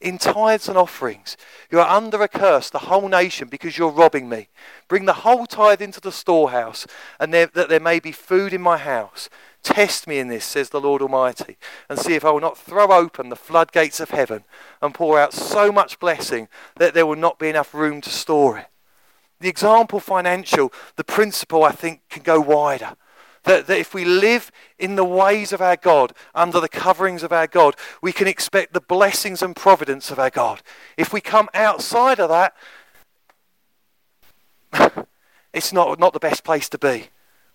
In 0.00 0.18
tithes 0.18 0.68
and 0.68 0.78
offerings. 0.78 1.36
You 1.70 1.80
are 1.80 1.88
under 1.88 2.22
a 2.22 2.28
curse, 2.28 2.70
the 2.70 2.78
whole 2.80 3.08
nation, 3.08 3.48
because 3.48 3.76
you're 3.76 3.90
robbing 3.90 4.28
me. 4.28 4.48
Bring 4.88 5.04
the 5.04 5.12
whole 5.12 5.46
tithe 5.46 5.82
into 5.82 6.00
the 6.00 6.12
storehouse, 6.12 6.86
and 7.18 7.34
there, 7.34 7.46
that 7.46 7.68
there 7.68 7.80
may 7.80 8.00
be 8.00 8.12
food 8.12 8.52
in 8.52 8.62
my 8.62 8.78
house. 8.78 9.28
Test 9.62 10.06
me 10.06 10.18
in 10.18 10.28
this, 10.28 10.44
says 10.44 10.70
the 10.70 10.80
Lord 10.80 11.02
Almighty, 11.02 11.58
and 11.88 11.98
see 11.98 12.14
if 12.14 12.24
I 12.24 12.30
will 12.30 12.40
not 12.40 12.56
throw 12.56 12.90
open 12.90 13.28
the 13.28 13.36
floodgates 13.36 14.00
of 14.00 14.10
heaven 14.10 14.44
and 14.80 14.94
pour 14.94 15.18
out 15.18 15.34
so 15.34 15.70
much 15.70 15.98
blessing 15.98 16.48
that 16.76 16.94
there 16.94 17.06
will 17.06 17.16
not 17.16 17.38
be 17.38 17.48
enough 17.48 17.74
room 17.74 18.00
to 18.00 18.10
store 18.10 18.58
it. 18.58 18.66
The 19.40 19.48
example 19.48 20.00
financial, 20.00 20.72
the 20.96 21.04
principle, 21.04 21.62
I 21.64 21.72
think, 21.72 22.00
can 22.08 22.22
go 22.22 22.40
wider. 22.40 22.96
That, 23.44 23.66
that 23.68 23.78
if 23.78 23.94
we 23.94 24.04
live 24.04 24.52
in 24.78 24.96
the 24.96 25.04
ways 25.04 25.52
of 25.52 25.62
our 25.62 25.76
God, 25.76 26.12
under 26.34 26.60
the 26.60 26.68
coverings 26.68 27.22
of 27.22 27.32
our 27.32 27.46
God, 27.46 27.74
we 28.02 28.12
can 28.12 28.26
expect 28.26 28.74
the 28.74 28.80
blessings 28.80 29.42
and 29.42 29.56
providence 29.56 30.10
of 30.10 30.18
our 30.18 30.30
God. 30.30 30.62
If 30.96 31.12
we 31.12 31.20
come 31.20 31.48
outside 31.54 32.20
of 32.20 32.28
that, 32.28 32.54
it's 35.54 35.72
not, 35.72 35.98
not 35.98 36.12
the 36.12 36.18
best 36.18 36.44
place 36.44 36.68
to 36.68 36.78
be. 36.78 37.08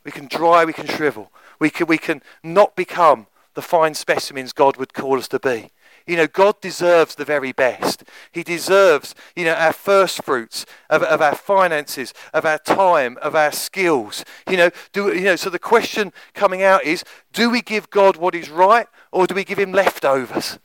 We 0.04 0.12
can 0.12 0.28
dry, 0.28 0.66
we 0.66 0.74
can 0.74 0.88
shrivel. 0.88 1.32
We 1.60 1.70
can, 1.70 1.88
we 1.88 1.98
can 1.98 2.22
not 2.44 2.76
become 2.76 3.28
the 3.54 3.62
fine 3.62 3.94
specimens 3.94 4.54
God 4.54 4.78
would 4.78 4.94
call 4.94 5.18
us 5.18 5.28
to 5.30 5.40
be. 5.40 5.72
You 6.08 6.18
know, 6.18 6.28
God 6.28 6.62
deserves 6.62 7.16
the 7.16 7.26
very 7.26 7.52
best. 7.52 8.04
He 8.32 8.44
deserves, 8.44 9.16
you 9.36 9.44
know, 9.44 9.54
our 9.54 9.74
first 9.74 10.24
fruits 10.24 10.66
of, 10.90 11.02
of 11.02 11.22
our 11.22 11.36
finances, 11.36 12.14
of 12.32 12.46
our 12.46 12.60
time, 12.60 13.18
of 13.22 13.36
our 13.36 13.52
skills. 13.52 14.24
You 14.48 14.58
know, 14.58 14.70
do, 14.94 15.14
you 15.14 15.24
know, 15.24 15.36
so 15.36 15.50
the 15.50 15.58
question 15.58 16.14
coming 16.34 16.62
out 16.62 16.84
is, 16.84 17.04
do 17.34 17.50
we 17.50 17.62
give 17.62 17.90
God 17.90 18.18
what 18.18 18.36
is 18.36 18.50
right 18.50 18.88
or 19.12 19.26
do 19.26 19.34
we 19.34 19.44
give 19.44 19.58
him 19.58 19.72
leftovers? 19.72 20.60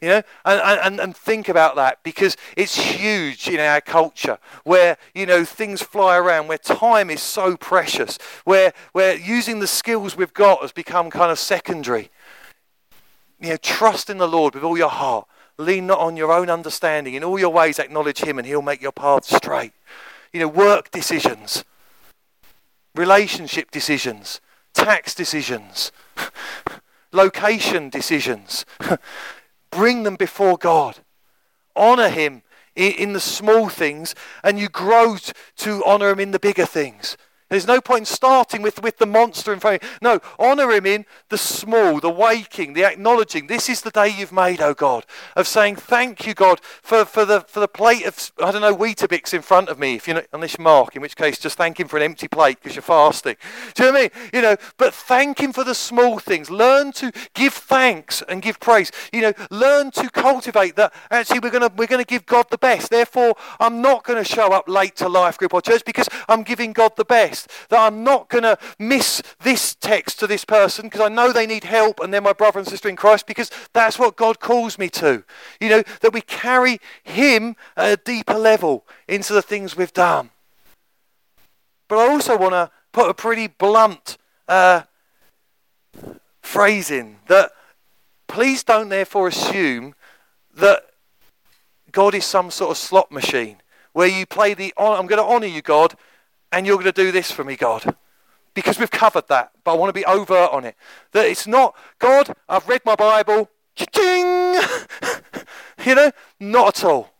You 0.00 0.08
know, 0.08 0.22
and, 0.44 0.80
and, 0.80 1.00
and 1.00 1.16
think 1.16 1.48
about 1.48 1.76
that 1.76 2.02
because 2.02 2.36
it's 2.56 2.76
huge 2.76 3.48
in 3.48 3.60
our 3.60 3.80
culture 3.80 4.38
where, 4.64 4.98
you 5.14 5.26
know, 5.26 5.44
things 5.44 5.80
fly 5.80 6.16
around, 6.16 6.48
where 6.48 6.58
time 6.58 7.08
is 7.08 7.22
so 7.22 7.56
precious, 7.56 8.18
where, 8.44 8.72
where 8.90 9.16
using 9.16 9.60
the 9.60 9.68
skills 9.68 10.16
we've 10.16 10.34
got 10.34 10.60
has 10.60 10.72
become 10.72 11.08
kind 11.08 11.30
of 11.30 11.38
secondary. 11.38 12.10
You 13.42 13.50
know, 13.50 13.56
trust 13.56 14.08
in 14.08 14.18
the 14.18 14.28
Lord 14.28 14.54
with 14.54 14.62
all 14.62 14.78
your 14.78 14.88
heart. 14.88 15.26
Lean 15.58 15.88
not 15.88 15.98
on 15.98 16.16
your 16.16 16.32
own 16.32 16.48
understanding. 16.48 17.14
In 17.14 17.24
all 17.24 17.40
your 17.40 17.52
ways, 17.52 17.80
acknowledge 17.80 18.20
Him, 18.20 18.38
and 18.38 18.46
He'll 18.46 18.62
make 18.62 18.80
your 18.80 18.92
path 18.92 19.24
straight. 19.24 19.72
You 20.32 20.40
know, 20.40 20.48
work 20.48 20.92
decisions, 20.92 21.64
relationship 22.94 23.72
decisions, 23.72 24.40
tax 24.72 25.12
decisions, 25.12 25.90
location 27.12 27.90
decisions. 27.90 28.64
Bring 29.70 30.04
them 30.04 30.14
before 30.14 30.56
God. 30.56 30.98
Honor 31.74 32.10
Him 32.10 32.42
in, 32.76 33.12
the 33.12 33.20
small 33.20 33.68
things, 33.68 34.14
and 34.44 34.58
you 34.58 34.68
grow 34.68 35.16
to 35.56 35.84
honor 35.84 36.10
Him 36.10 36.20
in 36.20 36.30
the 36.30 36.38
bigger 36.38 36.66
things. 36.66 37.16
There's 37.52 37.66
no 37.66 37.82
point 37.82 38.06
starting 38.06 38.62
with, 38.62 38.82
with 38.82 38.96
the 38.96 39.04
monster 39.04 39.52
in 39.52 39.60
front 39.60 39.82
of 39.82 39.82
you. 39.82 39.98
No, 40.00 40.20
honour 40.40 40.70
him 40.70 40.86
in 40.86 41.04
the 41.28 41.36
small, 41.36 42.00
the 42.00 42.08
waking, 42.08 42.72
the 42.72 42.86
acknowledging. 42.86 43.46
This 43.46 43.68
is 43.68 43.82
the 43.82 43.90
day 43.90 44.08
you've 44.08 44.32
made, 44.32 44.62
oh 44.62 44.72
God. 44.72 45.04
Of 45.36 45.46
saying, 45.46 45.76
thank 45.76 46.26
you, 46.26 46.32
God, 46.32 46.60
for, 46.62 47.04
for, 47.04 47.26
the, 47.26 47.42
for 47.42 47.60
the 47.60 47.68
plate 47.68 48.06
of, 48.06 48.32
I 48.42 48.52
don't 48.52 48.62
know, 48.62 48.74
Weetabix 48.74 49.34
in 49.34 49.42
front 49.42 49.68
of 49.68 49.78
me. 49.78 49.96
If 49.96 50.08
you're 50.08 50.14
not, 50.14 50.24
unless 50.32 50.58
Mark, 50.58 50.96
in 50.96 51.02
which 51.02 51.14
case 51.14 51.38
just 51.38 51.58
thank 51.58 51.78
him 51.78 51.88
for 51.88 51.98
an 51.98 52.02
empty 52.02 52.26
plate 52.26 52.56
because 52.58 52.74
you're 52.74 52.80
fasting. 52.80 53.36
Do 53.74 53.84
you 53.84 53.92
know 53.92 53.98
what 53.98 54.12
I 54.14 54.18
mean? 54.22 54.30
You 54.32 54.40
know, 54.40 54.56
but 54.78 54.94
thank 54.94 55.38
him 55.38 55.52
for 55.52 55.62
the 55.62 55.74
small 55.74 56.18
things. 56.18 56.48
Learn 56.48 56.90
to 56.92 57.12
give 57.34 57.52
thanks 57.52 58.22
and 58.30 58.40
give 58.40 58.60
praise. 58.60 58.90
You 59.12 59.20
know, 59.20 59.32
learn 59.50 59.90
to 59.90 60.08
cultivate 60.08 60.76
that. 60.76 60.94
Actually, 61.10 61.40
we're 61.40 61.50
going 61.50 61.68
to 61.68 61.76
we're 61.76 61.86
gonna 61.86 62.04
give 62.04 62.24
God 62.24 62.46
the 62.48 62.56
best. 62.56 62.88
Therefore, 62.88 63.34
I'm 63.60 63.82
not 63.82 64.04
going 64.04 64.24
to 64.24 64.24
show 64.24 64.52
up 64.52 64.70
late 64.70 64.96
to 64.96 65.08
life 65.10 65.36
group 65.36 65.52
or 65.52 65.60
church 65.60 65.84
because 65.84 66.08
I'm 66.30 66.44
giving 66.44 66.72
God 66.72 66.96
the 66.96 67.04
best 67.04 67.41
that 67.68 67.80
I'm 67.80 68.04
not 68.04 68.28
going 68.28 68.44
to 68.44 68.58
miss 68.78 69.22
this 69.40 69.74
text 69.74 70.18
to 70.20 70.26
this 70.26 70.44
person 70.44 70.86
because 70.86 71.00
I 71.00 71.08
know 71.08 71.32
they 71.32 71.46
need 71.46 71.64
help 71.64 72.00
and 72.00 72.12
they're 72.12 72.20
my 72.20 72.32
brother 72.32 72.58
and 72.58 72.68
sister 72.68 72.88
in 72.88 72.96
Christ 72.96 73.26
because 73.26 73.50
that's 73.72 73.98
what 73.98 74.16
God 74.16 74.40
calls 74.40 74.78
me 74.78 74.88
to. 74.90 75.24
You 75.60 75.68
know, 75.68 75.82
that 76.00 76.12
we 76.12 76.20
carry 76.20 76.80
Him 77.02 77.56
at 77.76 77.92
a 77.92 77.96
deeper 78.02 78.34
level 78.34 78.86
into 79.08 79.32
the 79.32 79.42
things 79.42 79.76
we've 79.76 79.92
done. 79.92 80.30
But 81.88 81.98
I 81.98 82.08
also 82.08 82.38
want 82.38 82.52
to 82.52 82.70
put 82.92 83.10
a 83.10 83.14
pretty 83.14 83.46
blunt 83.46 84.16
uh, 84.48 84.82
phrase 86.42 86.90
in 86.90 87.16
that 87.28 87.52
please 88.26 88.64
don't 88.64 88.88
therefore 88.88 89.28
assume 89.28 89.94
that 90.54 90.86
God 91.90 92.14
is 92.14 92.24
some 92.24 92.50
sort 92.50 92.70
of 92.70 92.78
slot 92.78 93.12
machine 93.12 93.58
where 93.92 94.08
you 94.08 94.24
play 94.24 94.54
the, 94.54 94.72
I'm 94.78 95.06
going 95.06 95.20
to 95.20 95.24
honour 95.24 95.46
you, 95.46 95.60
God, 95.60 95.94
and 96.52 96.66
you're 96.66 96.76
going 96.76 96.86
to 96.86 96.92
do 96.92 97.10
this 97.10 97.30
for 97.30 97.42
me, 97.42 97.56
God. 97.56 97.96
Because 98.54 98.78
we've 98.78 98.90
covered 98.90 99.28
that, 99.28 99.52
but 99.64 99.72
I 99.72 99.76
want 99.76 99.88
to 99.88 99.98
be 99.98 100.04
overt 100.04 100.50
on 100.52 100.66
it. 100.66 100.76
That 101.12 101.24
it's 101.24 101.46
not, 101.46 101.74
God, 101.98 102.36
I've 102.48 102.68
read 102.68 102.82
my 102.84 102.94
Bible, 102.94 103.48
ching 103.74 104.60
you 105.86 105.94
know, 105.94 106.12
not 106.38 106.76
at 106.76 106.84
all. 106.84 107.14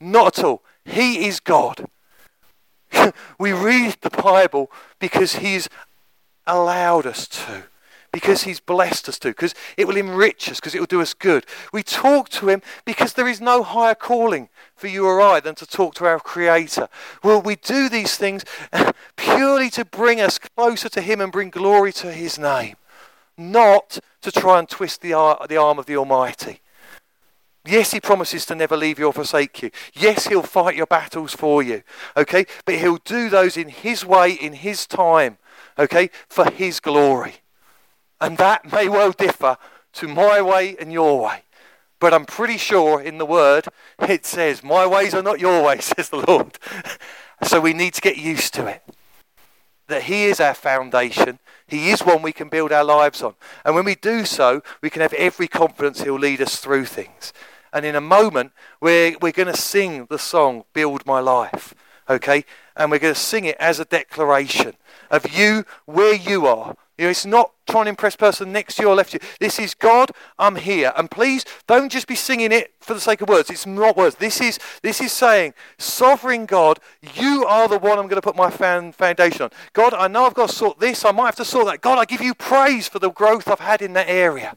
Not 0.00 0.38
at 0.38 0.44
all. 0.44 0.62
He 0.84 1.26
is 1.26 1.40
God. 1.40 1.86
we 3.38 3.52
read 3.52 3.96
the 4.00 4.10
Bible 4.10 4.70
because 5.00 5.36
He's 5.36 5.68
allowed 6.46 7.04
us 7.04 7.26
to 7.26 7.64
because 8.18 8.42
he's 8.42 8.58
blessed 8.58 9.08
us 9.08 9.16
to, 9.16 9.28
because 9.28 9.54
it 9.76 9.86
will 9.86 9.96
enrich 9.96 10.50
us, 10.50 10.58
because 10.58 10.74
it 10.74 10.80
will 10.80 10.86
do 10.86 11.00
us 11.00 11.14
good. 11.14 11.46
We 11.72 11.84
talk 11.84 12.28
to 12.30 12.48
him 12.48 12.62
because 12.84 13.12
there 13.12 13.28
is 13.28 13.40
no 13.40 13.62
higher 13.62 13.94
calling 13.94 14.48
for 14.74 14.88
you 14.88 15.06
or 15.06 15.20
I 15.20 15.38
than 15.38 15.54
to 15.54 15.64
talk 15.64 15.94
to 15.94 16.04
our 16.04 16.18
Creator. 16.18 16.88
Well, 17.22 17.40
we 17.40 17.54
do 17.54 17.88
these 17.88 18.16
things 18.16 18.44
purely 19.16 19.70
to 19.70 19.84
bring 19.84 20.20
us 20.20 20.40
closer 20.40 20.88
to 20.88 21.00
him 21.00 21.20
and 21.20 21.30
bring 21.30 21.50
glory 21.50 21.92
to 21.92 22.10
his 22.10 22.40
name, 22.40 22.74
not 23.36 24.00
to 24.22 24.32
try 24.32 24.58
and 24.58 24.68
twist 24.68 25.00
the, 25.00 25.10
the 25.48 25.56
arm 25.56 25.78
of 25.78 25.86
the 25.86 25.96
Almighty. 25.96 26.60
Yes, 27.64 27.92
he 27.92 28.00
promises 28.00 28.46
to 28.46 28.56
never 28.56 28.76
leave 28.76 28.98
you 28.98 29.06
or 29.06 29.12
forsake 29.12 29.62
you. 29.62 29.70
Yes, 29.94 30.26
he'll 30.26 30.42
fight 30.42 30.74
your 30.74 30.86
battles 30.86 31.34
for 31.34 31.62
you. 31.62 31.84
Okay? 32.16 32.46
But 32.64 32.76
he'll 32.76 32.98
do 33.04 33.30
those 33.30 33.56
in 33.56 33.68
his 33.68 34.04
way, 34.04 34.32
in 34.32 34.54
his 34.54 34.88
time. 34.88 35.38
Okay? 35.78 36.10
For 36.28 36.50
his 36.50 36.80
glory. 36.80 37.42
And 38.20 38.38
that 38.38 38.72
may 38.72 38.88
well 38.88 39.12
differ 39.12 39.56
to 39.94 40.08
my 40.08 40.42
way 40.42 40.76
and 40.78 40.92
your 40.92 41.20
way. 41.20 41.42
But 42.00 42.14
I'm 42.14 42.26
pretty 42.26 42.58
sure 42.58 43.00
in 43.00 43.18
the 43.18 43.26
word 43.26 43.66
it 44.08 44.24
says, 44.24 44.62
My 44.62 44.86
ways 44.86 45.14
are 45.14 45.22
not 45.22 45.40
your 45.40 45.62
ways, 45.64 45.84
says 45.96 46.10
the 46.10 46.24
Lord. 46.26 46.58
so 47.42 47.60
we 47.60 47.72
need 47.72 47.94
to 47.94 48.00
get 48.00 48.16
used 48.16 48.54
to 48.54 48.66
it. 48.66 48.82
That 49.88 50.04
He 50.04 50.24
is 50.24 50.40
our 50.40 50.54
foundation. 50.54 51.38
He 51.66 51.90
is 51.90 52.04
one 52.04 52.22
we 52.22 52.32
can 52.32 52.48
build 52.48 52.72
our 52.72 52.84
lives 52.84 53.22
on. 53.22 53.34
And 53.64 53.74
when 53.74 53.84
we 53.84 53.94
do 53.94 54.24
so, 54.24 54.62
we 54.80 54.90
can 54.90 55.02
have 55.02 55.12
every 55.14 55.48
confidence 55.48 56.02
He'll 56.02 56.18
lead 56.18 56.40
us 56.40 56.56
through 56.56 56.86
things. 56.86 57.32
And 57.72 57.84
in 57.84 57.94
a 57.94 58.00
moment, 58.00 58.52
we're, 58.80 59.16
we're 59.20 59.32
going 59.32 59.52
to 59.52 59.60
sing 59.60 60.06
the 60.08 60.18
song, 60.18 60.64
Build 60.72 61.04
My 61.04 61.20
Life. 61.20 61.74
Okay? 62.08 62.44
And 62.78 62.90
we're 62.90 63.00
going 63.00 63.14
to 63.14 63.20
sing 63.20 63.44
it 63.44 63.56
as 63.58 63.80
a 63.80 63.84
declaration 63.84 64.74
of 65.10 65.30
you, 65.30 65.64
where 65.84 66.14
you 66.14 66.46
are, 66.46 66.76
you 66.98 67.04
know, 67.04 67.10
it's 67.10 67.24
not 67.24 67.52
trying 67.68 67.84
to 67.84 67.90
impress 67.90 68.16
person 68.16 68.50
next 68.50 68.74
to 68.74 68.82
you 68.82 68.88
or 68.88 68.94
left 68.96 69.12
to 69.12 69.20
you. 69.22 69.28
This 69.38 69.60
is 69.60 69.72
God, 69.72 70.10
I'm 70.36 70.56
here. 70.56 70.92
And 70.96 71.08
please 71.08 71.44
don't 71.68 71.92
just 71.92 72.08
be 72.08 72.16
singing 72.16 72.50
it 72.50 72.72
for 72.80 72.92
the 72.92 73.00
sake 73.00 73.20
of 73.20 73.28
words. 73.28 73.50
It's 73.50 73.66
not 73.66 73.96
words. 73.96 74.16
This 74.16 74.40
is 74.40 74.58
this 74.82 75.00
is 75.00 75.12
saying, 75.12 75.54
sovereign 75.78 76.44
God, 76.44 76.80
you 77.14 77.44
are 77.46 77.68
the 77.68 77.78
one 77.78 78.00
I'm 78.00 78.08
going 78.08 78.20
to 78.20 78.22
put 78.22 78.34
my 78.34 78.50
fan 78.50 78.90
foundation 78.90 79.42
on. 79.42 79.50
God, 79.74 79.94
I 79.94 80.08
know 80.08 80.24
I've 80.24 80.34
got 80.34 80.48
to 80.48 80.54
sort 80.54 80.80
this. 80.80 81.04
I 81.04 81.12
might 81.12 81.26
have 81.26 81.36
to 81.36 81.44
sort 81.44 81.66
that. 81.66 81.82
God, 81.82 81.98
I 81.98 82.04
give 82.04 82.20
you 82.20 82.34
praise 82.34 82.88
for 82.88 82.98
the 82.98 83.12
growth 83.12 83.46
I've 83.46 83.60
had 83.60 83.80
in 83.80 83.92
that 83.92 84.08
area. 84.08 84.56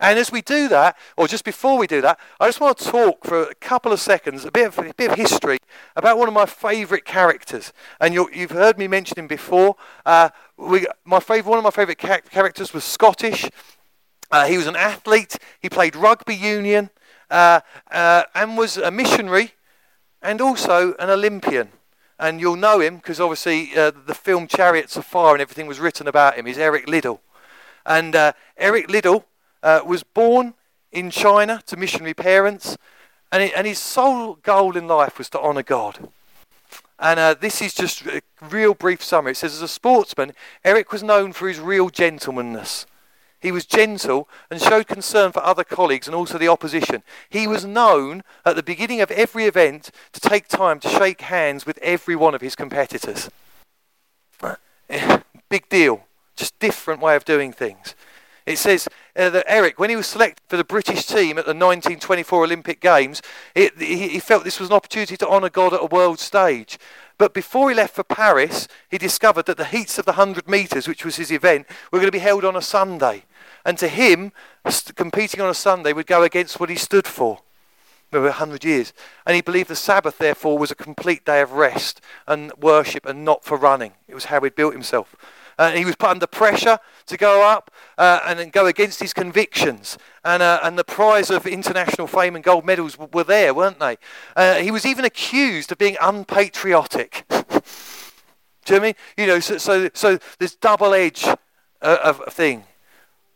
And 0.00 0.18
as 0.18 0.30
we 0.30 0.42
do 0.42 0.68
that, 0.68 0.96
or 1.16 1.26
just 1.26 1.44
before 1.44 1.76
we 1.76 1.88
do 1.88 2.00
that, 2.02 2.20
I 2.38 2.46
just 2.46 2.60
want 2.60 2.78
to 2.78 2.84
talk 2.84 3.24
for 3.24 3.42
a 3.42 3.54
couple 3.56 3.92
of 3.92 3.98
seconds, 3.98 4.44
a 4.44 4.50
bit 4.52 4.68
of, 4.68 4.78
a 4.78 4.94
bit 4.94 5.10
of 5.10 5.16
history 5.16 5.58
about 5.96 6.18
one 6.18 6.28
of 6.28 6.34
my 6.34 6.46
favourite 6.46 7.04
characters. 7.04 7.72
And 8.00 8.14
you 8.14 8.26
have 8.26 8.52
heard 8.52 8.78
me 8.78 8.86
mention 8.86 9.18
him 9.18 9.26
before. 9.26 9.76
Uh, 10.06 10.30
we, 10.56 10.86
my 11.04 11.18
favourite, 11.18 11.50
one 11.50 11.58
of 11.58 11.64
my 11.64 11.70
favourite 11.70 11.98
ca- 11.98 12.20
characters 12.30 12.72
was 12.72 12.84
Scottish. 12.84 13.50
Uh, 14.30 14.46
he 14.46 14.56
was 14.56 14.68
an 14.68 14.76
athlete. 14.76 15.36
He 15.58 15.68
played 15.68 15.96
rugby 15.96 16.34
union 16.34 16.90
uh, 17.30 17.60
uh 17.90 18.22
and 18.34 18.56
was 18.56 18.78
a 18.78 18.90
missionary 18.90 19.52
and 20.22 20.40
also 20.40 20.94
an 20.94 21.10
Olympian. 21.10 21.70
And 22.20 22.40
you'll 22.40 22.56
know 22.56 22.80
him 22.80 22.96
because 22.96 23.20
obviously 23.20 23.76
uh, 23.76 23.90
the 24.06 24.14
film 24.14 24.46
Chariots 24.46 24.96
of 24.96 25.04
Fire 25.04 25.34
and 25.34 25.42
everything 25.42 25.66
was 25.66 25.78
written 25.80 26.08
about 26.08 26.36
him. 26.36 26.46
He's 26.46 26.58
Eric 26.58 26.88
Liddell. 26.88 27.20
And 27.86 28.14
uh, 28.14 28.32
Eric 28.56 28.90
Liddell 28.90 29.24
uh, 29.62 29.80
was 29.84 30.02
born 30.02 30.54
in 30.92 31.10
China 31.10 31.62
to 31.66 31.76
missionary 31.76 32.14
parents, 32.14 32.76
and, 33.30 33.42
it, 33.42 33.52
and 33.56 33.66
his 33.66 33.78
sole 33.78 34.34
goal 34.36 34.76
in 34.76 34.86
life 34.86 35.18
was 35.18 35.28
to 35.30 35.40
honour 35.40 35.62
God. 35.62 36.08
And 36.98 37.20
uh, 37.20 37.34
this 37.34 37.62
is 37.62 37.74
just 37.74 38.06
a 38.06 38.22
real 38.50 38.74
brief 38.74 39.02
summary. 39.04 39.32
It 39.32 39.36
says, 39.36 39.54
as 39.54 39.62
a 39.62 39.68
sportsman, 39.68 40.32
Eric 40.64 40.90
was 40.90 41.02
known 41.02 41.32
for 41.32 41.48
his 41.48 41.60
real 41.60 41.90
gentlemanness. 41.90 42.86
He 43.40 43.52
was 43.52 43.66
gentle 43.66 44.28
and 44.50 44.60
showed 44.60 44.88
concern 44.88 45.30
for 45.30 45.42
other 45.44 45.62
colleagues 45.62 46.08
and 46.08 46.14
also 46.14 46.38
the 46.38 46.48
opposition. 46.48 47.04
He 47.30 47.46
was 47.46 47.64
known 47.64 48.24
at 48.44 48.56
the 48.56 48.64
beginning 48.64 49.00
of 49.00 49.12
every 49.12 49.44
event 49.44 49.92
to 50.12 50.20
take 50.20 50.48
time 50.48 50.80
to 50.80 50.88
shake 50.88 51.20
hands 51.20 51.64
with 51.64 51.78
every 51.78 52.16
one 52.16 52.34
of 52.34 52.40
his 52.40 52.56
competitors. 52.56 53.30
Big 55.48 55.68
deal. 55.68 56.04
Just 56.34 56.58
different 56.58 57.00
way 57.00 57.14
of 57.14 57.24
doing 57.24 57.52
things. 57.52 57.94
It 58.48 58.56
says 58.56 58.88
uh, 59.14 59.28
that 59.28 59.44
Eric, 59.46 59.78
when 59.78 59.90
he 59.90 59.96
was 59.96 60.06
selected 60.06 60.42
for 60.48 60.56
the 60.56 60.64
British 60.64 61.04
team 61.04 61.36
at 61.36 61.44
the 61.44 61.52
1924 61.52 62.44
Olympic 62.44 62.80
Games, 62.80 63.20
it, 63.54 63.78
he, 63.78 64.08
he 64.08 64.20
felt 64.20 64.42
this 64.42 64.58
was 64.58 64.70
an 64.70 64.74
opportunity 64.74 65.18
to 65.18 65.28
honour 65.28 65.50
God 65.50 65.74
at 65.74 65.82
a 65.82 65.86
world 65.86 66.18
stage. 66.18 66.78
But 67.18 67.34
before 67.34 67.68
he 67.68 67.74
left 67.74 67.94
for 67.94 68.04
Paris, 68.04 68.66
he 68.90 68.96
discovered 68.96 69.44
that 69.46 69.58
the 69.58 69.66
heats 69.66 69.98
of 69.98 70.06
the 70.06 70.12
100 70.12 70.48
metres, 70.48 70.88
which 70.88 71.04
was 71.04 71.16
his 71.16 71.30
event, 71.30 71.66
were 71.92 71.98
going 71.98 72.08
to 72.08 72.12
be 72.12 72.20
held 72.20 72.42
on 72.42 72.56
a 72.56 72.62
Sunday. 72.62 73.24
And 73.66 73.76
to 73.78 73.88
him, 73.88 74.32
competing 74.94 75.42
on 75.42 75.50
a 75.50 75.54
Sunday 75.54 75.92
would 75.92 76.06
go 76.06 76.22
against 76.22 76.58
what 76.58 76.70
he 76.70 76.76
stood 76.76 77.06
for. 77.06 77.40
Over 78.14 78.28
100 78.28 78.64
years. 78.64 78.94
And 79.26 79.36
he 79.36 79.42
believed 79.42 79.68
the 79.68 79.76
Sabbath, 79.76 80.16
therefore, 80.16 80.56
was 80.56 80.70
a 80.70 80.74
complete 80.74 81.26
day 81.26 81.42
of 81.42 81.52
rest 81.52 82.00
and 82.26 82.50
worship 82.58 83.04
and 83.04 83.26
not 83.26 83.44
for 83.44 83.58
running. 83.58 83.92
It 84.08 84.14
was 84.14 84.26
how 84.26 84.40
he'd 84.40 84.54
built 84.54 84.72
himself. 84.72 85.14
Uh, 85.58 85.72
he 85.72 85.84
was 85.84 85.96
put 85.96 86.10
under 86.10 86.26
pressure 86.26 86.78
to 87.06 87.16
go 87.16 87.42
up 87.46 87.70
uh, 87.98 88.20
and 88.24 88.52
go 88.52 88.66
against 88.66 89.00
his 89.00 89.12
convictions. 89.12 89.98
And, 90.24 90.42
uh, 90.42 90.60
and 90.62 90.78
the 90.78 90.84
prize 90.84 91.30
of 91.30 91.46
international 91.46 92.06
fame 92.06 92.36
and 92.36 92.44
gold 92.44 92.64
medals 92.64 92.92
w- 92.92 93.10
were 93.12 93.24
there, 93.24 93.52
weren't 93.52 93.80
they? 93.80 93.96
Uh, 94.36 94.56
he 94.56 94.70
was 94.70 94.86
even 94.86 95.04
accused 95.04 95.72
of 95.72 95.78
being 95.78 95.96
unpatriotic. 96.00 97.24
Do 97.28 98.74
you 98.74 98.80
know 98.80 98.84
I 98.84 98.86
mean? 98.88 98.94
You 99.16 99.26
know, 99.26 99.40
so, 99.40 99.58
so, 99.58 99.90
so 99.94 100.18
this 100.38 100.54
double 100.54 100.94
edge 100.94 101.26
uh, 101.26 101.98
of 102.04 102.22
a 102.26 102.30
thing. 102.30 102.64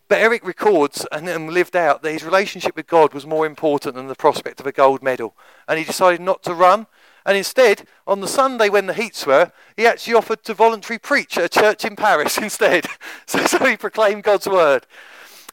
But 0.08 0.20
Eric 0.20 0.46
records 0.46 1.06
and, 1.10 1.26
and 1.26 1.50
lived 1.50 1.74
out 1.74 2.02
that 2.02 2.12
his 2.12 2.22
relationship 2.22 2.76
with 2.76 2.86
God 2.86 3.14
was 3.14 3.26
more 3.26 3.46
important 3.46 3.94
than 3.94 4.08
the 4.08 4.14
prospect 4.14 4.60
of 4.60 4.66
a 4.66 4.72
gold 4.72 5.02
medal. 5.02 5.34
And 5.66 5.78
he 5.78 5.84
decided 5.84 6.20
not 6.20 6.42
to 6.42 6.54
run 6.54 6.86
and 7.24 7.36
instead, 7.36 7.86
on 8.06 8.20
the 8.20 8.28
Sunday 8.28 8.68
when 8.68 8.86
the 8.86 8.94
heats 8.94 9.26
were, 9.26 9.52
he 9.76 9.86
actually 9.86 10.14
offered 10.14 10.42
to 10.44 10.54
voluntarily 10.54 10.98
preach 10.98 11.38
at 11.38 11.44
a 11.44 11.48
church 11.48 11.84
in 11.84 11.96
Paris 11.96 12.38
instead. 12.42 12.86
so, 13.26 13.44
so 13.46 13.64
he 13.64 13.76
proclaimed 13.76 14.24
God's 14.24 14.48
word. 14.48 14.86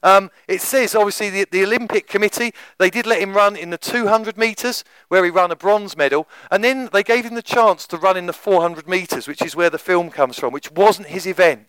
Um, 0.02 0.32
it 0.48 0.62
says, 0.62 0.96
obviously, 0.96 1.30
the, 1.30 1.48
the, 1.52 1.64
Olympic 1.64 2.08
Committee, 2.08 2.54
they 2.78 2.90
did 2.90 3.06
let 3.06 3.22
him 3.22 3.34
run 3.34 3.58
in 3.58 3.70
the 3.70 3.78
200 3.78 4.38
metres, 4.38 4.86
where 5.10 5.26
he 5.26 5.30
ran 5.30 5.52
a 5.52 5.58
bronze 5.58 5.98
medal, 5.98 6.28
and 6.50 6.64
then 6.64 6.90
they 6.94 7.04
gave 7.04 7.26
him 7.26 7.36
the 7.36 7.42
chance 7.42 7.86
to 7.88 7.98
run 7.98 8.16
in 8.16 8.26
the 8.26 8.34
400 8.34 8.88
metres, 8.88 9.28
which 9.28 9.42
is 9.42 9.58
where 9.58 9.70
the 9.70 9.78
film 9.78 10.10
comes 10.10 10.40
from, 10.40 10.54
which 10.54 10.72
wasn't 10.72 11.08
his 11.08 11.28
event. 11.28 11.68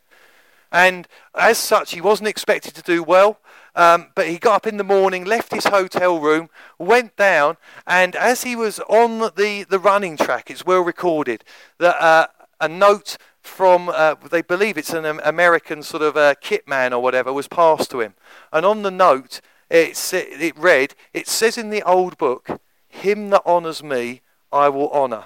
And 0.70 1.08
as 1.34 1.58
such, 1.58 1.92
he 1.92 2.00
wasn't 2.00 2.28
expected 2.28 2.74
to 2.76 2.82
do 2.82 3.02
well. 3.02 3.40
Um, 3.74 4.08
but 4.14 4.28
he 4.28 4.38
got 4.38 4.56
up 4.56 4.66
in 4.66 4.76
the 4.76 4.84
morning, 4.84 5.24
left 5.24 5.54
his 5.54 5.66
hotel 5.66 6.18
room, 6.18 6.50
went 6.78 7.16
down, 7.16 7.56
and 7.86 8.16
as 8.16 8.42
he 8.42 8.56
was 8.56 8.80
on 8.88 9.20
the, 9.36 9.64
the 9.68 9.78
running 9.78 10.16
track, 10.16 10.50
it's 10.50 10.64
well 10.64 10.80
recorded 10.80 11.44
that 11.78 12.00
uh, 12.02 12.26
a 12.60 12.68
note 12.68 13.16
from, 13.42 13.88
uh, 13.88 14.14
they 14.30 14.42
believe 14.42 14.76
it's 14.76 14.92
an 14.92 15.04
American 15.04 15.82
sort 15.82 16.02
of 16.02 16.16
uh, 16.16 16.34
kit 16.40 16.68
man 16.68 16.92
or 16.92 17.02
whatever, 17.02 17.32
was 17.32 17.48
passed 17.48 17.90
to 17.90 18.00
him. 18.00 18.14
And 18.52 18.66
on 18.66 18.82
the 18.82 18.90
note, 18.90 19.40
it, 19.70 19.96
it 20.12 20.56
read, 20.58 20.94
It 21.14 21.28
says 21.28 21.56
in 21.56 21.70
the 21.70 21.82
old 21.82 22.18
book, 22.18 22.60
Him 22.88 23.30
that 23.30 23.46
honours 23.46 23.82
me, 23.82 24.20
I 24.52 24.68
will 24.68 24.90
honour. 24.90 25.24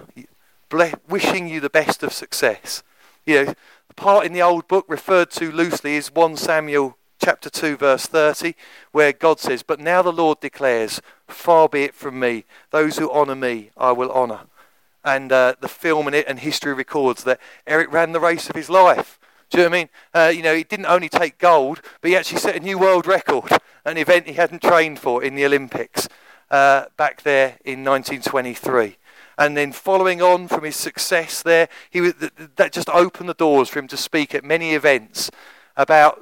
wishing 1.08 1.48
you 1.48 1.60
the 1.60 1.70
best 1.70 2.02
of 2.02 2.12
success. 2.12 2.82
You 3.24 3.44
know, 3.44 3.54
the 3.88 3.94
part 3.94 4.26
in 4.26 4.32
the 4.32 4.42
old 4.42 4.68
book 4.68 4.84
referred 4.88 5.30
to 5.32 5.50
loosely 5.50 5.96
is 5.96 6.12
1 6.12 6.36
Samuel 6.36 6.96
chapter 7.24 7.48
2, 7.48 7.78
verse 7.78 8.04
30, 8.04 8.54
where 8.92 9.12
God 9.12 9.40
says, 9.40 9.62
But 9.62 9.80
now 9.80 10.02
the 10.02 10.12
Lord 10.12 10.40
declares, 10.40 11.00
Far 11.26 11.70
be 11.70 11.84
it 11.84 11.94
from 11.94 12.20
me, 12.20 12.44
those 12.70 12.98
who 12.98 13.10
honour 13.10 13.34
me 13.34 13.70
I 13.78 13.92
will 13.92 14.12
honour. 14.12 14.40
And 15.02 15.32
uh, 15.32 15.54
the 15.58 15.68
film 15.68 16.06
and, 16.06 16.14
it, 16.14 16.26
and 16.28 16.38
history 16.38 16.74
records 16.74 17.24
that 17.24 17.40
Eric 17.66 17.90
ran 17.90 18.12
the 18.12 18.20
race 18.20 18.50
of 18.50 18.56
his 18.56 18.68
life. 18.68 19.18
Do 19.48 19.56
you 19.56 19.64
know 19.64 19.70
what 19.70 19.74
I 19.74 19.78
mean? 19.78 19.88
Uh, 20.12 20.32
you 20.36 20.42
know, 20.42 20.54
he 20.54 20.64
didn't 20.64 20.84
only 20.84 21.08
take 21.08 21.38
gold, 21.38 21.80
but 22.02 22.10
he 22.10 22.16
actually 22.16 22.40
set 22.40 22.56
a 22.56 22.60
new 22.60 22.78
world 22.78 23.06
record, 23.06 23.50
an 23.86 23.96
event 23.96 24.26
he 24.26 24.34
hadn't 24.34 24.60
trained 24.60 24.98
for 24.98 25.22
in 25.24 25.34
the 25.34 25.46
Olympics 25.46 26.08
uh, 26.50 26.86
back 26.98 27.22
there 27.22 27.56
in 27.64 27.84
1923 27.84 28.98
and 29.36 29.56
then 29.56 29.72
following 29.72 30.22
on 30.22 30.46
from 30.46 30.62
his 30.62 30.76
success 30.76 31.42
there, 31.42 31.68
he 31.90 32.00
was, 32.00 32.14
that 32.54 32.72
just 32.72 32.88
opened 32.90 33.28
the 33.28 33.34
doors 33.34 33.68
for 33.68 33.80
him 33.80 33.88
to 33.88 33.96
speak 33.96 34.32
at 34.32 34.44
many 34.44 34.74
events 34.74 35.28
about 35.76 36.20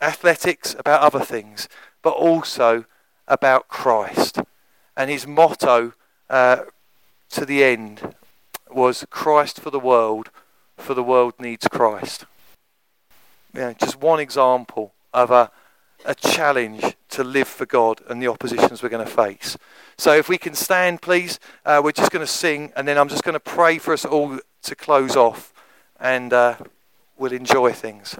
athletics, 0.00 0.74
about 0.78 1.00
other 1.00 1.24
things, 1.24 1.68
but 2.02 2.10
also 2.10 2.84
about 3.28 3.68
Christ. 3.68 4.38
And 4.96 5.10
his 5.10 5.26
motto 5.26 5.92
uh, 6.28 6.64
to 7.30 7.46
the 7.46 7.64
end 7.64 8.14
was 8.70 9.06
Christ 9.10 9.60
for 9.60 9.70
the 9.70 9.80
world, 9.80 10.30
for 10.76 10.94
the 10.94 11.02
world 11.02 11.34
needs 11.38 11.68
Christ. 11.68 12.24
Yeah, 13.54 13.72
just 13.72 14.00
one 14.00 14.20
example 14.20 14.92
of 15.12 15.30
a, 15.30 15.50
a 16.04 16.14
challenge 16.14 16.96
to 17.10 17.24
live 17.24 17.48
for 17.48 17.66
God 17.66 18.00
and 18.08 18.22
the 18.22 18.28
oppositions 18.28 18.82
we're 18.82 18.88
going 18.88 19.04
to 19.04 19.10
face. 19.10 19.56
So, 19.98 20.14
if 20.14 20.28
we 20.28 20.38
can 20.38 20.54
stand, 20.54 21.02
please, 21.02 21.40
uh, 21.66 21.80
we're 21.82 21.92
just 21.92 22.12
going 22.12 22.24
to 22.24 22.32
sing, 22.32 22.72
and 22.76 22.86
then 22.86 22.96
I'm 22.96 23.08
just 23.08 23.24
going 23.24 23.34
to 23.34 23.40
pray 23.40 23.78
for 23.78 23.92
us 23.92 24.04
all 24.04 24.38
to 24.62 24.74
close 24.76 25.16
off, 25.16 25.52
and 25.98 26.32
uh, 26.32 26.56
we'll 27.18 27.32
enjoy 27.32 27.72
things. 27.72 28.16